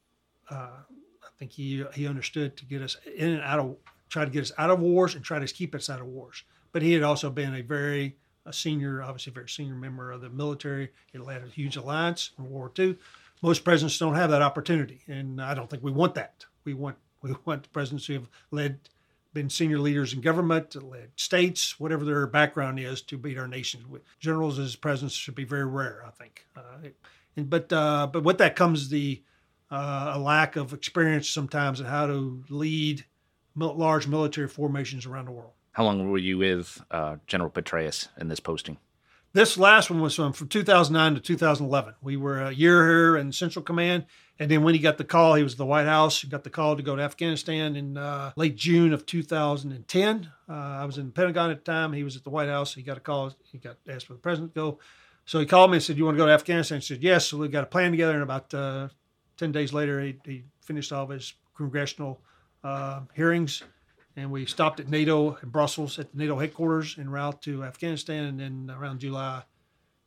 uh, 0.50 0.54
I 0.54 1.28
think 1.38 1.52
he 1.52 1.84
he 1.92 2.06
understood 2.06 2.56
to 2.56 2.64
get 2.64 2.80
us 2.80 2.96
in 3.14 3.28
and 3.28 3.42
out 3.42 3.58
of 3.58 3.76
try 4.08 4.24
to 4.24 4.30
get 4.30 4.40
us 4.40 4.52
out 4.56 4.70
of 4.70 4.80
wars 4.80 5.14
and 5.14 5.22
try 5.22 5.38
to 5.38 5.46
keep 5.46 5.74
us 5.74 5.90
out 5.90 6.00
of 6.00 6.06
wars. 6.06 6.44
But 6.72 6.80
he 6.80 6.94
had 6.94 7.02
also 7.02 7.28
been 7.28 7.54
a 7.54 7.60
very 7.60 8.16
a 8.48 8.52
senior, 8.52 9.02
obviously 9.02 9.32
very 9.32 9.48
senior 9.48 9.74
member 9.74 10.10
of 10.10 10.22
the 10.22 10.30
military. 10.30 10.90
He 11.12 11.18
led 11.18 11.44
a 11.44 11.48
huge 11.48 11.76
alliance 11.76 12.30
in 12.38 12.44
World 12.44 12.78
War 12.78 12.86
II. 12.86 12.96
Most 13.42 13.62
presidents 13.62 13.98
don't 13.98 14.14
have 14.14 14.30
that 14.30 14.42
opportunity, 14.42 15.02
and 15.06 15.40
I 15.40 15.54
don't 15.54 15.70
think 15.70 15.82
we 15.82 15.92
want 15.92 16.14
that. 16.14 16.44
We 16.64 16.74
want 16.74 16.96
we 17.22 17.34
want 17.44 17.70
presidents 17.72 18.06
who 18.06 18.14
have 18.14 18.28
led, 18.50 18.78
been 19.34 19.50
senior 19.50 19.78
leaders 19.78 20.14
in 20.14 20.20
government, 20.20 20.74
led 20.82 21.10
states, 21.16 21.78
whatever 21.78 22.04
their 22.04 22.26
background 22.26 22.78
is, 22.78 23.02
to 23.02 23.18
lead 23.18 23.38
our 23.38 23.48
nations. 23.48 23.84
Generals 24.20 24.58
as 24.58 24.76
presidents 24.76 25.14
should 25.14 25.34
be 25.34 25.44
very 25.44 25.66
rare, 25.66 26.04
I 26.06 26.10
think. 26.10 26.46
Uh, 26.56 26.88
and, 27.36 27.50
but 27.50 27.72
uh, 27.72 28.08
but 28.10 28.24
with 28.24 28.38
that 28.38 28.56
comes 28.56 28.88
the 28.88 29.22
uh, 29.70 30.12
a 30.14 30.18
lack 30.18 30.56
of 30.56 30.72
experience 30.72 31.28
sometimes 31.28 31.80
in 31.80 31.86
how 31.86 32.06
to 32.06 32.42
lead 32.48 33.04
large 33.56 34.06
military 34.06 34.48
formations 34.48 35.04
around 35.04 35.26
the 35.26 35.32
world. 35.32 35.52
How 35.78 35.84
long 35.84 36.10
were 36.10 36.18
you 36.18 36.38
with 36.38 36.82
uh, 36.90 37.18
General 37.28 37.50
Petraeus 37.50 38.08
in 38.20 38.26
this 38.26 38.40
posting? 38.40 38.78
This 39.32 39.56
last 39.56 39.90
one 39.90 40.00
was 40.00 40.16
from, 40.16 40.32
from 40.32 40.48
2009 40.48 41.14
to 41.14 41.20
2011. 41.20 41.94
We 42.02 42.16
were 42.16 42.42
a 42.42 42.50
year 42.50 42.84
here 42.84 43.16
in 43.16 43.30
Central 43.30 43.62
Command. 43.62 44.06
And 44.40 44.50
then 44.50 44.64
when 44.64 44.74
he 44.74 44.80
got 44.80 44.98
the 44.98 45.04
call, 45.04 45.36
he 45.36 45.44
was 45.44 45.52
at 45.52 45.58
the 45.58 45.64
White 45.64 45.86
House. 45.86 46.24
Got 46.24 46.42
the 46.42 46.50
call 46.50 46.76
to 46.76 46.82
go 46.82 46.96
to 46.96 47.02
Afghanistan 47.02 47.76
in 47.76 47.96
uh, 47.96 48.32
late 48.34 48.56
June 48.56 48.92
of 48.92 49.06
2010. 49.06 50.32
Uh, 50.48 50.52
I 50.52 50.84
was 50.84 50.98
in 50.98 51.06
the 51.06 51.12
Pentagon 51.12 51.52
at 51.52 51.64
the 51.64 51.72
time. 51.72 51.92
He 51.92 52.02
was 52.02 52.16
at 52.16 52.24
the 52.24 52.30
White 52.30 52.48
House. 52.48 52.74
He 52.74 52.82
got 52.82 52.96
a 52.96 53.00
call. 53.00 53.32
He 53.44 53.58
got 53.58 53.76
asked 53.88 54.08
for 54.08 54.14
the 54.14 54.18
president 54.18 54.54
to 54.54 54.60
go. 54.60 54.78
So 55.26 55.38
he 55.38 55.46
called 55.46 55.70
me 55.70 55.76
and 55.76 55.84
said, 55.84 55.96
"You 55.96 56.06
want 56.06 56.16
to 56.16 56.18
go 56.20 56.26
to 56.26 56.32
Afghanistan?" 56.32 56.78
I 56.78 56.80
said, 56.80 57.04
"Yes." 57.04 57.28
So 57.28 57.36
we 57.36 57.46
got 57.46 57.62
a 57.62 57.68
plan 57.68 57.92
together. 57.92 58.14
And 58.14 58.24
about 58.24 58.52
uh, 58.52 58.88
10 59.36 59.52
days 59.52 59.72
later, 59.72 60.00
he, 60.00 60.16
he, 60.24 60.42
finished 60.60 60.92
all 60.92 61.04
of 61.04 61.10
his 61.10 61.34
congressional 61.54 62.20
uh, 62.64 63.02
hearings 63.14 63.62
and 64.18 64.32
we 64.32 64.46
stopped 64.46 64.80
at 64.80 64.88
NATO 64.88 65.38
in 65.42 65.50
Brussels 65.50 65.98
at 65.98 66.10
the 66.10 66.18
NATO 66.18 66.38
headquarters 66.38 66.96
en 66.98 67.08
route 67.08 67.40
to 67.42 67.62
Afghanistan. 67.62 68.24
And 68.24 68.40
then 68.40 68.76
around 68.76 68.98
July 68.98 69.44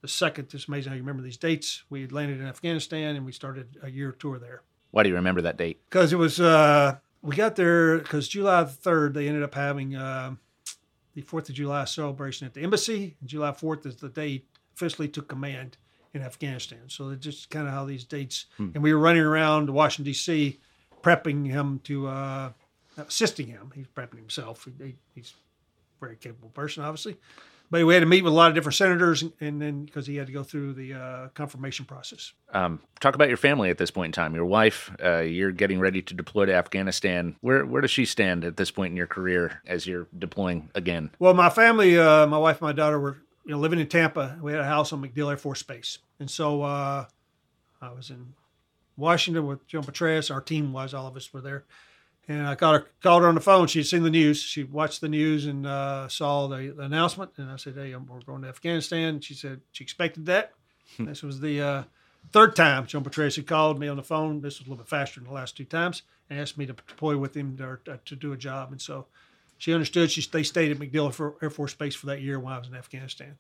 the 0.01 0.07
second, 0.07 0.53
it's 0.53 0.67
amazing 0.67 0.89
how 0.89 0.95
you 0.95 1.01
remember 1.01 1.23
these 1.23 1.37
dates. 1.37 1.83
We 1.89 2.07
landed 2.07 2.41
in 2.41 2.45
Afghanistan 2.45 3.15
and 3.15 3.25
we 3.25 3.31
started 3.31 3.77
a 3.81 3.89
year 3.89 4.11
tour 4.11 4.37
there. 4.37 4.63
Why 4.91 5.03
do 5.03 5.09
you 5.09 5.15
remember 5.15 5.41
that 5.43 5.57
date? 5.57 5.79
Because 5.89 6.11
it 6.11 6.17
was 6.17 6.41
uh, 6.41 6.97
we 7.21 7.35
got 7.37 7.55
there 7.55 7.99
because 7.99 8.27
July 8.27 8.65
third 8.65 9.13
they 9.13 9.27
ended 9.27 9.43
up 9.43 9.55
having 9.55 9.95
uh, 9.95 10.35
the 11.13 11.21
Fourth 11.21 11.47
of 11.47 11.55
July 11.55 11.85
celebration 11.85 12.45
at 12.45 12.53
the 12.53 12.61
embassy, 12.61 13.15
and 13.21 13.29
July 13.29 13.53
fourth 13.53 13.85
is 13.85 13.95
the 13.95 14.09
day 14.09 14.43
officially 14.75 15.07
took 15.07 15.29
command 15.29 15.77
in 16.13 16.21
Afghanistan. 16.21 16.79
So 16.87 17.09
it's 17.09 17.23
just 17.23 17.49
kind 17.49 17.67
of 17.67 17.73
how 17.73 17.85
these 17.85 18.03
dates. 18.03 18.47
Hmm. 18.57 18.71
And 18.73 18.83
we 18.83 18.93
were 18.93 18.99
running 18.99 19.21
around 19.21 19.69
Washington 19.69 20.11
D.C. 20.11 20.59
prepping 21.01 21.47
him 21.47 21.79
to. 21.85 22.07
Uh, 22.07 22.51
assisting 22.97 23.47
him. 23.47 23.71
He's 23.75 23.87
prepping 23.87 24.17
himself. 24.17 24.67
He, 24.79 24.95
he's 25.13 25.33
a 26.01 26.05
very 26.05 26.15
capable 26.15 26.49
person, 26.49 26.83
obviously. 26.83 27.17
But 27.71 27.85
we 27.85 27.93
had 27.93 28.01
to 28.01 28.05
meet 28.05 28.21
with 28.21 28.33
a 28.33 28.35
lot 28.35 28.49
of 28.49 28.55
different 28.55 28.75
senators, 28.75 29.23
and 29.39 29.61
then 29.61 29.85
because 29.85 30.05
he 30.05 30.17
had 30.17 30.27
to 30.27 30.33
go 30.33 30.43
through 30.43 30.73
the 30.73 30.93
uh, 30.93 31.27
confirmation 31.29 31.85
process. 31.85 32.33
Um, 32.53 32.81
talk 32.99 33.15
about 33.15 33.29
your 33.29 33.37
family 33.37 33.69
at 33.69 33.77
this 33.77 33.89
point 33.89 34.07
in 34.07 34.11
time. 34.11 34.35
Your 34.35 34.45
wife, 34.45 34.91
uh, 35.01 35.19
you're 35.19 35.53
getting 35.53 35.79
ready 35.79 36.01
to 36.01 36.13
deploy 36.13 36.45
to 36.45 36.53
Afghanistan. 36.53 37.37
Where 37.39 37.65
where 37.65 37.81
does 37.81 37.89
she 37.89 38.03
stand 38.03 38.43
at 38.43 38.57
this 38.57 38.71
point 38.71 38.91
in 38.91 38.97
your 38.97 39.07
career 39.07 39.61
as 39.65 39.87
you're 39.87 40.07
deploying 40.19 40.69
again? 40.75 41.11
Well, 41.17 41.33
my 41.33 41.49
family, 41.49 41.97
uh, 41.97 42.27
my 42.27 42.37
wife, 42.37 42.57
and 42.57 42.63
my 42.63 42.73
daughter 42.73 42.99
were 42.99 43.19
you 43.45 43.51
know 43.51 43.59
living 43.59 43.79
in 43.79 43.87
Tampa. 43.87 44.37
We 44.41 44.51
had 44.51 44.59
a 44.59 44.65
house 44.65 44.91
on 44.91 45.01
MacDill 45.01 45.29
Air 45.31 45.37
Force 45.37 45.63
Base, 45.63 45.97
and 46.19 46.29
so 46.29 46.63
uh, 46.63 47.05
I 47.81 47.91
was 47.93 48.09
in 48.09 48.33
Washington 48.97 49.47
with 49.47 49.65
General 49.65 49.89
Petraeus. 49.89 50.29
Our 50.29 50.41
team 50.41 50.73
was 50.73 50.93
all 50.93 51.07
of 51.07 51.15
us 51.15 51.31
were 51.31 51.39
there 51.39 51.63
and 52.27 52.47
I 52.47 52.55
called 52.55 52.81
her, 52.81 52.87
called 53.01 53.23
her 53.23 53.29
on 53.29 53.35
the 53.35 53.41
phone. 53.41 53.67
She'd 53.67 53.83
seen 53.83 54.03
the 54.03 54.09
news. 54.09 54.41
She 54.41 54.63
watched 54.63 55.01
the 55.01 55.09
news 55.09 55.45
and 55.45 55.65
uh, 55.65 56.07
saw 56.07 56.47
the, 56.47 56.73
the, 56.75 56.83
announcement. 56.83 57.31
And 57.37 57.49
I 57.49 57.55
said, 57.55 57.75
"Hey, 57.75 57.95
we're 57.95 58.21
going 58.21 58.43
to 58.43 58.47
Afghanistan." 58.47 59.19
She 59.21 59.33
said 59.33 59.61
she 59.71 59.83
expected 59.83 60.25
that. 60.27 60.53
Hmm. 60.97 61.05
this 61.05 61.23
was 61.23 61.39
the 61.39 61.61
uh, 61.61 61.83
third 62.31 62.55
time 62.55 62.85
General 62.85 63.09
Petraeus 63.09 63.35
had 63.37 63.47
called 63.47 63.79
me 63.79 63.87
on 63.87 63.97
the 63.97 64.03
phone. 64.03 64.41
This 64.41 64.59
was 64.59 64.67
a 64.67 64.69
little 64.69 64.83
bit 64.83 64.89
faster 64.89 65.19
than 65.19 65.27
the 65.27 65.33
last 65.33 65.57
two 65.57 65.65
times, 65.65 66.03
and 66.29 66.39
asked 66.39 66.57
me 66.57 66.65
to 66.65 66.73
deploy 66.73 67.17
with 67.17 67.35
him 67.35 67.57
to, 67.57 67.79
uh, 67.91 67.97
to 68.05 68.15
do 68.15 68.33
a 68.33 68.37
job. 68.37 68.71
And 68.71 68.81
so 68.81 69.07
she 69.57 69.73
understood. 69.73 70.11
She 70.11 70.21
they 70.31 70.43
stayed 70.43 70.71
at 70.71 70.77
MacDill 70.77 71.35
Air 71.41 71.49
Force 71.49 71.73
Base 71.73 71.95
for 71.95 72.07
that 72.07 72.21
year 72.21 72.39
while 72.39 72.55
I 72.55 72.59
was 72.59 72.67
in 72.67 72.75
Afghanistan. 72.75 73.37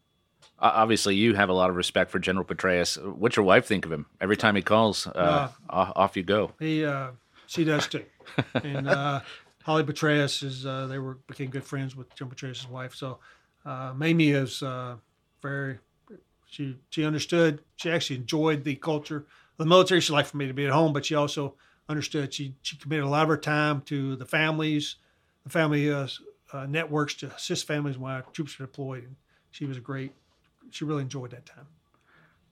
Obviously, 0.59 1.15
you 1.15 1.33
have 1.33 1.49
a 1.49 1.53
lot 1.53 1.69
of 1.71 1.75
respect 1.75 2.11
for 2.11 2.19
General 2.19 2.45
Petraeus. 2.45 2.97
What's 3.15 3.35
your 3.35 3.45
wife 3.45 3.65
think 3.65 3.85
of 3.85 3.91
him? 3.91 4.05
Every 4.19 4.37
time 4.37 4.55
he 4.55 4.61
calls, 4.61 5.07
uh, 5.07 5.49
uh 5.69 5.91
off 5.95 6.15
you 6.15 6.23
go. 6.23 6.51
He, 6.59 6.85
uh, 6.85 7.11
she 7.47 7.63
does 7.63 7.87
too 7.87 8.05
and 8.55 8.87
uh, 8.87 9.21
Holly 9.63 9.83
Petraeus 9.83 10.43
is 10.43 10.65
uh, 10.65 10.87
they 10.87 10.99
were 10.99 11.15
became 11.27 11.49
good 11.49 11.63
friends 11.63 11.95
with 11.95 12.13
Jim 12.15 12.29
Petraeus' 12.29 12.69
wife. 12.69 12.95
So 12.95 13.19
uh, 13.65 13.93
Mamie 13.95 14.31
is 14.31 14.63
uh, 14.63 14.95
very 15.41 15.79
she 16.47 16.77
she 16.89 17.05
understood. 17.05 17.61
She 17.75 17.89
actually 17.89 18.17
enjoyed 18.17 18.63
the 18.63 18.75
culture 18.75 19.25
the 19.57 19.65
military. 19.65 20.01
She 20.01 20.13
liked 20.13 20.29
for 20.29 20.37
me 20.37 20.47
to 20.47 20.53
be 20.53 20.65
at 20.65 20.71
home, 20.71 20.93
but 20.93 21.05
she 21.05 21.15
also 21.15 21.55
understood. 21.87 22.33
She 22.33 22.55
she 22.61 22.77
committed 22.77 23.05
a 23.05 23.09
lot 23.09 23.23
of 23.23 23.29
her 23.29 23.37
time 23.37 23.81
to 23.81 24.15
the 24.15 24.25
families, 24.25 24.95
the 25.43 25.49
family 25.49 25.91
uh, 25.91 26.07
uh, 26.51 26.65
networks 26.65 27.13
to 27.15 27.27
assist 27.27 27.67
families 27.67 27.97
while 27.97 28.21
troops 28.33 28.57
were 28.57 28.65
deployed. 28.65 29.03
And 29.03 29.15
she 29.51 29.65
was 29.65 29.77
a 29.77 29.81
great. 29.81 30.13
She 30.71 30.85
really 30.85 31.03
enjoyed 31.03 31.31
that 31.31 31.45
time. 31.45 31.67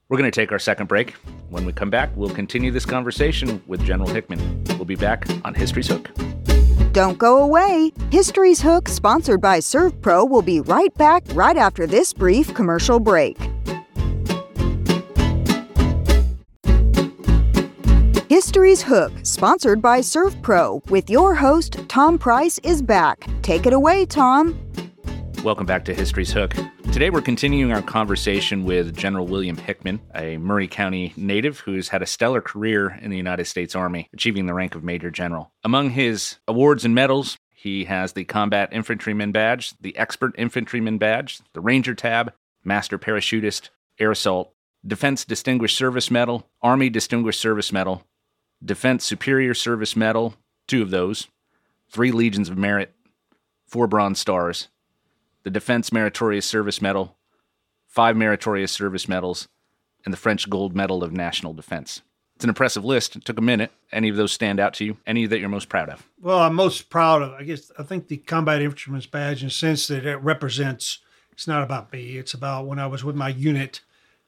We're 0.09 0.17
going 0.17 0.31
to 0.31 0.35
take 0.35 0.51
our 0.51 0.57
second 0.57 0.87
break. 0.87 1.11
When 1.49 1.65
we 1.65 1.71
come 1.71 1.91
back, 1.91 2.09
we'll 2.15 2.31
continue 2.31 2.71
this 2.71 2.85
conversation 2.85 3.61
with 3.67 3.85
General 3.85 4.09
Hickman. 4.09 4.63
We'll 4.69 4.85
be 4.85 4.95
back 4.95 5.27
on 5.45 5.53
History's 5.53 5.87
Hook. 5.87 6.09
Don't 6.93 7.19
go 7.19 7.43
away. 7.43 7.91
History's 8.09 8.59
Hook, 8.59 8.87
sponsored 8.87 9.39
by 9.39 9.59
ServPro, 9.59 10.27
will 10.27 10.41
be 10.41 10.61
right 10.61 10.91
back 10.95 11.23
right 11.33 11.57
after 11.57 11.85
this 11.85 12.11
brief 12.11 12.55
commercial 12.55 12.99
break. 12.99 13.37
History's 18.29 18.81
Hook, 18.81 19.11
sponsored 19.21 19.79
by 19.79 19.99
ServPro, 19.99 20.89
with 20.89 21.07
your 21.07 21.35
host, 21.35 21.87
Tom 21.87 22.17
Price, 22.17 22.57
is 22.63 22.81
back. 22.81 23.27
Take 23.43 23.67
it 23.67 23.73
away, 23.73 24.07
Tom. 24.07 24.59
Welcome 25.43 25.67
back 25.67 25.85
to 25.85 25.93
History's 25.93 26.31
Hook. 26.31 26.55
Today 26.91 27.11
we're 27.11 27.21
continuing 27.21 27.71
our 27.71 27.83
conversation 27.83 28.65
with 28.65 28.97
General 28.97 29.25
William 29.25 29.55
Hickman, 29.55 30.01
a 30.15 30.37
Maury 30.37 30.67
County 30.67 31.13
native 31.15 31.59
who's 31.59 31.89
had 31.89 32.01
a 32.01 32.07
stellar 32.07 32.41
career 32.41 32.99
in 33.01 33.11
the 33.11 33.15
United 33.15 33.45
States 33.45 33.75
Army, 33.75 34.09
achieving 34.11 34.47
the 34.47 34.53
rank 34.55 34.75
of 34.75 34.83
Major 34.83 35.09
General. 35.11 35.51
Among 35.63 35.91
his 35.91 36.39
awards 36.47 36.83
and 36.83 36.93
medals, 36.95 37.37
he 37.53 37.85
has 37.85 38.13
the 38.13 38.25
Combat 38.25 38.73
Infantryman 38.73 39.31
Badge, 39.31 39.75
the 39.79 39.95
Expert 39.97 40.33
Infantryman 40.37 40.97
Badge, 40.97 41.39
the 41.53 41.61
Ranger 41.61 41.93
Tab, 41.93 42.33
Master 42.65 42.97
Parachutist, 42.97 43.69
Air 43.99 44.11
Assault, 44.11 44.51
Defense 44.85 45.23
Distinguished 45.23 45.77
Service 45.77 46.09
Medal, 46.09 46.49
Army 46.61 46.89
Distinguished 46.89 47.39
Service 47.39 47.71
Medal, 47.71 48.03
Defense 48.65 49.05
Superior 49.05 49.53
Service 49.53 49.95
Medal, 49.95 50.33
two 50.67 50.81
of 50.81 50.89
those, 50.89 51.27
three 51.89 52.11
Legions 52.11 52.49
of 52.49 52.57
Merit, 52.57 52.93
four 53.67 53.87
Bronze 53.87 54.19
Stars, 54.19 54.69
the 55.43 55.49
Defense 55.49 55.91
Meritorious 55.91 56.45
Service 56.45 56.81
Medal, 56.81 57.15
five 57.87 58.15
Meritorious 58.15 58.71
Service 58.71 59.07
Medals, 59.07 59.47
and 60.05 60.13
the 60.13 60.17
French 60.17 60.49
Gold 60.49 60.75
Medal 60.75 61.03
of 61.03 61.11
National 61.11 61.53
Defense. 61.53 62.01
It's 62.35 62.45
an 62.45 62.49
impressive 62.49 62.85
list. 62.85 63.17
It 63.17 63.25
took 63.25 63.37
a 63.37 63.41
minute. 63.41 63.71
Any 63.91 64.07
of 64.07 64.15
those 64.15 64.31
stand 64.31 64.61
out 64.61 64.73
to 64.75 64.85
you? 64.85 64.97
Any 65.05 65.25
that 65.25 65.39
you're 65.39 65.49
most 65.49 65.67
proud 65.67 65.89
of? 65.89 66.07
Well, 66.21 66.39
I'm 66.39 66.55
most 66.55 66.89
proud 66.89 67.21
of, 67.21 67.33
I 67.33 67.43
guess, 67.43 67.69
I 67.77 67.83
think 67.83 68.07
the 68.07 68.15
Combat 68.15 68.61
Infantryman's 68.61 69.07
Badge 69.07 69.41
in 69.41 69.47
the 69.47 69.53
sense 69.53 69.87
that 69.87 70.05
it 70.05 70.17
represents, 70.17 70.99
it's 71.33 71.47
not 71.47 71.63
about 71.63 71.91
me, 71.91 72.17
it's 72.17 72.33
about 72.33 72.65
when 72.65 72.79
I 72.79 72.87
was 72.87 73.03
with 73.03 73.15
my 73.17 73.27
unit, 73.27 73.81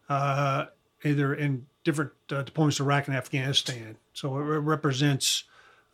uh, 0.09 0.65
either 1.05 1.33
in 1.33 1.67
different 1.85 2.11
uh, 2.29 2.43
deployments 2.43 2.81
Iraq 2.81 3.07
and 3.07 3.15
Afghanistan. 3.15 3.95
So 4.13 4.37
it 4.37 4.41
represents 4.41 5.45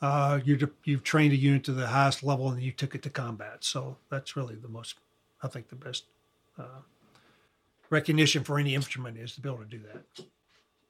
uh, 0.02 0.40
you 0.44 0.72
you've 0.84 1.04
trained 1.04 1.34
a 1.34 1.38
unit 1.38 1.64
to 1.66 1.72
the 1.72 1.88
highest 1.88 2.24
level 2.24 2.50
and 2.50 2.62
you 2.62 2.72
took 2.72 2.96
it 2.96 3.04
to 3.04 3.10
combat. 3.10 3.64
So 3.64 3.98
that's 4.10 4.36
really 4.36 4.56
the 4.56 4.68
most, 4.68 4.96
I 5.42 5.48
think, 5.48 5.70
the 5.70 5.76
best 5.76 6.06
uh, 6.58 6.82
recognition 7.90 8.44
for 8.44 8.60
any 8.60 8.76
instrument 8.76 9.18
is 9.18 9.34
to 9.36 9.42
be 9.42 9.50
able 9.50 9.60
to 9.60 9.66
do 9.66 9.80
that. 9.80 10.26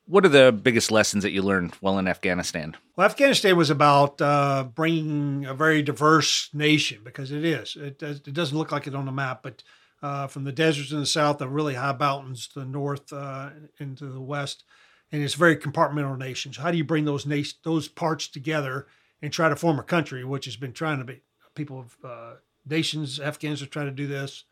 What 0.05 0.25
are 0.25 0.29
the 0.29 0.53
biggest 0.53 0.89
lessons 0.89 1.23
that 1.23 1.31
you 1.31 1.41
learned 1.41 1.75
while 1.81 1.99
in 1.99 2.07
Afghanistan? 2.07 2.77
Well, 2.95 3.05
Afghanistan 3.05 3.57
was 3.57 3.69
about 3.69 4.21
uh, 4.21 4.63
bringing 4.73 5.45
a 5.45 5.53
very 5.53 5.81
diverse 5.81 6.49
nation 6.53 7.01
because 7.03 7.31
it 7.31 7.43
is. 7.43 7.75
It, 7.75 8.01
it 8.01 8.33
doesn't 8.33 8.57
look 8.57 8.71
like 8.71 8.87
it 8.87 8.95
on 8.95 9.05
the 9.05 9.11
map, 9.11 9.43
but 9.43 9.63
uh, 10.01 10.27
from 10.27 10.45
the 10.45 10.53
deserts 10.53 10.91
in 10.91 10.99
the 11.01 11.05
south, 11.05 11.39
the 11.39 11.49
really 11.49 11.73
high 11.73 11.95
mountains 11.97 12.47
to 12.49 12.59
the 12.59 12.65
north, 12.65 13.11
uh, 13.11 13.49
into 13.79 14.05
the 14.05 14.21
west, 14.21 14.63
and 15.11 15.21
it's 15.21 15.33
very 15.33 15.57
compartmental 15.57 16.17
nations. 16.17 16.55
How 16.55 16.71
do 16.71 16.77
you 16.77 16.85
bring 16.85 17.03
those 17.03 17.25
nation, 17.25 17.57
those 17.63 17.89
parts 17.89 18.29
together 18.29 18.87
and 19.21 19.33
try 19.33 19.49
to 19.49 19.55
form 19.57 19.79
a 19.79 19.83
country, 19.83 20.23
which 20.23 20.45
has 20.45 20.55
been 20.55 20.73
trying 20.73 20.99
to 20.99 21.05
be 21.05 21.21
people 21.53 21.79
of 21.79 21.97
uh, 22.03 22.33
nations. 22.69 23.19
Afghans 23.19 23.59
have 23.59 23.69
tried 23.69 23.85
to 23.85 23.91
do 23.91 24.07
this. 24.07 24.43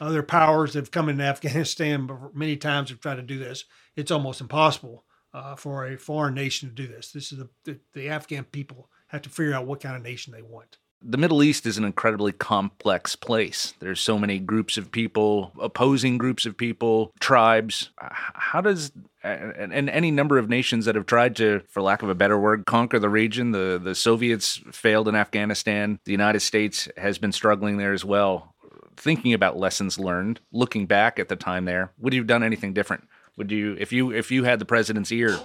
Other 0.00 0.22
powers 0.22 0.74
have 0.74 0.90
come 0.90 1.08
into 1.08 1.24
Afghanistan 1.24 2.08
many 2.32 2.56
times 2.56 2.90
have 2.90 3.00
tried 3.00 3.16
to 3.16 3.22
do 3.22 3.38
this. 3.38 3.64
It's 3.96 4.10
almost 4.10 4.40
impossible 4.40 5.04
uh, 5.32 5.56
for 5.56 5.86
a 5.86 5.96
foreign 5.98 6.34
nation 6.34 6.68
to 6.68 6.74
do 6.74 6.86
this. 6.86 7.12
This 7.12 7.32
is 7.32 7.38
the, 7.38 7.48
the 7.64 7.78
the 7.92 8.08
Afghan 8.08 8.44
people 8.44 8.88
have 9.08 9.22
to 9.22 9.30
figure 9.30 9.54
out 9.54 9.66
what 9.66 9.80
kind 9.80 9.96
of 9.96 10.02
nation 10.02 10.32
they 10.32 10.42
want 10.42 10.78
the 11.06 11.18
Middle 11.18 11.42
East 11.42 11.66
is 11.66 11.76
an 11.76 11.84
incredibly 11.84 12.32
complex 12.32 13.14
place. 13.14 13.74
There's 13.78 14.00
so 14.00 14.18
many 14.18 14.38
groups 14.38 14.78
of 14.78 14.90
people, 14.90 15.52
opposing 15.60 16.16
groups 16.16 16.46
of 16.46 16.56
people, 16.56 17.12
tribes. 17.20 17.90
Uh, 18.00 18.08
how 18.10 18.62
does 18.62 18.90
and, 19.22 19.72
and, 19.72 19.88
any 19.88 20.10
number 20.10 20.36
of 20.36 20.50
nations 20.50 20.84
that 20.84 20.94
have 20.94 21.06
tried 21.06 21.36
to, 21.36 21.62
for 21.68 21.80
lack 21.80 22.02
of 22.02 22.10
a 22.10 22.14
better 22.14 22.38
word, 22.38 22.66
conquer 22.66 22.98
the 22.98 23.08
region. 23.08 23.52
The 23.52 23.80
the 23.82 23.94
Soviets 23.94 24.60
failed 24.72 25.08
in 25.08 25.14
Afghanistan. 25.14 25.98
The 26.04 26.12
United 26.12 26.40
States 26.40 26.88
has 26.96 27.18
been 27.18 27.32
struggling 27.32 27.76
there 27.76 27.92
as 27.92 28.04
well. 28.04 28.54
Thinking 28.96 29.32
about 29.32 29.56
lessons 29.56 29.98
learned, 29.98 30.40
looking 30.52 30.86
back 30.86 31.18
at 31.18 31.28
the 31.28 31.36
time 31.36 31.64
there, 31.64 31.92
would 31.98 32.14
you 32.14 32.20
have 32.20 32.26
done 32.26 32.42
anything 32.42 32.72
different? 32.74 33.08
Would 33.36 33.50
you, 33.50 33.76
if 33.78 33.92
you 33.92 34.12
if 34.12 34.30
you 34.30 34.44
had 34.44 34.58
the 34.58 34.64
president's 34.64 35.10
ear 35.10 35.38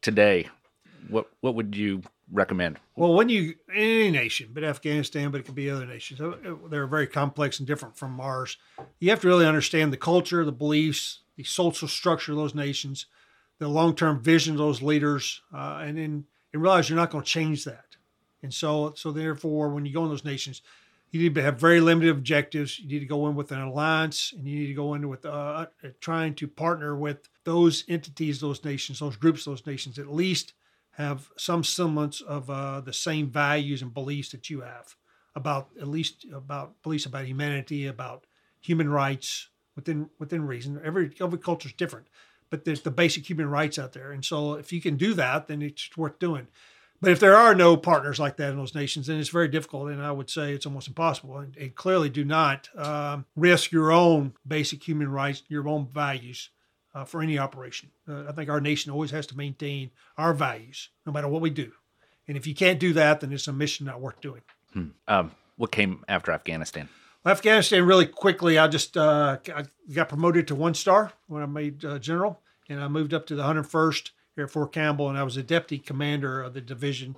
today, 0.00 0.48
what 1.08 1.28
what 1.40 1.54
would 1.54 1.76
you 1.76 2.02
recommend? 2.32 2.78
Well, 2.96 3.14
when 3.14 3.28
you 3.28 3.54
any 3.72 4.10
nation, 4.10 4.50
but 4.52 4.64
Afghanistan, 4.64 5.30
but 5.30 5.40
it 5.40 5.44
could 5.44 5.54
be 5.54 5.70
other 5.70 5.86
nations, 5.86 6.20
they're 6.70 6.86
very 6.86 7.06
complex 7.06 7.58
and 7.58 7.66
different 7.66 7.96
from 7.96 8.20
ours. 8.20 8.56
You 9.00 9.10
have 9.10 9.20
to 9.20 9.28
really 9.28 9.46
understand 9.46 9.92
the 9.92 9.98
culture, 9.98 10.44
the 10.44 10.52
beliefs, 10.52 11.20
the 11.36 11.44
social 11.44 11.88
structure 11.88 12.32
of 12.32 12.38
those 12.38 12.54
nations, 12.54 13.06
the 13.58 13.68
long 13.68 13.94
term 13.94 14.22
vision 14.22 14.54
of 14.54 14.58
those 14.58 14.82
leaders, 14.82 15.42
uh, 15.54 15.80
and 15.82 15.98
then 15.98 16.24
and 16.52 16.62
realize 16.62 16.88
you're 16.88 16.98
not 16.98 17.10
going 17.10 17.24
to 17.24 17.30
change 17.30 17.64
that. 17.64 17.96
And 18.42 18.52
so, 18.52 18.92
so 18.96 19.12
therefore, 19.12 19.70
when 19.70 19.86
you 19.86 19.92
go 19.92 20.04
in 20.04 20.10
those 20.10 20.24
nations, 20.24 20.62
you 21.10 21.20
need 21.20 21.34
to 21.34 21.42
have 21.42 21.60
very 21.60 21.80
limited 21.80 22.10
objectives. 22.10 22.78
You 22.78 22.88
need 22.88 23.00
to 23.00 23.06
go 23.06 23.28
in 23.28 23.34
with 23.34 23.52
an 23.52 23.60
alliance, 23.60 24.32
and 24.36 24.46
you 24.46 24.60
need 24.60 24.66
to 24.68 24.74
go 24.74 24.94
in 24.94 25.08
with 25.08 25.24
uh, 25.24 25.66
trying 26.00 26.34
to 26.36 26.48
partner 26.48 26.96
with 26.96 27.28
those 27.44 27.84
entities, 27.88 28.40
those 28.40 28.64
nations, 28.64 28.98
those 28.98 29.16
groups, 29.16 29.44
those 29.44 29.66
nations, 29.66 29.98
at 29.98 30.12
least 30.12 30.54
have 30.92 31.30
some 31.36 31.64
semblance 31.64 32.20
of 32.20 32.50
uh, 32.50 32.80
the 32.80 32.92
same 32.92 33.30
values 33.30 33.82
and 33.82 33.94
beliefs 33.94 34.30
that 34.30 34.50
you 34.50 34.60
have 34.60 34.96
about 35.34 35.68
at 35.80 35.88
least 35.88 36.26
about 36.32 36.82
beliefs 36.82 37.06
about 37.06 37.24
humanity, 37.24 37.86
about 37.86 38.26
human 38.60 38.88
rights 38.88 39.48
within 39.74 40.10
within 40.18 40.46
reason. 40.46 40.80
Every 40.84 41.10
every 41.20 41.38
culture 41.38 41.68
is 41.68 41.74
different, 41.74 42.08
but 42.50 42.64
there's 42.64 42.82
the 42.82 42.90
basic 42.90 43.28
human 43.28 43.48
rights 43.48 43.78
out 43.78 43.92
there. 43.92 44.12
And 44.12 44.24
so 44.24 44.54
if 44.54 44.72
you 44.72 44.80
can 44.80 44.96
do 44.96 45.14
that, 45.14 45.48
then 45.48 45.62
it's 45.62 45.96
worth 45.96 46.18
doing. 46.18 46.48
But 47.00 47.10
if 47.10 47.18
there 47.18 47.36
are 47.36 47.54
no 47.54 47.76
partners 47.76 48.20
like 48.20 48.36
that 48.36 48.50
in 48.50 48.56
those 48.56 48.76
nations, 48.76 49.08
then 49.08 49.18
it's 49.18 49.28
very 49.28 49.48
difficult, 49.48 49.90
and 49.90 50.00
I 50.00 50.12
would 50.12 50.30
say 50.30 50.52
it's 50.52 50.66
almost 50.66 50.86
impossible. 50.86 51.38
And, 51.38 51.56
and 51.56 51.74
clearly, 51.74 52.10
do 52.10 52.24
not 52.24 52.68
um, 52.76 53.24
risk 53.34 53.72
your 53.72 53.90
own 53.90 54.34
basic 54.46 54.86
human 54.86 55.10
rights, 55.10 55.42
your 55.48 55.66
own 55.66 55.88
values 55.88 56.50
uh, 56.94 57.04
for 57.04 57.22
any 57.22 57.38
operation. 57.38 57.90
Uh, 58.08 58.24
I 58.28 58.32
think 58.32 58.50
our 58.50 58.60
nation 58.60 58.92
always 58.92 59.10
has 59.10 59.26
to 59.28 59.36
maintain 59.36 59.90
our 60.18 60.34
values, 60.34 60.90
no 61.06 61.12
matter 61.12 61.28
what 61.28 61.42
we 61.42 61.50
do. 61.50 61.72
And 62.28 62.36
if 62.36 62.46
you 62.46 62.54
can't 62.54 62.78
do 62.78 62.92
that, 62.92 63.20
then 63.20 63.32
it's 63.32 63.48
a 63.48 63.52
mission 63.52 63.86
not 63.86 64.00
worth 64.00 64.20
doing. 64.20 64.42
Hmm. 64.72 64.88
Um, 65.08 65.32
what 65.56 65.72
came 65.72 66.04
after 66.08 66.32
Afghanistan? 66.32 66.88
Well, 67.24 67.32
Afghanistan, 67.32 67.84
really 67.84 68.06
quickly, 68.06 68.58
I 68.58 68.68
just 68.68 68.96
uh, 68.96 69.38
I 69.54 69.64
got 69.92 70.08
promoted 70.08 70.48
to 70.48 70.54
one 70.54 70.74
star 70.74 71.12
when 71.28 71.42
I 71.42 71.46
made 71.46 71.84
uh, 71.84 71.98
general, 71.98 72.40
and 72.68 72.80
I 72.80 72.88
moved 72.88 73.14
up 73.14 73.26
to 73.26 73.36
the 73.36 73.42
101st 73.42 74.10
here 74.34 74.44
at 74.44 74.50
Fort 74.50 74.72
Campbell, 74.72 75.08
and 75.08 75.18
I 75.18 75.22
was 75.22 75.36
a 75.36 75.42
deputy 75.42 75.78
commander 75.78 76.42
of 76.42 76.54
the 76.54 76.60
division 76.60 77.16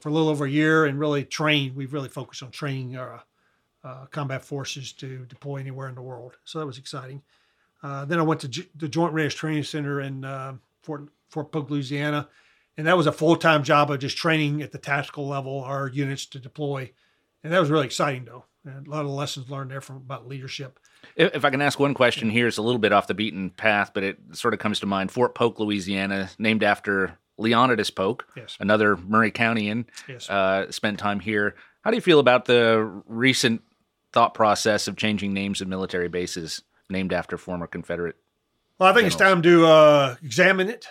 for 0.00 0.10
a 0.10 0.12
little 0.12 0.28
over 0.28 0.44
a 0.44 0.50
year, 0.50 0.84
and 0.84 0.98
really 0.98 1.24
trained. 1.24 1.74
We've 1.74 1.92
really 1.92 2.08
focused 2.08 2.42
on 2.42 2.50
training 2.50 2.96
our 2.96 3.22
uh, 3.82 4.06
combat 4.06 4.44
forces 4.44 4.92
to 4.94 5.24
deploy 5.26 5.56
anywhere 5.56 5.88
in 5.88 5.94
the 5.94 6.02
world, 6.02 6.36
so 6.44 6.58
that 6.58 6.66
was 6.66 6.78
exciting. 6.78 7.22
Uh, 7.82 8.04
then 8.04 8.18
I 8.18 8.22
went 8.22 8.40
to 8.40 8.48
J- 8.48 8.68
the 8.74 8.88
Joint 8.88 9.12
Readiness 9.12 9.34
Training 9.34 9.64
Center 9.64 10.00
in 10.00 10.24
uh, 10.24 10.54
Fort 10.82 11.08
Fort 11.28 11.52
Polk, 11.52 11.70
Louisiana, 11.70 12.28
and 12.76 12.86
that 12.86 12.96
was 12.96 13.06
a 13.06 13.12
full 13.12 13.36
time 13.36 13.62
job 13.62 13.90
of 13.90 13.98
just 13.98 14.16
training 14.16 14.62
at 14.62 14.72
the 14.72 14.78
tactical 14.78 15.26
level 15.26 15.60
our 15.60 15.88
units 15.88 16.26
to 16.26 16.38
deploy, 16.38 16.90
and 17.42 17.52
that 17.52 17.60
was 17.60 17.70
really 17.70 17.86
exciting 17.86 18.24
though. 18.24 18.44
And 18.64 18.86
a 18.86 18.90
lot 18.90 19.04
of 19.04 19.10
lessons 19.10 19.48
learned 19.48 19.70
there 19.70 19.80
from 19.80 19.96
about 19.96 20.26
leadership. 20.26 20.80
If 21.14 21.44
I 21.44 21.50
can 21.50 21.62
ask 21.62 21.78
one 21.78 21.94
question 21.94 22.30
here, 22.30 22.48
it's 22.48 22.56
a 22.56 22.62
little 22.62 22.80
bit 22.80 22.92
off 22.92 23.06
the 23.06 23.14
beaten 23.14 23.50
path, 23.50 23.92
but 23.94 24.02
it 24.02 24.18
sort 24.32 24.54
of 24.54 24.60
comes 24.60 24.80
to 24.80 24.86
mind. 24.86 25.12
Fort 25.12 25.36
Polk, 25.36 25.60
Louisiana, 25.60 26.30
named 26.38 26.64
after 26.64 27.16
Leonidas 27.38 27.90
Polk, 27.90 28.26
yes. 28.36 28.56
another 28.58 28.96
Maury 28.96 29.30
Countyan, 29.30 29.84
yes. 30.08 30.28
uh, 30.28 30.70
spent 30.72 30.98
time 30.98 31.20
here. 31.20 31.54
How 31.82 31.90
do 31.90 31.96
you 31.96 32.00
feel 32.00 32.18
about 32.18 32.46
the 32.46 33.02
recent 33.06 33.62
thought 34.12 34.34
process 34.34 34.88
of 34.88 34.96
changing 34.96 35.32
names 35.32 35.60
of 35.60 35.68
military 35.68 36.08
bases 36.08 36.62
named 36.88 37.12
after 37.12 37.36
former 37.36 37.66
Confederate. 37.66 38.16
Well, 38.78 38.88
I 38.88 38.92
think 38.92 39.10
generals. 39.10 39.14
it's 39.14 39.22
time 39.22 39.42
to 39.42 39.66
uh, 39.66 40.16
examine 40.22 40.68
it 40.68 40.86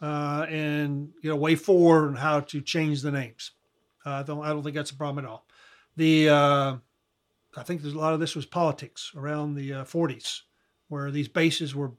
uh, 0.00 0.46
and 0.48 1.12
you 1.22 1.30
know 1.30 1.36
way 1.36 1.54
forward 1.54 2.08
on 2.08 2.16
how 2.16 2.40
to 2.40 2.60
change 2.60 3.02
the 3.02 3.10
names. 3.10 3.52
Uh, 4.04 4.10
I 4.10 4.22
don't 4.22 4.44
I 4.44 4.48
don't 4.50 4.62
think 4.62 4.76
that's 4.76 4.90
a 4.90 4.96
problem 4.96 5.24
at 5.24 5.30
all. 5.30 5.46
The 5.96 6.28
uh, 6.28 6.76
I 7.56 7.62
think 7.62 7.82
there's 7.82 7.94
a 7.94 7.98
lot 7.98 8.14
of 8.14 8.20
this 8.20 8.36
was 8.36 8.46
politics 8.46 9.12
around 9.16 9.54
the 9.54 9.72
uh, 9.72 9.84
40s, 9.84 10.40
uh, 10.40 10.42
where 10.88 11.10
these 11.10 11.28
bases 11.28 11.74
were 11.74 11.92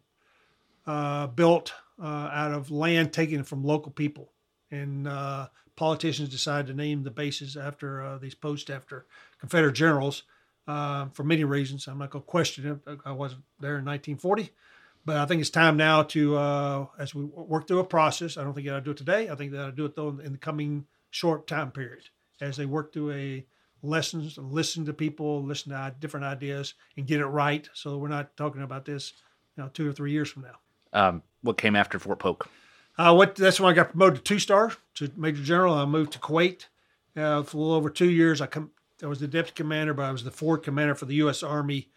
uh, 0.86 1.28
built 1.28 1.74
uh, 2.02 2.30
out 2.32 2.52
of 2.52 2.70
land 2.70 3.12
taken 3.12 3.44
from 3.44 3.64
local 3.64 3.92
people, 3.92 4.32
and 4.70 5.08
politicians 5.76 6.30
decided 6.30 6.68
to 6.68 6.74
name 6.74 7.04
the 7.04 7.12
bases 7.12 7.58
after 7.58 8.18
these 8.20 8.36
posts 8.36 8.70
after 8.70 9.06
Confederate 9.40 9.74
generals 9.74 10.24
uh, 10.68 11.08
for 11.14 11.24
many 11.24 11.44
reasons. 11.44 11.88
I'm 11.88 11.98
not 11.98 12.10
going 12.10 12.24
to 12.24 12.28
question 12.28 12.82
it. 12.86 13.00
I 13.06 13.12
wasn't 13.12 13.44
there 13.60 13.78
in 13.78 13.86
1940, 13.86 14.52
but 15.06 15.18
I 15.18 15.26
think 15.26 15.42
it's 15.42 15.50
time 15.50 15.78
now 15.78 16.04
to, 16.04 16.38
uh, 16.38 16.86
as 17.00 17.16
we 17.16 17.24
work 17.24 17.68
through 17.68 17.80
a 17.80 17.86
process. 17.86 18.38
I 18.38 18.44
don't 18.44 18.54
think 18.54 18.68
I'll 18.68 18.82
do 18.82 18.92
it 18.92 18.98
today. 18.98 19.30
I 19.30 19.36
think 19.36 19.52
that 19.54 19.62
I'll 19.62 19.72
do 19.72 19.86
it 19.86 19.96
though 19.96 20.10
in 20.10 20.32
the 20.32 20.38
coming 20.38 20.86
short 21.10 21.48
time 21.48 21.72
period 21.72 22.04
as 22.42 22.58
they 22.58 22.66
work 22.66 22.94
through 22.94 23.12
a 23.12 23.46
lessons, 23.84 24.38
listen 24.38 24.86
to 24.86 24.94
people, 24.94 25.44
listen 25.44 25.72
to 25.72 25.96
different 26.00 26.26
ideas, 26.26 26.74
and 26.96 27.08
get 27.08 27.20
it 27.20 27.26
right. 27.26 27.70
So 27.74 27.98
we're 27.98 28.08
not 28.08 28.36
talking 28.38 28.62
about 28.62 28.86
this, 28.86 29.14
you 29.56 29.64
know, 29.64 29.70
two 29.70 29.90
or 29.90 29.94
three 29.94 30.12
years 30.12 30.30
from 30.30 30.44
now. 30.44 30.58
Um, 30.94 31.24
what 31.42 31.58
came 31.58 31.76
after 31.76 32.00
Fort 32.00 32.20
Polk? 32.20 32.50
Uh, 32.98 33.14
what 33.14 33.36
that's 33.36 33.60
when 33.60 33.72
I 33.72 33.76
got 33.76 33.92
promoted 33.92 34.18
to 34.18 34.22
two 34.24 34.40
star 34.40 34.74
to 34.96 35.12
major 35.16 35.44
general. 35.44 35.74
I 35.74 35.86
moved 35.86 36.14
to 36.14 36.20
Kuwait 36.20 36.66
uh, 37.16 37.44
for 37.44 37.58
a 37.58 37.60
little 37.60 37.74
over 37.74 37.90
two 37.90 38.10
years. 38.10 38.42
I 38.42 38.48
com- 38.48 38.72
I 39.04 39.08
was 39.08 39.20
the 39.20 39.28
deputy 39.28 39.56
commander, 39.56 39.94
but 39.94 40.04
I 40.04 40.12
was 40.12 40.24
the 40.24 40.32
forward 40.32 40.64
commander 40.64 40.96
for 40.96 41.06
the 41.06 41.16
U.S. 41.16 41.44
Army, 41.44 41.90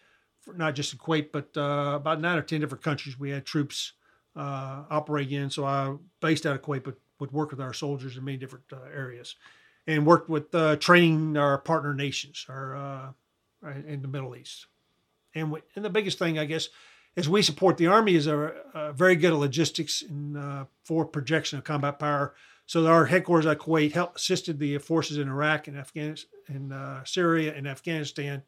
not 0.54 0.74
just 0.74 0.92
in 0.92 0.98
Kuwait, 0.98 1.32
but 1.32 1.56
uh, 1.56 1.96
about 1.96 2.20
nine 2.20 2.38
or 2.38 2.42
ten 2.42 2.60
different 2.60 2.84
countries 2.84 3.18
we 3.18 3.30
had 3.30 3.46
troops 3.46 3.92
uh, 4.36 4.84
operating 4.90 5.42
in. 5.42 5.50
So 5.50 5.64
I 5.64 5.96
based 6.20 6.46
out 6.46 6.56
of 6.56 6.62
Kuwait, 6.62 6.84
but 6.84 6.96
would 7.18 7.32
work 7.32 7.50
with 7.50 7.60
our 7.60 7.72
soldiers 7.72 8.16
in 8.16 8.24
many 8.24 8.38
different 8.38 8.64
uh, 8.72 8.78
areas, 8.94 9.36
and 9.86 10.06
worked 10.06 10.28
with 10.28 10.54
uh, 10.54 10.76
training 10.76 11.36
our 11.36 11.58
partner 11.58 11.94
nations, 11.94 12.46
our 12.48 13.14
in 13.86 14.02
the 14.02 14.08
Middle 14.08 14.36
East. 14.36 14.66
And, 15.34 15.52
we, 15.52 15.60
and 15.76 15.84
the 15.84 15.90
biggest 15.90 16.18
thing, 16.18 16.38
I 16.38 16.44
guess, 16.44 16.68
as 17.16 17.28
we 17.28 17.42
support 17.42 17.76
the 17.76 17.86
Army 17.86 18.14
is 18.14 18.26
a, 18.26 18.52
a 18.74 18.92
very 18.92 19.16
good 19.16 19.32
at 19.32 19.38
logistics 19.38 20.02
and 20.02 20.36
uh, 20.36 20.64
for 20.84 21.04
projection 21.04 21.58
of 21.58 21.64
combat 21.64 21.98
power. 21.98 22.34
So 22.70 22.86
our 22.86 23.04
headquarters 23.04 23.46
at 23.46 23.58
Kuwait 23.58 23.90
helped 23.90 24.20
assisted 24.20 24.60
the 24.60 24.78
forces 24.78 25.18
in 25.18 25.28
Iraq 25.28 25.66
and 25.66 25.76
Afghanistan, 25.76 26.30
and 26.46 26.72
uh, 26.72 27.02
Syria 27.02 27.52
and 27.52 27.66
Afghanistan, 27.66 28.44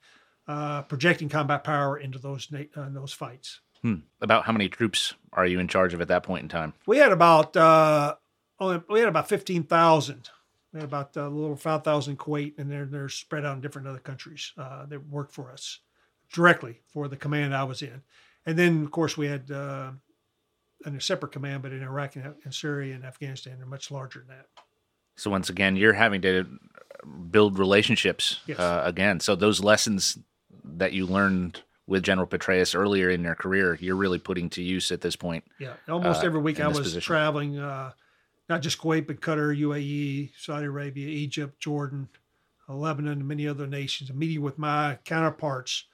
uh, 0.46 0.82
projecting 0.82 1.28
combat 1.28 1.64
power 1.64 1.98
into 1.98 2.20
those 2.20 2.48
uh, 2.54 2.88
those 2.90 3.12
fights. 3.12 3.58
Hmm. 3.80 3.96
About 4.20 4.44
how 4.44 4.52
many 4.52 4.68
troops 4.68 5.14
are 5.32 5.44
you 5.44 5.58
in 5.58 5.66
charge 5.66 5.92
of 5.92 6.00
at 6.00 6.06
that 6.06 6.22
point 6.22 6.44
in 6.44 6.48
time? 6.48 6.72
We 6.86 6.98
had 6.98 7.10
about 7.10 7.56
uh, 7.56 8.14
only 8.60 8.80
we 8.88 9.00
had 9.00 9.08
about 9.08 9.28
fifteen 9.28 9.64
thousand. 9.64 10.30
We 10.72 10.78
had 10.78 10.88
about 10.88 11.16
uh, 11.16 11.22
a 11.22 11.28
little 11.28 11.46
over 11.46 11.56
five 11.56 11.82
thousand 11.82 12.20
Kuwait, 12.20 12.56
and 12.58 12.70
they're 12.70 12.86
they're 12.86 13.08
spread 13.08 13.44
out 13.44 13.56
in 13.56 13.60
different 13.60 13.88
other 13.88 13.98
countries 13.98 14.52
that 14.56 15.04
work 15.10 15.32
for 15.32 15.50
us 15.50 15.80
directly 16.32 16.78
for 16.92 17.08
the 17.08 17.16
command 17.16 17.56
I 17.56 17.64
was 17.64 17.82
in. 17.82 18.02
And 18.46 18.56
then, 18.56 18.84
of 18.84 18.92
course, 18.92 19.16
we 19.16 19.26
had 19.26 19.50
uh, 19.50 19.90
a 20.84 21.00
separate 21.00 21.32
command, 21.32 21.62
but 21.62 21.72
in 21.72 21.82
Iraq 21.82 22.16
and, 22.16 22.34
and 22.44 22.54
Syria 22.54 22.94
and 22.94 23.04
Afghanistan, 23.04 23.56
they're 23.58 23.66
much 23.66 23.90
larger 23.90 24.20
than 24.20 24.36
that. 24.36 24.46
So 25.16 25.30
once 25.30 25.50
again, 25.50 25.76
you're 25.76 25.92
having 25.92 26.22
to 26.22 26.46
build 27.30 27.58
relationships 27.58 28.40
yes. 28.46 28.58
uh, 28.58 28.82
again. 28.84 29.20
So 29.20 29.34
those 29.34 29.62
lessons 29.62 30.18
that 30.64 30.92
you 30.92 31.06
learned 31.06 31.62
with 31.86 32.02
General 32.02 32.26
Petraeus 32.26 32.74
earlier 32.74 33.10
in 33.10 33.22
your 33.22 33.34
career, 33.34 33.76
you're 33.80 33.96
really 33.96 34.18
putting 34.18 34.48
to 34.50 34.62
use 34.62 34.90
at 34.92 35.00
this 35.00 35.16
point. 35.16 35.44
Yeah, 35.58 35.74
almost 35.88 36.22
uh, 36.22 36.26
every 36.26 36.40
week 36.40 36.60
I 36.60 36.68
was 36.68 36.78
position. 36.78 37.00
traveling, 37.00 37.58
uh, 37.58 37.92
not 38.48 38.62
just 38.62 38.78
Kuwait, 38.78 39.06
but 39.06 39.20
Qatar, 39.20 39.58
UAE, 39.58 40.30
Saudi 40.38 40.66
Arabia, 40.66 41.08
Egypt, 41.08 41.60
Jordan, 41.60 42.08
Lebanon, 42.68 43.12
and 43.12 43.28
many 43.28 43.46
other 43.46 43.66
nations, 43.66 44.12
meeting 44.12 44.40
with 44.40 44.58
my 44.58 44.98
counterparts 45.04 45.84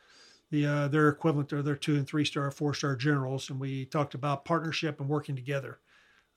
the 0.51 0.66
uh, 0.66 0.88
their 0.88 1.09
equivalent 1.09 1.49
to 1.51 1.62
their 1.62 1.76
two 1.76 1.96
and 1.96 2.07
three 2.07 2.24
star, 2.24 2.51
four 2.51 2.74
star 2.74 2.96
generals, 2.96 3.51
and 3.51 3.61
we 3.61 3.84
talked 3.84 4.14
about 4.14 4.44
partnership 4.44 5.01
and 5.01 5.09
working 5.09 5.36
together. 5.36 5.78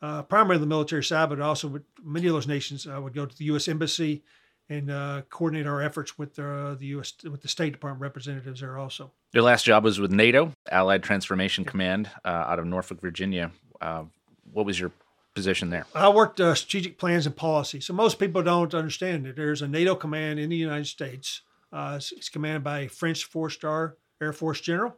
Uh, 0.02 0.24
primarily 0.24 0.60
the 0.60 0.66
military 0.66 1.04
side, 1.04 1.30
but 1.30 1.40
also 1.40 1.68
with 1.68 1.84
many 2.04 2.26
of 2.28 2.34
those 2.34 2.48
nations 2.48 2.88
uh, 2.88 3.00
would 3.00 3.14
go 3.14 3.26
to 3.26 3.38
the 3.38 3.46
U.S. 3.46 3.68
embassy 3.68 4.24
and 4.68 4.90
uh, 4.90 5.22
coordinate 5.30 5.68
our 5.68 5.82
efforts 5.82 6.18
with 6.18 6.36
the, 6.36 6.76
the 6.80 6.88
U.S. 6.88 7.14
with 7.24 7.42
the 7.42 7.48
State 7.48 7.72
Department 7.74 8.02
representatives 8.02 8.62
there 8.62 8.78
also. 8.78 9.12
Your 9.34 9.44
last 9.44 9.64
job 9.64 9.84
was 9.84 10.00
with 10.00 10.12
NATO, 10.12 10.54
Allied 10.72 11.04
Transformation 11.04 11.66
Command, 11.66 12.10
uh, 12.26 12.30
out 12.30 12.58
of 12.58 12.66
Norfolk, 12.66 13.00
Virginia. 13.00 13.52
Uh, 13.80 14.06
what 14.52 14.66
was 14.66 14.80
your 14.80 14.92
position 15.36 15.70
there? 15.70 15.86
I 15.94 16.10
worked 16.10 16.38
strategic 16.38 16.98
plans 16.98 17.28
and 17.28 17.36
policy. 17.36 17.80
So 17.80 17.94
most 17.94 18.18
people 18.18 18.42
don't 18.42 18.74
understand 18.74 19.26
that 19.26 19.36
there's 19.36 19.62
a 19.62 19.68
NATO 19.68 19.94
command 19.94 20.40
in 20.40 20.50
the 20.50 20.58
United 20.58 20.88
States. 20.88 21.42
It's, 21.74 22.12
it's 22.12 22.30
commanded 22.30 22.64
by 22.64 22.82
a 22.82 22.90
French 22.90 23.26
four 23.26 23.50
star 23.50 23.98
Air 24.22 24.34
Force 24.34 24.62
general. 24.62 24.96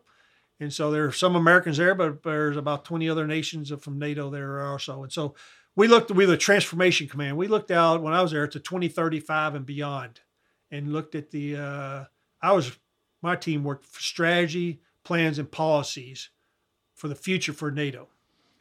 And 0.60 0.72
so 0.72 0.92
there 0.92 1.06
are 1.06 1.12
some 1.12 1.36
Americans 1.36 1.78
there, 1.78 1.96
but 1.96 2.24
there's 2.24 2.58
about 2.58 2.86
20 2.86 3.10
other 3.10 3.28
nations 3.28 3.72
from 3.82 4.00
NATO 4.00 4.30
there 4.30 4.66
also. 4.66 5.04
And 5.04 5.12
so 5.12 5.36
we 5.76 5.88
looked, 5.88 6.12
we 6.12 6.26
the 6.26 6.38
Transformation 6.38 7.08
Command. 7.08 7.38
We 7.38 7.48
looked 7.48 7.72
out 7.72 8.02
when 8.02 8.14
I 8.14 8.22
was 8.22 8.32
there 8.32 8.48
to 8.48 8.60
2035 8.60 9.56
and 9.56 9.66
beyond 9.66 10.22
and 10.72 10.94
looked 10.94 11.16
at 11.16 11.32
the, 11.32 11.58
uh, 11.58 12.04
I 12.42 12.52
was, 12.52 12.78
my 13.22 13.36
team 13.36 13.64
worked 13.64 13.86
for 13.86 14.02
strategy, 14.02 14.82
plans, 15.04 15.40
and 15.40 15.52
policies 15.52 16.30
for 16.94 17.08
the 17.08 17.16
future 17.16 17.54
for 17.54 17.72
NATO. 17.72 18.08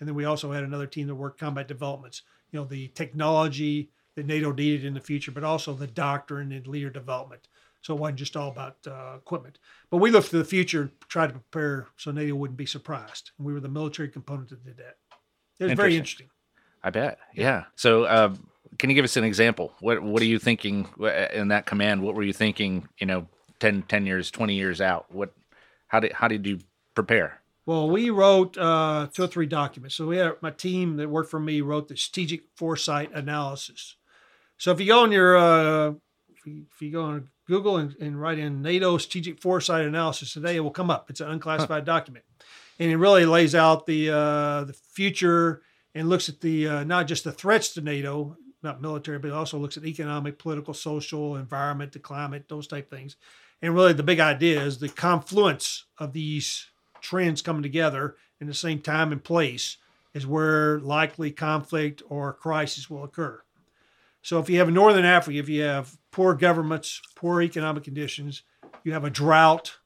And 0.00 0.08
then 0.08 0.14
we 0.14 0.24
also 0.24 0.52
had 0.52 0.64
another 0.64 0.86
team 0.86 1.06
that 1.06 1.14
worked 1.14 1.38
combat 1.38 1.68
developments, 1.68 2.22
you 2.50 2.58
know, 2.58 2.64
the 2.64 2.88
technology 2.88 3.90
that 4.14 4.26
NATO 4.26 4.52
needed 4.52 4.84
in 4.84 4.94
the 4.94 5.00
future, 5.00 5.30
but 5.30 5.44
also 5.44 5.74
the 5.74 5.86
doctrine 5.86 6.52
and 6.52 6.66
leader 6.66 6.90
development. 6.90 7.48
So 7.82 7.94
it 7.94 8.00
wasn't 8.00 8.18
just 8.18 8.36
all 8.36 8.48
about 8.48 8.76
uh, 8.86 9.16
equipment. 9.16 9.58
But 9.90 9.98
we 9.98 10.10
looked 10.10 10.30
to 10.30 10.38
the 10.38 10.44
future 10.44 10.90
tried 11.08 11.28
to 11.28 11.32
prepare 11.34 11.88
so 11.96 12.12
NATO 12.12 12.34
wouldn't 12.34 12.56
be 12.56 12.66
surprised. 12.66 13.32
And 13.36 13.46
we 13.46 13.52
were 13.52 13.60
the 13.60 13.68
military 13.68 14.08
component 14.08 14.50
that 14.50 14.64
did 14.64 14.78
that. 14.78 14.96
It 15.58 15.64
was 15.64 15.74
very 15.74 15.96
interesting. 15.96 16.28
I 16.82 16.90
bet. 16.90 17.18
Yeah. 17.34 17.64
So, 17.76 18.04
uh, 18.04 18.34
can 18.78 18.90
you 18.90 18.94
give 18.94 19.04
us 19.04 19.16
an 19.16 19.24
example? 19.24 19.72
What 19.80 20.02
What 20.02 20.22
are 20.22 20.26
you 20.26 20.38
thinking 20.38 20.88
in 21.32 21.48
that 21.48 21.66
command? 21.66 22.02
What 22.02 22.14
were 22.14 22.22
you 22.22 22.32
thinking? 22.32 22.88
You 22.98 23.06
know, 23.06 23.28
10, 23.60 23.82
10 23.82 24.06
years, 24.06 24.30
twenty 24.30 24.54
years 24.54 24.80
out. 24.80 25.06
What? 25.12 25.32
How 25.88 26.00
did 26.00 26.12
How 26.12 26.28
did 26.28 26.46
you 26.46 26.58
prepare? 26.94 27.42
Well, 27.64 27.88
we 27.88 28.10
wrote 28.10 28.58
uh, 28.58 29.08
two 29.12 29.22
or 29.22 29.26
three 29.28 29.46
documents. 29.46 29.94
So 29.94 30.06
we 30.06 30.16
had 30.16 30.32
my 30.40 30.50
team 30.50 30.96
that 30.96 31.08
worked 31.08 31.30
for 31.30 31.38
me 31.38 31.60
wrote 31.60 31.88
the 31.88 31.96
strategic 31.96 32.42
foresight 32.56 33.12
analysis. 33.14 33.96
So 34.56 34.72
if 34.72 34.80
you 34.80 34.86
go 34.86 35.02
on 35.02 35.12
your 35.12 35.36
uh, 35.36 35.88
if, 36.34 36.46
you, 36.46 36.64
if 36.72 36.82
you 36.82 36.90
go 36.90 37.04
on 37.04 37.28
Google 37.46 37.76
and, 37.76 37.96
and 38.00 38.20
write 38.20 38.38
in 38.38 38.62
NATO 38.62 38.98
strategic 38.98 39.40
foresight 39.40 39.84
analysis 39.84 40.32
today, 40.32 40.56
it 40.56 40.60
will 40.60 40.70
come 40.70 40.90
up. 40.90 41.10
It's 41.10 41.20
an 41.20 41.30
unclassified 41.30 41.82
huh. 41.82 41.94
document, 41.94 42.24
and 42.78 42.90
it 42.90 42.96
really 42.96 43.26
lays 43.26 43.54
out 43.54 43.86
the 43.86 44.10
uh, 44.10 44.64
the 44.64 44.72
future 44.72 45.62
and 45.94 46.08
looks 46.08 46.28
at 46.28 46.40
the 46.40 46.68
uh, 46.68 46.84
not 46.84 47.06
just 47.06 47.24
the 47.24 47.32
threats 47.32 47.74
to 47.74 47.80
NATO, 47.80 48.36
not 48.62 48.80
military, 48.80 49.18
but 49.18 49.32
also 49.32 49.58
looks 49.58 49.76
at 49.76 49.84
economic, 49.84 50.38
political, 50.38 50.74
social, 50.74 51.36
environment, 51.36 51.92
the 51.92 51.98
climate, 51.98 52.48
those 52.48 52.66
type 52.66 52.88
things. 52.88 53.16
And 53.60 53.74
really, 53.74 53.92
the 53.92 54.02
big 54.02 54.20
idea 54.20 54.62
is 54.62 54.78
the 54.78 54.88
confluence 54.88 55.84
of 55.98 56.12
these 56.12 56.66
trends 57.00 57.42
coming 57.42 57.62
together 57.62 58.16
in 58.40 58.46
the 58.46 58.54
same 58.54 58.80
time 58.80 59.12
and 59.12 59.22
place 59.22 59.76
is 60.14 60.26
where 60.26 60.80
likely 60.80 61.30
conflict 61.30 62.02
or 62.08 62.32
crisis 62.32 62.90
will 62.90 63.04
occur. 63.04 63.42
So 64.22 64.38
if 64.38 64.48
you 64.48 64.58
have 64.58 64.70
Northern 64.70 65.04
Africa, 65.04 65.38
if 65.38 65.48
you 65.48 65.62
have 65.62 65.96
poor 66.10 66.34
governments, 66.34 67.00
poor 67.16 67.42
economic 67.42 67.84
conditions, 67.84 68.42
you 68.84 68.92
have 68.92 69.04
a 69.04 69.10
drought, 69.10 69.76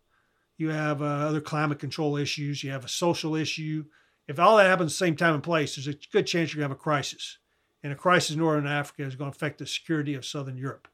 you 0.58 0.68
have 0.70 1.02
uh, 1.02 1.04
other 1.04 1.40
climate 1.40 1.78
control 1.78 2.16
issues, 2.16 2.62
you 2.62 2.70
have 2.70 2.84
a 2.84 2.88
social 2.88 3.34
issue. 3.34 3.84
If 4.28 4.38
all 4.38 4.56
that 4.56 4.66
happens 4.66 4.92
at 4.92 4.94
the 4.94 5.06
same 5.06 5.16
time 5.16 5.34
and 5.34 5.42
place, 5.42 5.76
there's 5.76 5.88
a 5.88 5.98
good 6.12 6.26
chance 6.26 6.52
you're 6.52 6.60
going 6.60 6.68
to 6.68 6.74
have 6.74 6.78
a 6.78 6.82
crisis. 6.82 7.38
And 7.82 7.92
a 7.92 7.96
crisis 7.96 8.32
in 8.32 8.38
Northern 8.38 8.66
Africa 8.66 9.04
is 9.04 9.16
going 9.16 9.30
to 9.30 9.36
affect 9.36 9.58
the 9.58 9.66
security 9.66 10.14
of 10.14 10.24
Southern 10.24 10.56
Europe. 10.56 10.88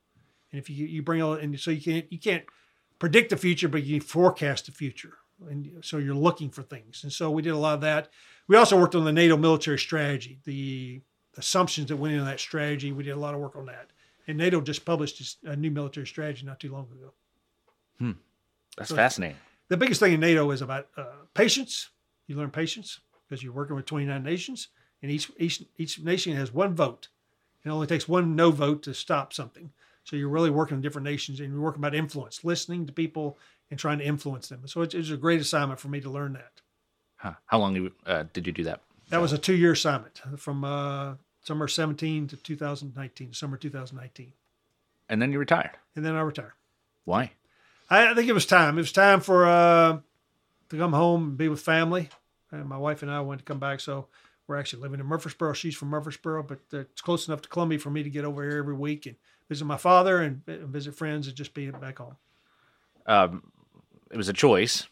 And 0.51 0.61
if 0.61 0.69
you, 0.69 0.87
you 0.87 1.03
bring 1.03 1.23
all, 1.23 1.35
and 1.35 1.59
so 1.59 1.71
you 1.71 1.81
can't, 1.81 2.13
you 2.13 2.19
can't 2.19 2.45
predict 2.99 3.31
the 3.31 3.37
future, 3.37 3.69
but 3.69 3.85
you 3.85 4.01
forecast 4.01 4.67
the 4.67 4.73
future. 4.73 5.15
And 5.49 5.83
so 5.83 5.99
you're 5.99 6.15
looking 6.15 6.51
for 6.51 6.63
things. 6.63 7.03
And 7.03 7.13
so 7.13 7.31
we 7.31 7.43
did 7.43 7.51
a 7.51 7.57
lot 7.57 7.75
of 7.75 7.81
that. 7.81 8.11
We 8.47 8.57
also 8.57 8.79
worked 8.79 8.95
on 8.95 9.05
the 9.05 9.13
NATO 9.13 9.37
military 9.37 9.79
strategy, 9.79 10.39
the 10.45 11.01
assumptions 11.37 11.89
that 11.89 11.97
went 11.97 12.15
into 12.15 12.25
that 12.25 12.41
strategy. 12.41 12.93
We 12.93 13.05
did 13.05 13.13
a 13.13 13.17
lot 13.17 13.35
of 13.35 13.41
work 13.41 13.57
on 13.57 13.67
that. 13.67 13.91
And 14.27 14.39
NATO 14.39 14.61
just 14.61 14.85
published 14.85 15.39
a 15.45 15.57
new 15.57 15.71
military 15.71 16.07
strategy 16.07 16.47
not 16.47 16.61
too 16.61 16.73
long 16.73 16.87
ago. 16.93 17.13
Hmm. 17.99 18.13
That's 18.77 18.91
so 18.91 18.97
fascinating. 18.97 19.37
The 19.69 19.77
biggest 19.77 20.01
thing 20.01 20.13
in 20.13 20.21
NATO 20.21 20.51
is 20.51 20.63
about 20.63 20.89
uh, 20.97 21.05
patience. 21.35 21.91
You 22.27 22.37
learn 22.37 22.51
patience 22.51 23.01
because 23.29 23.43
you're 23.43 23.53
working 23.53 23.75
with 23.75 23.87
29 23.87 24.23
nations, 24.23 24.69
and 25.03 25.11
each, 25.11 25.31
each, 25.39 25.63
each 25.79 25.99
nation 26.01 26.37
has 26.37 26.53
one 26.53 26.75
vote. 26.75 27.09
It 27.65 27.71
only 27.71 27.87
takes 27.87 28.09
one 28.09 28.37
no 28.37 28.51
vote 28.51 28.83
to 28.85 28.95
stop 28.95 29.33
something. 29.33 29.71
So 30.05 30.17
you're 30.17 30.29
really 30.29 30.51
working 30.51 30.77
with 30.77 30.83
different 30.83 31.07
nations 31.07 31.41
and 31.41 31.53
you're 31.53 31.63
working 31.63 31.81
about 31.81 31.95
influence, 31.95 32.45
listening 32.45 32.87
to 32.87 32.93
people 32.93 33.39
and 33.71 33.79
trying 33.79 33.99
to 33.99 34.05
influence 34.05 34.49
them. 34.49 34.67
So 34.67 34.83
it's, 34.83 34.95
it's 34.95 35.11
a 35.11 35.17
great 35.17 35.41
assignment 35.41 35.79
for 35.79 35.89
me 35.89 36.01
to 36.01 36.11
learn 36.11 36.33
that. 36.35 36.61
Huh. 37.17 37.35
How 37.47 37.59
long 37.59 37.91
uh, 38.05 38.25
did 38.33 38.47
you 38.47 38.53
do 38.53 38.65
that? 38.65 38.81
That 39.13 39.21
was 39.21 39.35
a 39.35 39.39
two 39.39 39.55
year 39.55 39.73
assignment 39.73 40.23
from 40.39 40.65
uh, 40.65 41.17
summer 41.43 41.69
17 41.69 42.29
to 42.29 42.37
2019, 42.39 43.35
summer 43.35 43.59
2019. 43.59 44.33
And 45.07 45.21
then 45.21 45.31
you 45.31 45.39
retired. 45.39 45.77
And 45.95 46.03
then 46.03 46.15
I 46.15 46.23
retired. 46.23 46.55
Why? 47.05 47.33
I, 47.91 48.13
I 48.13 48.15
think 48.15 48.31
it 48.31 48.33
was 48.33 48.47
time. 48.47 48.79
It 48.79 48.81
was 48.81 48.91
time 48.91 49.21
for 49.21 49.45
uh, 49.45 49.99
to 50.71 50.79
come 50.79 50.95
home 50.95 51.25
and 51.25 51.37
be 51.37 51.51
with 51.51 51.61
family. 51.61 52.09
And 52.51 52.67
my 52.67 52.79
wife 52.79 53.03
and 53.03 53.11
I 53.11 53.21
wanted 53.21 53.41
to 53.41 53.45
come 53.45 53.59
back, 53.59 53.81
so 53.81 54.07
we're 54.47 54.57
actually 54.57 54.81
living 54.81 54.99
in 54.99 55.05
Murfreesboro. 55.05 55.53
She's 55.53 55.77
from 55.77 55.89
Murfreesboro, 55.89 56.45
but 56.45 56.61
it's 56.73 57.03
close 57.03 57.29
enough 57.29 57.43
to 57.43 57.51
Columbia 57.51 57.79
for 57.79 57.91
me 57.91 58.03
to 58.03 58.09
get 58.09 58.25
over 58.25 58.43
here 58.43 58.57
every 58.57 58.75
week 58.75 59.05
and 59.05 59.17
visit 59.47 59.67
my 59.67 59.77
father 59.77 60.23
and 60.23 60.43
visit 60.47 60.95
friends 60.95 61.27
and 61.27 61.37
just 61.37 61.53
be 61.53 61.71
back 61.71 61.99
home. 61.99 62.17
Um, 63.05 63.53
it 64.11 64.17
was 64.17 64.31
a 64.31 64.33
choice. 64.33 64.87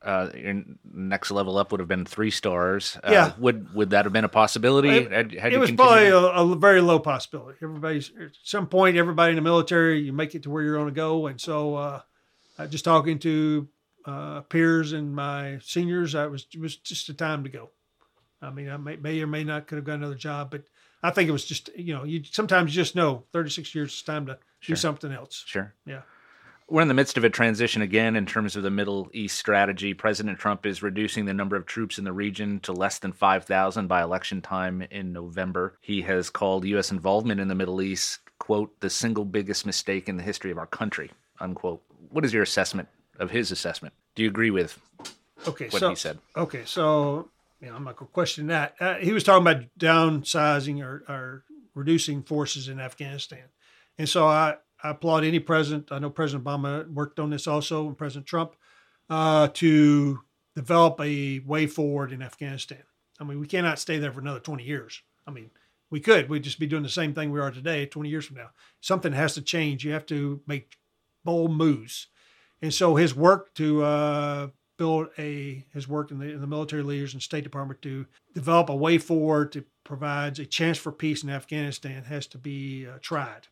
Uh, 0.00 0.30
your 0.34 0.62
next 0.92 1.30
level 1.32 1.58
up 1.58 1.72
would 1.72 1.80
have 1.80 1.88
been 1.88 2.04
three 2.04 2.30
stars. 2.30 2.96
Uh, 3.02 3.10
Yeah. 3.10 3.32
Would 3.38 3.74
would 3.74 3.90
that 3.90 4.04
have 4.04 4.12
been 4.12 4.24
a 4.24 4.28
possibility? 4.28 4.90
It- 4.90 5.10
Had- 5.10 5.32
had 5.32 5.52
it 5.52 5.56
you 5.56 5.60
was 5.60 5.70
continued- 5.70 5.76
probably 5.76 6.06
a, 6.08 6.52
a 6.52 6.56
very 6.56 6.80
low 6.80 7.00
possibility. 7.00 7.58
Everybody's 7.62 8.10
at 8.20 8.30
some 8.44 8.68
point, 8.68 8.96
everybody 8.96 9.30
in 9.30 9.36
the 9.36 9.42
military, 9.42 10.00
you 10.00 10.12
make 10.12 10.34
it 10.36 10.44
to 10.44 10.50
where 10.50 10.62
you're 10.62 10.76
going 10.76 10.88
to 10.88 10.94
go, 10.94 11.26
and 11.26 11.40
so 11.40 11.74
uh, 11.74 12.00
uh, 12.58 12.66
just 12.68 12.84
talking 12.84 13.18
to 13.20 13.68
uh, 14.04 14.40
peers 14.42 14.92
and 14.92 15.14
my 15.14 15.58
seniors, 15.62 16.14
I 16.14 16.26
was 16.28 16.46
it 16.54 16.60
was 16.60 16.76
just 16.76 17.08
a 17.08 17.14
time 17.14 17.42
to 17.42 17.50
go. 17.50 17.70
I 18.40 18.50
mean, 18.50 18.68
I 18.70 18.76
may, 18.76 18.94
may 18.96 19.20
or 19.20 19.26
may 19.26 19.42
not 19.42 19.66
could 19.66 19.76
have 19.76 19.84
got 19.84 19.94
another 19.94 20.14
job, 20.14 20.52
but 20.52 20.62
I 21.02 21.10
think 21.10 21.28
it 21.28 21.32
was 21.32 21.44
just 21.44 21.70
you 21.76 21.92
know 21.92 22.04
you 22.04 22.22
sometimes 22.24 22.74
you 22.74 22.80
just 22.82 22.94
know 22.94 23.24
36 23.32 23.74
years 23.74 23.88
it's 23.92 24.02
time 24.02 24.26
to 24.26 24.38
Sure. 24.60 24.74
do 24.74 24.80
something 24.80 25.12
else. 25.12 25.42
Sure. 25.46 25.74
Yeah. 25.86 26.02
We're 26.70 26.82
in 26.82 26.88
the 26.88 26.94
midst 26.94 27.16
of 27.16 27.24
a 27.24 27.30
transition 27.30 27.80
again 27.80 28.14
in 28.14 28.26
terms 28.26 28.54
of 28.54 28.62
the 28.62 28.70
Middle 28.70 29.08
East 29.14 29.38
strategy. 29.38 29.94
President 29.94 30.38
Trump 30.38 30.66
is 30.66 30.82
reducing 30.82 31.24
the 31.24 31.32
number 31.32 31.56
of 31.56 31.64
troops 31.64 31.96
in 31.96 32.04
the 32.04 32.12
region 32.12 32.60
to 32.60 32.74
less 32.74 32.98
than 32.98 33.12
5,000 33.12 33.86
by 33.86 34.02
election 34.02 34.42
time 34.42 34.82
in 34.82 35.10
November. 35.10 35.78
He 35.80 36.02
has 36.02 36.28
called 36.28 36.66
U.S. 36.66 36.90
involvement 36.90 37.40
in 37.40 37.48
the 37.48 37.54
Middle 37.54 37.80
East, 37.80 38.20
quote, 38.38 38.78
the 38.80 38.90
single 38.90 39.24
biggest 39.24 39.64
mistake 39.64 40.10
in 40.10 40.18
the 40.18 40.22
history 40.22 40.50
of 40.50 40.58
our 40.58 40.66
country, 40.66 41.10
unquote. 41.40 41.82
What 42.10 42.26
is 42.26 42.34
your 42.34 42.42
assessment 42.42 42.90
of 43.18 43.30
his 43.30 43.50
assessment? 43.50 43.94
Do 44.14 44.22
you 44.22 44.28
agree 44.28 44.50
with 44.50 44.78
Okay, 45.46 45.68
what 45.70 45.80
so 45.80 45.88
he 45.88 45.96
said? 45.96 46.18
Okay, 46.36 46.64
so 46.66 47.30
you 47.62 47.68
know, 47.68 47.76
I'm 47.76 47.84
not 47.84 47.96
going 47.96 48.08
to 48.08 48.12
question 48.12 48.48
that. 48.48 48.74
Uh, 48.78 48.94
he 48.96 49.12
was 49.12 49.24
talking 49.24 49.46
about 49.46 49.64
downsizing 49.78 50.82
or, 50.84 51.02
or 51.08 51.44
reducing 51.74 52.22
forces 52.22 52.68
in 52.68 52.78
Afghanistan, 52.78 53.44
and 53.96 54.08
so 54.08 54.26
I, 54.26 54.56
I 54.82 54.90
applaud 54.90 55.24
any 55.24 55.40
president. 55.40 55.90
I 55.90 55.98
know 55.98 56.10
President 56.10 56.44
Obama 56.44 56.88
worked 56.92 57.18
on 57.18 57.30
this 57.30 57.46
also, 57.46 57.86
and 57.86 57.98
President 57.98 58.26
Trump, 58.26 58.54
uh, 59.10 59.48
to 59.54 60.20
develop 60.54 61.00
a 61.00 61.40
way 61.40 61.66
forward 61.66 62.12
in 62.12 62.22
Afghanistan. 62.22 62.82
I 63.20 63.24
mean, 63.24 63.40
we 63.40 63.46
cannot 63.46 63.78
stay 63.78 63.98
there 63.98 64.12
for 64.12 64.20
another 64.20 64.40
20 64.40 64.62
years. 64.62 65.02
I 65.26 65.30
mean, 65.30 65.50
we 65.90 66.00
could. 66.00 66.28
We'd 66.28 66.44
just 66.44 66.60
be 66.60 66.66
doing 66.66 66.82
the 66.82 66.88
same 66.88 67.14
thing 67.14 67.30
we 67.30 67.40
are 67.40 67.50
today 67.50 67.86
20 67.86 68.08
years 68.08 68.26
from 68.26 68.36
now. 68.36 68.50
Something 68.80 69.12
has 69.12 69.34
to 69.34 69.42
change. 69.42 69.84
You 69.84 69.92
have 69.92 70.06
to 70.06 70.40
make 70.46 70.78
bold 71.24 71.52
moves. 71.52 72.08
And 72.60 72.72
so 72.72 72.96
his 72.96 73.14
work 73.14 73.54
to 73.54 73.82
uh, 73.82 74.48
build 74.76 75.08
a 75.18 75.64
his 75.72 75.88
work 75.88 76.10
in 76.10 76.18
the, 76.18 76.26
in 76.26 76.40
the 76.40 76.46
military 76.46 76.82
leaders 76.82 77.12
and 77.12 77.22
State 77.22 77.44
Department 77.44 77.82
to 77.82 78.06
develop 78.34 78.68
a 78.68 78.76
way 78.76 78.98
forward 78.98 79.52
to 79.52 79.64
provides 79.84 80.38
a 80.38 80.46
chance 80.46 80.76
for 80.76 80.92
peace 80.92 81.22
in 81.22 81.30
Afghanistan 81.30 82.04
has 82.04 82.26
to 82.26 82.38
be 82.38 82.86
uh, 82.86 82.98
tried. 83.00 83.48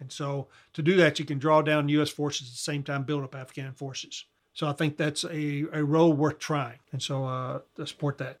And 0.00 0.12
so 0.12 0.48
to 0.74 0.82
do 0.82 0.96
that, 0.96 1.18
you 1.18 1.24
can 1.24 1.38
draw 1.38 1.62
down 1.62 1.88
U.S. 1.88 2.10
forces 2.10 2.48
at 2.48 2.52
the 2.52 2.58
same 2.58 2.82
time 2.82 3.02
build 3.02 3.24
up 3.24 3.34
Afghan 3.34 3.72
forces. 3.72 4.24
So 4.52 4.66
I 4.68 4.72
think 4.72 4.96
that's 4.96 5.24
a, 5.24 5.64
a 5.72 5.84
role 5.84 6.12
worth 6.12 6.38
trying. 6.38 6.78
And 6.92 7.02
so 7.02 7.24
uh, 7.24 7.60
I 7.78 7.84
support 7.84 8.18
that. 8.18 8.38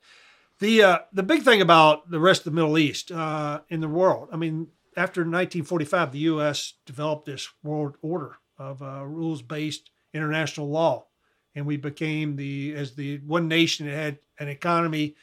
The 0.60 0.82
uh, 0.82 0.98
the 1.12 1.22
big 1.22 1.42
thing 1.42 1.60
about 1.60 2.10
the 2.10 2.18
rest 2.18 2.40
of 2.40 2.52
the 2.52 2.60
Middle 2.60 2.78
East 2.78 3.12
uh, 3.12 3.60
in 3.68 3.80
the 3.80 3.88
world, 3.88 4.28
I 4.32 4.36
mean, 4.36 4.68
after 4.96 5.20
1945, 5.20 6.10
the 6.10 6.18
U.S. 6.18 6.74
developed 6.84 7.26
this 7.26 7.48
world 7.62 7.96
order 8.02 8.38
of 8.58 8.82
uh, 8.82 9.04
rules 9.06 9.42
based 9.42 9.90
international 10.12 10.68
law, 10.68 11.06
and 11.54 11.64
we 11.64 11.76
became 11.76 12.34
the 12.34 12.74
as 12.74 12.96
the 12.96 13.18
one 13.18 13.46
nation 13.46 13.86
that 13.86 13.94
had 13.94 14.18
an 14.40 14.48
economy, 14.48 15.14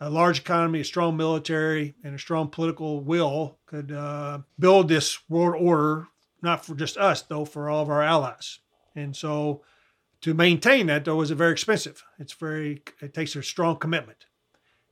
a 0.00 0.08
large 0.08 0.40
economy, 0.40 0.80
a 0.80 0.84
strong 0.84 1.16
military, 1.16 1.94
and 2.02 2.14
a 2.14 2.18
strong 2.18 2.48
political 2.48 3.00
will 3.00 3.58
could 3.66 3.92
uh, 3.92 4.38
build 4.58 4.88
this 4.88 5.18
world 5.28 5.62
order, 5.62 6.08
not 6.42 6.64
for 6.64 6.74
just 6.74 6.96
us 6.96 7.22
though, 7.22 7.44
for 7.44 7.68
all 7.68 7.82
of 7.82 7.90
our 7.90 8.02
allies. 8.02 8.60
And 8.96 9.14
so, 9.14 9.62
to 10.22 10.34
maintain 10.34 10.86
that 10.86 11.04
though 11.04 11.20
is 11.20 11.30
very 11.30 11.52
expensive. 11.52 12.02
It's 12.18 12.32
very 12.32 12.82
it 13.00 13.14
takes 13.14 13.36
a 13.36 13.42
strong 13.42 13.76
commitment. 13.76 14.26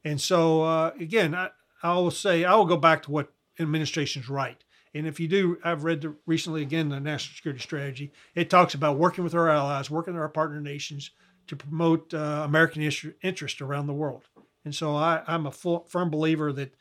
And 0.04 0.20
so 0.20 0.62
uh, 0.62 0.92
again, 0.98 1.34
I, 1.34 1.50
I 1.82 1.94
will 1.94 2.10
say 2.10 2.44
I 2.44 2.54
will 2.54 2.66
go 2.66 2.76
back 2.76 3.02
to 3.04 3.10
what 3.10 3.32
administration's 3.58 4.28
right. 4.28 4.62
And 4.94 5.06
if 5.06 5.20
you 5.20 5.28
do, 5.28 5.58
I've 5.62 5.84
read 5.84 6.00
the, 6.00 6.14
recently 6.26 6.62
again 6.62 6.88
the 6.88 7.00
national 7.00 7.36
security 7.36 7.62
strategy. 7.62 8.12
It 8.34 8.48
talks 8.48 8.74
about 8.74 8.98
working 8.98 9.24
with 9.24 9.34
our 9.34 9.48
allies, 9.48 9.90
working 9.90 10.14
with 10.14 10.22
our 10.22 10.28
partner 10.28 10.60
nations 10.60 11.10
to 11.46 11.56
promote 11.56 12.12
uh, 12.14 12.42
American 12.44 12.90
interest 13.22 13.60
around 13.60 13.86
the 13.86 13.94
world. 13.94 14.24
And 14.68 14.74
so 14.74 14.94
I, 14.94 15.22
I'm 15.26 15.46
a 15.46 15.50
full, 15.50 15.86
firm 15.88 16.10
believer 16.10 16.52
that 16.52 16.74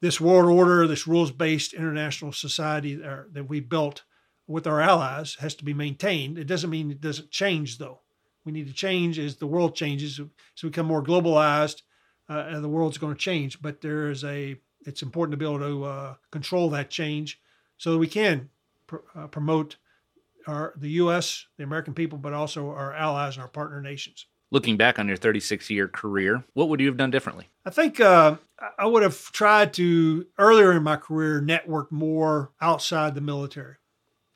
this 0.00 0.18
world 0.18 0.50
order, 0.50 0.86
this 0.86 1.06
rules-based 1.06 1.74
international 1.74 2.32
society 2.32 2.94
that, 2.94 3.34
that 3.34 3.50
we 3.50 3.60
built 3.60 4.04
with 4.46 4.66
our 4.66 4.80
allies 4.80 5.34
has 5.40 5.54
to 5.56 5.64
be 5.66 5.74
maintained. 5.74 6.38
It 6.38 6.46
doesn't 6.46 6.70
mean 6.70 6.90
it 6.90 7.02
doesn't 7.02 7.30
change, 7.30 7.76
though. 7.76 8.00
We 8.46 8.52
need 8.52 8.66
to 8.66 8.72
change 8.72 9.18
as 9.18 9.36
the 9.36 9.46
world 9.46 9.76
changes, 9.76 10.18
as 10.18 10.62
we 10.62 10.70
become 10.70 10.86
more 10.86 11.04
globalized, 11.04 11.82
uh, 12.30 12.46
and 12.48 12.64
the 12.64 12.68
world's 12.70 12.96
going 12.96 13.12
to 13.12 13.20
change. 13.20 13.60
But 13.60 13.82
there 13.82 14.10
is 14.10 14.24
a, 14.24 14.56
it's 14.86 15.02
important 15.02 15.32
to 15.32 15.36
be 15.36 15.44
able 15.44 15.58
to 15.58 15.84
uh, 15.84 16.14
control 16.30 16.70
that 16.70 16.88
change 16.88 17.42
so 17.76 17.92
that 17.92 17.98
we 17.98 18.06
can 18.06 18.48
pr- 18.86 19.04
uh, 19.14 19.26
promote 19.26 19.76
our 20.46 20.72
the 20.78 20.92
U.S., 20.92 21.44
the 21.58 21.64
American 21.64 21.92
people, 21.92 22.16
but 22.16 22.32
also 22.32 22.70
our 22.70 22.94
allies 22.94 23.36
and 23.36 23.42
our 23.42 23.50
partner 23.50 23.82
nations. 23.82 24.24
Looking 24.50 24.78
back 24.78 24.98
on 24.98 25.08
your 25.08 25.16
36 25.16 25.68
year 25.68 25.88
career, 25.88 26.44
what 26.54 26.68
would 26.68 26.80
you 26.80 26.86
have 26.86 26.96
done 26.96 27.10
differently? 27.10 27.48
I 27.66 27.70
think 27.70 28.00
uh, 28.00 28.36
I 28.78 28.86
would 28.86 29.02
have 29.02 29.30
tried 29.32 29.74
to 29.74 30.26
earlier 30.38 30.72
in 30.72 30.82
my 30.82 30.96
career 30.96 31.40
network 31.40 31.92
more 31.92 32.52
outside 32.60 33.14
the 33.14 33.20
military, 33.20 33.76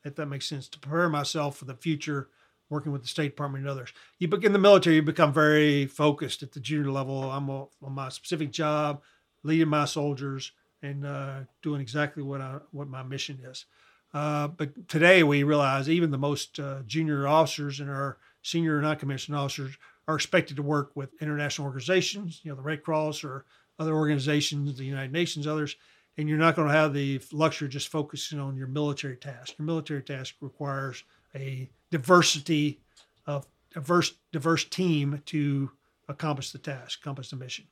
if 0.04 0.14
that 0.16 0.26
makes 0.26 0.46
sense, 0.46 0.68
to 0.68 0.78
prepare 0.78 1.08
myself 1.08 1.56
for 1.56 1.64
the 1.64 1.74
future, 1.74 2.28
working 2.68 2.92
with 2.92 3.00
the 3.00 3.08
State 3.08 3.30
Department 3.30 3.64
and 3.64 3.70
others. 3.70 3.94
You 4.18 4.28
begin 4.28 4.52
the 4.52 4.58
military, 4.58 4.96
you 4.96 5.02
become 5.02 5.32
very 5.32 5.86
focused 5.86 6.42
at 6.42 6.52
the 6.52 6.60
junior 6.60 6.90
level. 6.90 7.30
I'm 7.30 7.48
on 7.48 7.68
my 7.80 8.10
specific 8.10 8.50
job, 8.50 9.02
leading 9.42 9.68
my 9.68 9.86
soldiers, 9.86 10.52
and 10.82 11.06
uh, 11.06 11.40
doing 11.62 11.80
exactly 11.80 12.22
what 12.22 12.42
I 12.42 12.58
what 12.70 12.88
my 12.88 13.02
mission 13.02 13.40
is. 13.44 13.64
Uh, 14.12 14.48
but 14.48 14.88
today 14.88 15.22
we 15.22 15.42
realize 15.42 15.88
even 15.88 16.10
the 16.10 16.18
most 16.18 16.60
uh, 16.60 16.80
junior 16.86 17.26
officers 17.26 17.80
and 17.80 17.88
our 17.88 18.18
senior 18.42 18.80
non-commissioned 18.82 19.36
officers 19.36 19.78
are 20.09 20.14
expected 20.14 20.57
to 20.57 20.62
work 20.62 20.90
with 20.94 21.11
international 21.20 21.66
organizations, 21.66 22.40
you 22.42 22.50
know, 22.50 22.57
the 22.57 22.62
Red 22.62 22.82
Cross 22.82 23.24
or 23.24 23.44
other 23.78 23.94
organizations, 23.94 24.76
the 24.76 24.84
United 24.84 25.12
Nations, 25.12 25.46
others, 25.46 25.76
and 26.16 26.28
you're 26.28 26.38
not 26.38 26.57
going 26.57 26.68
to 26.68 26.74
have 26.74 26.92
the 26.92 27.20
luxury 27.32 27.68
just 27.68 27.88
focusing 27.88 28.38
on 28.38 28.57
your 28.57 28.66
military 28.66 29.16
task. 29.16 29.55
Your 29.59 29.66
military 29.66 30.03
task 30.03 30.34
requires 30.40 31.05
a 31.34 31.70
diversity 31.90 32.80
of 33.26 33.46
diverse 33.72 34.14
diverse 34.32 34.64
team 34.64 35.22
to 35.26 35.70
accomplish 36.09 36.50
the 36.50 36.59
task, 36.59 37.00
accomplish 37.00 37.30
the 37.30 37.36
mission. 37.36 37.66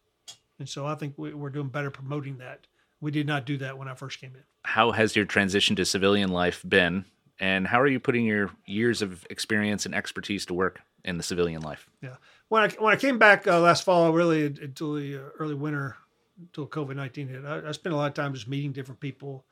And 0.59 0.68
so 0.68 0.87
I 0.87 0.95
think 0.95 1.14
we, 1.16 1.35
we're 1.35 1.51
doing 1.51 1.68
better 1.68 1.91
promoting 1.91 2.39
that. 2.39 2.66
We 3.01 3.11
did 3.11 3.26
not 3.26 3.47
do 3.47 3.57
that 3.59 3.76
when 3.78 3.89
I 3.89 3.95
first 3.95 4.20
came 4.20 4.35
in. 4.35 4.43
How 4.64 4.93
has 4.93 5.16
your 5.16 5.24
transition 5.24 5.74
to 5.76 5.85
civilian 5.85 6.31
life 6.31 6.62
been? 6.66 7.07
And 7.39 7.66
how 7.66 7.81
are 7.81 7.87
you 7.87 7.99
putting 7.99 8.26
your 8.26 8.51
years 8.66 9.01
of 9.01 9.26
experience 9.31 9.87
and 9.87 9.95
expertise 9.95 10.45
to 10.47 10.55
work 10.55 10.81
in 11.05 11.17
the 11.17 11.23
civilian 11.23 11.63
life? 11.63 11.89
Yeah. 12.03 12.17
When 12.49 12.63
I 12.63 12.69
when 12.79 12.93
I 12.93 12.97
came 12.97 13.19
back 13.19 13.47
uh, 13.47 13.61
last 13.61 13.85
fall, 13.85 14.13
really 14.13 14.47
until 14.47 14.95
the 14.95 15.17
uh, 15.17 15.29
early 15.39 15.55
winter, 15.55 15.97
until 16.39 16.67
COVID 16.67 16.97
nineteen 16.97 17.29
hit, 17.29 17.45
I, 17.45 17.69
I 17.69 17.73
spent 17.73 17.95
a 17.95 17.97
lot 17.97 18.09
of 18.09 18.15
time 18.15 18.35
just 18.35 18.49
meeting 18.49 18.73
different 18.73 19.01
people, 19.01 19.45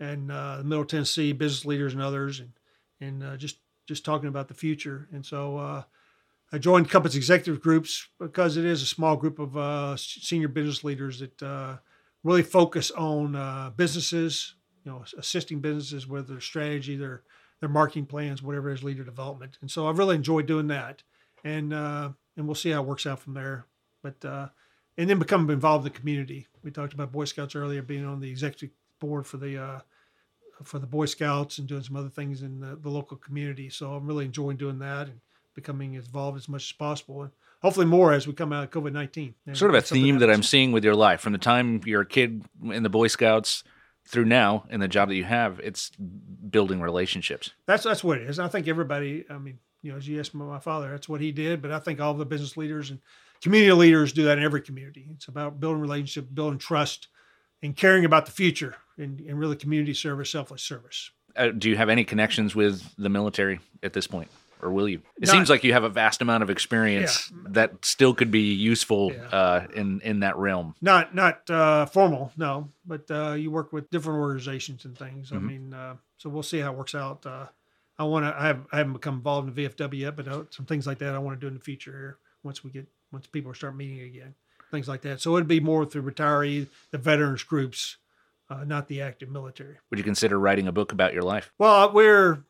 and 0.00 0.32
uh, 0.32 0.62
Middle 0.64 0.84
Tennessee 0.84 1.32
business 1.32 1.64
leaders 1.64 1.92
and 1.92 2.02
others, 2.02 2.40
and 2.40 2.52
and 3.00 3.22
uh, 3.22 3.36
just 3.36 3.58
just 3.86 4.04
talking 4.04 4.28
about 4.28 4.48
the 4.48 4.54
future. 4.54 5.08
And 5.12 5.24
so 5.24 5.58
uh, 5.58 5.82
I 6.52 6.58
joined 6.58 6.90
Compass 6.90 7.14
executive 7.14 7.62
groups 7.62 8.08
because 8.18 8.56
it 8.56 8.64
is 8.64 8.82
a 8.82 8.86
small 8.86 9.16
group 9.16 9.38
of 9.38 9.56
uh, 9.56 9.96
senior 9.96 10.48
business 10.48 10.84
leaders 10.84 11.20
that 11.20 11.42
uh, 11.42 11.76
really 12.22 12.42
focus 12.42 12.90
on 12.90 13.36
uh, 13.36 13.70
businesses, 13.76 14.54
you 14.84 14.90
know, 14.90 15.04
assisting 15.18 15.60
businesses 15.60 16.06
with 16.06 16.28
their 16.28 16.40
strategy, 16.40 16.96
their 16.96 17.22
their 17.60 17.68
marketing 17.68 18.06
plans, 18.06 18.42
whatever 18.42 18.70
is 18.70 18.82
leader 18.82 19.04
development. 19.04 19.58
And 19.60 19.70
so 19.70 19.88
I've 19.88 19.98
really 19.98 20.16
enjoyed 20.16 20.46
doing 20.46 20.68
that, 20.68 21.02
and 21.44 21.72
uh, 21.72 22.10
and 22.36 22.46
we'll 22.46 22.54
see 22.54 22.70
how 22.70 22.82
it 22.82 22.86
works 22.86 23.06
out 23.06 23.20
from 23.20 23.34
there. 23.34 23.66
But 24.02 24.24
uh, 24.24 24.48
and 24.98 25.08
then 25.08 25.18
become 25.18 25.48
involved 25.50 25.86
in 25.86 25.92
the 25.92 25.98
community. 25.98 26.46
We 26.62 26.70
talked 26.70 26.92
about 26.92 27.12
Boy 27.12 27.24
Scouts 27.24 27.54
earlier, 27.54 27.82
being 27.82 28.04
on 28.04 28.20
the 28.20 28.30
executive 28.30 28.70
board 29.00 29.26
for 29.26 29.36
the 29.36 29.58
uh, 29.58 29.80
for 30.62 30.78
the 30.78 30.86
Boy 30.86 31.06
Scouts 31.06 31.58
and 31.58 31.66
doing 31.68 31.82
some 31.82 31.96
other 31.96 32.08
things 32.08 32.42
in 32.42 32.60
the, 32.60 32.76
the 32.76 32.90
local 32.90 33.16
community. 33.16 33.68
So 33.68 33.92
I'm 33.92 34.06
really 34.06 34.24
enjoying 34.24 34.56
doing 34.56 34.78
that 34.80 35.08
and 35.08 35.20
becoming 35.54 35.94
involved 35.94 36.36
as 36.36 36.48
much 36.48 36.64
as 36.64 36.72
possible, 36.72 37.22
and 37.22 37.30
hopefully 37.62 37.86
more 37.86 38.12
as 38.12 38.26
we 38.26 38.34
come 38.34 38.52
out 38.52 38.64
of 38.64 38.70
COVID 38.70 38.92
nineteen. 38.92 39.34
Sort 39.54 39.70
of 39.70 39.74
a 39.74 39.80
theme 39.80 40.18
that 40.18 40.30
I'm 40.30 40.42
seeing 40.42 40.72
with 40.72 40.84
your 40.84 40.94
life 40.94 41.20
from 41.20 41.32
the 41.32 41.38
time 41.38 41.80
you're 41.84 42.02
a 42.02 42.06
kid 42.06 42.44
in 42.62 42.82
the 42.82 42.90
Boy 42.90 43.08
Scouts 43.08 43.64
through 44.06 44.24
now 44.24 44.64
in 44.70 44.80
the 44.80 44.88
job 44.88 45.08
that 45.08 45.16
you 45.16 45.24
have. 45.24 45.60
It's 45.60 45.90
building 45.90 46.80
relationships. 46.80 47.50
That's 47.66 47.84
that's 47.84 48.04
what 48.04 48.18
it 48.18 48.28
is. 48.28 48.38
I 48.38 48.48
think 48.48 48.68
everybody. 48.68 49.24
I 49.28 49.38
mean, 49.38 49.58
you 49.82 49.92
know, 49.92 49.98
as 49.98 50.08
you 50.08 50.18
asked 50.18 50.34
my 50.34 50.58
father, 50.58 50.90
that's 50.90 51.08
what 51.08 51.20
he 51.20 51.32
did. 51.32 51.62
But 51.62 51.72
I 51.72 51.78
think 51.78 52.00
all 52.00 52.14
the 52.14 52.24
business 52.24 52.56
leaders 52.56 52.90
and 52.90 53.00
community 53.42 53.72
leaders 53.72 54.12
do 54.12 54.24
that 54.24 54.38
in 54.38 54.44
every 54.44 54.62
community. 54.62 55.06
It's 55.12 55.28
about 55.28 55.60
building 55.60 55.80
relationship, 55.80 56.28
building 56.32 56.58
trust, 56.58 57.08
and 57.62 57.76
caring 57.76 58.04
about 58.04 58.26
the 58.26 58.32
future, 58.32 58.76
and, 58.98 59.20
and 59.20 59.38
really 59.38 59.56
community 59.56 59.94
service, 59.94 60.30
selfless 60.30 60.62
service. 60.62 61.10
Uh, 61.36 61.48
do 61.48 61.68
you 61.68 61.76
have 61.76 61.88
any 61.88 62.04
connections 62.04 62.54
with 62.54 62.94
the 62.96 63.08
military 63.08 63.60
at 63.82 63.92
this 63.92 64.06
point? 64.06 64.30
Or 64.62 64.70
will 64.70 64.88
you? 64.88 64.98
It 65.20 65.26
Not- 65.26 65.32
seems 65.32 65.50
like 65.50 65.64
you 65.64 65.72
have 65.72 65.84
a 65.84 65.88
vast 65.88 66.20
amount 66.22 66.42
of 66.42 66.50
experience 66.50 67.32
that 67.48 67.84
still 67.84 68.14
could 68.14 68.30
be 68.30 68.52
useful 68.54 69.12
Yeah. 69.12 69.22
uh, 69.28 69.66
in 69.74 70.00
in 70.02 70.20
that 70.20 70.36
realm. 70.36 70.74
Not 70.80 71.14
not 71.14 71.48
uh, 71.50 71.86
formal, 71.86 72.32
no, 72.36 72.70
but 72.84 73.10
uh, 73.10 73.32
you 73.32 73.50
work 73.50 73.72
with 73.72 73.90
different 73.90 74.20
organizations 74.20 74.84
and 74.84 74.96
things. 74.96 75.32
I 75.32 75.36
Mhm. 75.36 75.42
mean, 75.42 75.74
uh, 75.74 75.96
so 76.18 76.30
we'll 76.30 76.42
see 76.42 76.58
how 76.58 76.72
it 76.72 76.78
works 76.78 76.94
out. 76.94 77.24
Uh, 77.26 77.46
I 77.98 78.04
want 78.04 78.26
to. 78.26 78.34
I, 78.38 78.46
have, 78.48 78.66
I 78.72 78.76
haven't 78.78 78.92
become 78.94 79.14
involved 79.16 79.48
in 79.48 79.54
VFW 79.54 79.98
yet, 80.00 80.16
but 80.16 80.28
uh, 80.28 80.44
some 80.50 80.66
things 80.66 80.86
like 80.86 80.98
that 80.98 81.14
I 81.14 81.18
want 81.18 81.38
to 81.38 81.44
do 81.44 81.48
in 81.48 81.54
the 81.54 81.60
future 81.60 81.92
here 81.92 82.18
once 82.42 82.62
we 82.62 82.70
get 82.70 82.86
once 83.12 83.26
people 83.26 83.54
start 83.54 83.74
meeting 83.76 84.00
again, 84.00 84.34
things 84.70 84.86
like 84.88 85.00
that. 85.02 85.20
So 85.20 85.34
it'd 85.36 85.48
be 85.48 85.60
more 85.60 85.86
through 85.86 86.02
retiree, 86.02 86.68
the 86.90 86.98
veterans 86.98 87.42
groups, 87.44 87.96
uh, 88.50 88.64
not 88.64 88.88
the 88.88 89.00
active 89.00 89.30
military. 89.30 89.76
Would 89.90 89.98
you 89.98 90.04
consider 90.04 90.38
writing 90.38 90.66
a 90.68 90.72
book 90.72 90.92
about 90.92 91.14
your 91.14 91.22
life? 91.22 91.52
Well, 91.58 91.92
we're, 91.92 92.44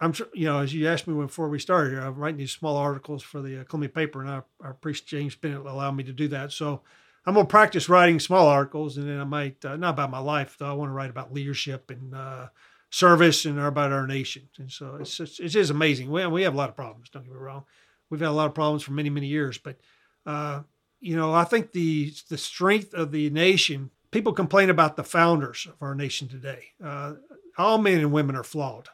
I'm 0.00 0.12
sure, 0.12 0.28
you 0.32 0.46
know, 0.46 0.60
as 0.60 0.72
you 0.72 0.86
asked 0.86 1.08
me 1.08 1.14
before 1.14 1.48
we 1.48 1.58
started 1.58 1.90
here, 1.90 2.00
I'm 2.00 2.14
writing 2.14 2.38
these 2.38 2.52
small 2.52 2.76
articles 2.76 3.22
for 3.22 3.40
the 3.42 3.60
uh, 3.60 3.64
Columbia 3.64 3.88
paper, 3.88 4.20
and 4.20 4.30
our, 4.30 4.44
our 4.60 4.74
priest 4.74 5.06
James 5.06 5.34
Bennett 5.34 5.66
allowed 5.66 5.96
me 5.96 6.04
to 6.04 6.12
do 6.12 6.28
that. 6.28 6.52
So 6.52 6.82
I'm 7.26 7.34
going 7.34 7.46
to 7.46 7.50
practice 7.50 7.88
writing 7.88 8.20
small 8.20 8.46
articles, 8.46 8.96
and 8.96 9.08
then 9.08 9.20
I 9.20 9.24
might, 9.24 9.64
uh, 9.64 9.76
not 9.76 9.94
about 9.94 10.10
my 10.10 10.20
life, 10.20 10.56
though, 10.58 10.70
I 10.70 10.74
want 10.74 10.90
to 10.90 10.94
write 10.94 11.10
about 11.10 11.32
leadership 11.32 11.90
and 11.90 12.14
uh, 12.14 12.48
service 12.90 13.44
and 13.44 13.58
about 13.58 13.92
our 13.92 14.06
nation. 14.06 14.48
And 14.58 14.70
so 14.70 14.96
it's 15.00 15.16
just, 15.16 15.40
it 15.40 15.54
is 15.54 15.70
amazing. 15.70 16.10
We, 16.10 16.26
we 16.26 16.42
have 16.42 16.54
a 16.54 16.56
lot 16.56 16.68
of 16.68 16.76
problems, 16.76 17.10
don't 17.10 17.24
get 17.24 17.32
me 17.32 17.38
wrong. 17.38 17.64
We've 18.08 18.20
had 18.20 18.30
a 18.30 18.32
lot 18.32 18.46
of 18.46 18.54
problems 18.54 18.82
for 18.84 18.92
many, 18.92 19.10
many 19.10 19.26
years, 19.26 19.58
but, 19.58 19.78
uh, 20.24 20.62
you 21.00 21.14
know, 21.14 21.32
I 21.32 21.44
think 21.44 21.72
the 21.72 22.12
the 22.28 22.38
strength 22.38 22.92
of 22.92 23.12
the 23.12 23.30
nation. 23.30 23.90
People 24.10 24.32
complain 24.32 24.68
about 24.68 24.96
the 24.96 25.04
founders 25.04 25.68
of 25.70 25.80
our 25.80 25.94
nation 25.94 26.26
today. 26.26 26.72
Uh, 26.82 27.14
all 27.56 27.78
men 27.78 27.98
and 27.98 28.10
women 28.10 28.34
are 28.34 28.42
flawed. 28.42 28.88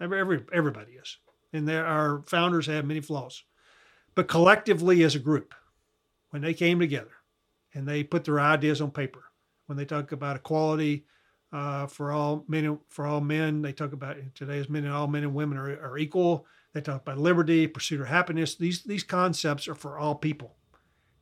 Every, 0.00 0.20
every 0.20 0.44
everybody 0.52 0.92
is, 0.92 1.18
and 1.52 1.66
there 1.66 1.86
our 1.86 2.22
founders 2.26 2.66
have 2.66 2.84
many 2.84 3.00
flaws. 3.00 3.42
But 4.14 4.28
collectively, 4.28 5.02
as 5.02 5.14
a 5.14 5.20
group, 5.20 5.54
when 6.30 6.42
they 6.42 6.54
came 6.54 6.78
together 6.78 7.12
and 7.74 7.86
they 7.86 8.02
put 8.02 8.24
their 8.24 8.40
ideas 8.40 8.80
on 8.80 8.90
paper, 8.90 9.24
when 9.66 9.76
they 9.76 9.84
talk 9.84 10.12
about 10.12 10.36
equality 10.36 11.04
uh, 11.52 11.86
for 11.86 12.12
all 12.12 12.44
men, 12.48 12.78
for 12.88 13.06
all 13.06 13.20
men, 13.20 13.62
they 13.62 13.72
talk 13.72 13.92
about 13.92 14.16
today 14.16 14.30
today's 14.34 14.68
men 14.68 14.84
and 14.84 14.92
all 14.92 15.06
men 15.06 15.22
and 15.22 15.34
women 15.34 15.58
are, 15.58 15.70
are 15.80 15.98
equal. 15.98 16.46
They 16.74 16.80
talk 16.80 17.02
about 17.02 17.18
liberty, 17.18 17.66
pursuit 17.66 18.00
of 18.00 18.08
happiness. 18.08 18.54
These 18.54 18.82
these 18.82 19.04
concepts 19.04 19.68
are 19.68 19.74
for 19.74 19.98
all 19.98 20.14
people. 20.14 20.56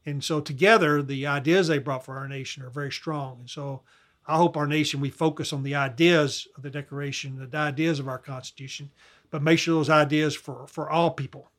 And 0.05 0.23
so 0.23 0.41
together, 0.41 1.03
the 1.03 1.27
ideas 1.27 1.69
they 1.69 1.79
brought 1.79 2.05
for 2.05 2.17
our 2.17 2.29
nation 2.29 2.63
are 2.63 2.71
very 2.71 2.93
strong. 2.93 3.41
And 3.41 3.51
so 3.51 3.83
I 4.29 4.37
hope 4.37 4.57
our 4.57 4.67
nation, 4.67 5.01
we 5.01 5.11
focus 5.11 5.53
on 5.53 5.63
the 5.63 5.75
ideas 5.75 6.49
of 6.57 6.63
the 6.63 6.71
Declaration, 6.71 7.49
the 7.51 7.57
ideas 7.57 8.01
of 8.01 8.09
our 8.09 8.19
Constitution, 8.19 8.91
but 9.31 9.43
make 9.43 9.59
sure 9.59 9.75
those 9.75 9.91
ideas 9.91 10.35
for, 10.35 10.67
for 10.67 10.91
all 10.91 11.11
people 11.11 11.51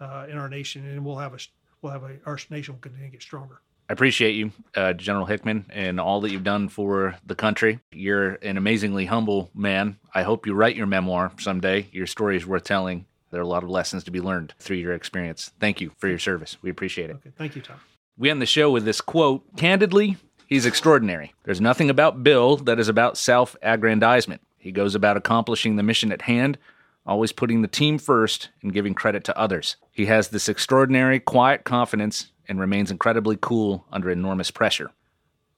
uh, 0.00 0.26
in 0.28 0.38
our 0.38 0.48
nation, 0.48 0.86
and 0.86 1.04
we'll 1.04 1.16
have 1.16 1.34
a 1.34 1.38
we'll 1.82 1.92
have 1.92 2.02
a 2.02 2.18
our 2.26 2.38
nation 2.50 2.74
will 2.74 2.80
continue 2.80 3.06
to 3.06 3.12
get 3.12 3.22
stronger. 3.22 3.60
I 3.88 3.92
appreciate 3.92 4.32
you, 4.32 4.50
uh, 4.74 4.94
General 4.94 5.26
Hickman, 5.26 5.66
and 5.68 6.00
all 6.00 6.22
that 6.22 6.30
you've 6.30 6.44
done 6.44 6.68
for 6.70 7.16
the 7.26 7.34
country. 7.34 7.80
You're 7.92 8.36
an 8.36 8.56
amazingly 8.56 9.04
humble 9.04 9.50
man. 9.54 9.98
I 10.14 10.22
hope 10.22 10.46
you 10.46 10.54
write 10.54 10.74
your 10.74 10.86
memoir 10.86 11.32
someday. 11.38 11.88
Your 11.92 12.06
story 12.06 12.36
is 12.36 12.46
worth 12.46 12.64
telling. 12.64 13.04
There 13.30 13.40
are 13.40 13.44
a 13.44 13.48
lot 13.48 13.62
of 13.62 13.68
lessons 13.68 14.04
to 14.04 14.10
be 14.10 14.20
learned 14.20 14.54
through 14.58 14.78
your 14.78 14.94
experience. 14.94 15.50
Thank 15.60 15.80
you 15.80 15.90
for 15.98 16.08
your 16.08 16.18
service. 16.18 16.56
We 16.62 16.70
appreciate 16.70 17.10
it. 17.10 17.16
Okay, 17.16 17.32
thank 17.36 17.56
you, 17.56 17.62
Tom. 17.62 17.80
We 18.16 18.30
end 18.30 18.40
the 18.40 18.46
show 18.46 18.70
with 18.70 18.84
this 18.84 19.00
quote 19.00 19.56
Candidly, 19.56 20.16
he's 20.54 20.66
extraordinary. 20.66 21.34
There's 21.42 21.60
nothing 21.60 21.90
about 21.90 22.22
Bill 22.22 22.56
that 22.58 22.78
is 22.78 22.88
about 22.88 23.18
self 23.18 23.56
aggrandizement. 23.60 24.40
He 24.56 24.70
goes 24.70 24.94
about 24.94 25.16
accomplishing 25.16 25.74
the 25.74 25.82
mission 25.82 26.12
at 26.12 26.22
hand, 26.22 26.58
always 27.04 27.32
putting 27.32 27.62
the 27.62 27.68
team 27.68 27.98
first 27.98 28.50
and 28.62 28.72
giving 28.72 28.94
credit 28.94 29.24
to 29.24 29.36
others. 29.36 29.76
He 29.90 30.06
has 30.06 30.28
this 30.28 30.48
extraordinary, 30.48 31.18
quiet 31.18 31.64
confidence 31.64 32.30
and 32.46 32.60
remains 32.60 32.92
incredibly 32.92 33.36
cool 33.40 33.84
under 33.90 34.10
enormous 34.10 34.52
pressure. 34.52 34.92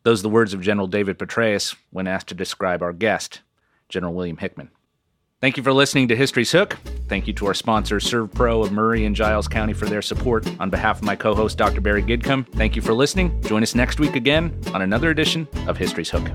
Those 0.02 0.20
are 0.20 0.22
the 0.22 0.28
words 0.30 0.54
of 0.54 0.62
General 0.62 0.86
David 0.86 1.18
Petraeus 1.18 1.76
when 1.90 2.06
asked 2.06 2.28
to 2.28 2.34
describe 2.34 2.80
our 2.80 2.94
guest, 2.94 3.42
General 3.90 4.14
William 4.14 4.38
Hickman. 4.38 4.70
Thank 5.42 5.58
you 5.58 5.62
for 5.62 5.72
listening 5.72 6.08
to 6.08 6.16
History's 6.16 6.50
Hook. 6.50 6.78
Thank 7.08 7.26
you 7.26 7.34
to 7.34 7.46
our 7.46 7.52
sponsor, 7.52 7.96
ServPro 7.96 8.64
of 8.64 8.72
Maury 8.72 9.04
and 9.04 9.14
Giles 9.14 9.46
County, 9.46 9.74
for 9.74 9.84
their 9.84 10.00
support. 10.00 10.48
On 10.58 10.70
behalf 10.70 10.96
of 10.96 11.04
my 11.04 11.14
co 11.14 11.34
host, 11.34 11.58
Dr. 11.58 11.82
Barry 11.82 12.02
Gidcombe, 12.02 12.50
thank 12.52 12.74
you 12.74 12.80
for 12.80 12.94
listening. 12.94 13.38
Join 13.42 13.62
us 13.62 13.74
next 13.74 14.00
week 14.00 14.16
again 14.16 14.58
on 14.72 14.80
another 14.80 15.10
edition 15.10 15.46
of 15.68 15.76
History's 15.76 16.08
Hook. 16.08 16.26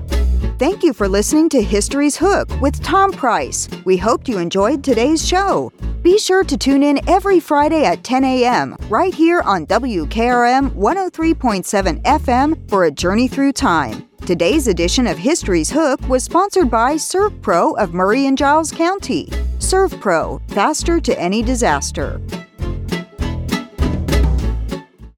Thank 0.60 0.84
you 0.84 0.92
for 0.92 1.08
listening 1.08 1.48
to 1.48 1.60
History's 1.60 2.16
Hook 2.16 2.48
with 2.60 2.80
Tom 2.84 3.10
Price. 3.10 3.68
We 3.84 3.96
hope 3.96 4.28
you 4.28 4.38
enjoyed 4.38 4.84
today's 4.84 5.26
show. 5.26 5.72
Be 6.02 6.16
sure 6.16 6.44
to 6.44 6.56
tune 6.56 6.84
in 6.84 7.00
every 7.08 7.40
Friday 7.40 7.84
at 7.84 8.04
10 8.04 8.22
a.m. 8.22 8.76
right 8.88 9.12
here 9.12 9.40
on 9.40 9.66
WKRM 9.66 10.70
103.7 10.70 12.02
FM 12.04 12.70
for 12.70 12.84
a 12.84 12.90
journey 12.92 13.26
through 13.26 13.52
time. 13.52 14.08
Today's 14.26 14.68
edition 14.68 15.08
of 15.08 15.18
History's 15.18 15.68
Hook 15.68 16.00
was 16.08 16.22
sponsored 16.22 16.70
by 16.70 16.94
ServPro 16.94 17.76
of 17.76 17.92
Maury 17.92 18.26
and 18.26 18.38
Giles 18.38 18.70
County. 18.70 19.26
ServPro, 19.58 20.40
faster 20.48 21.00
to 21.00 21.20
any 21.20 21.42
disaster. 21.42 22.20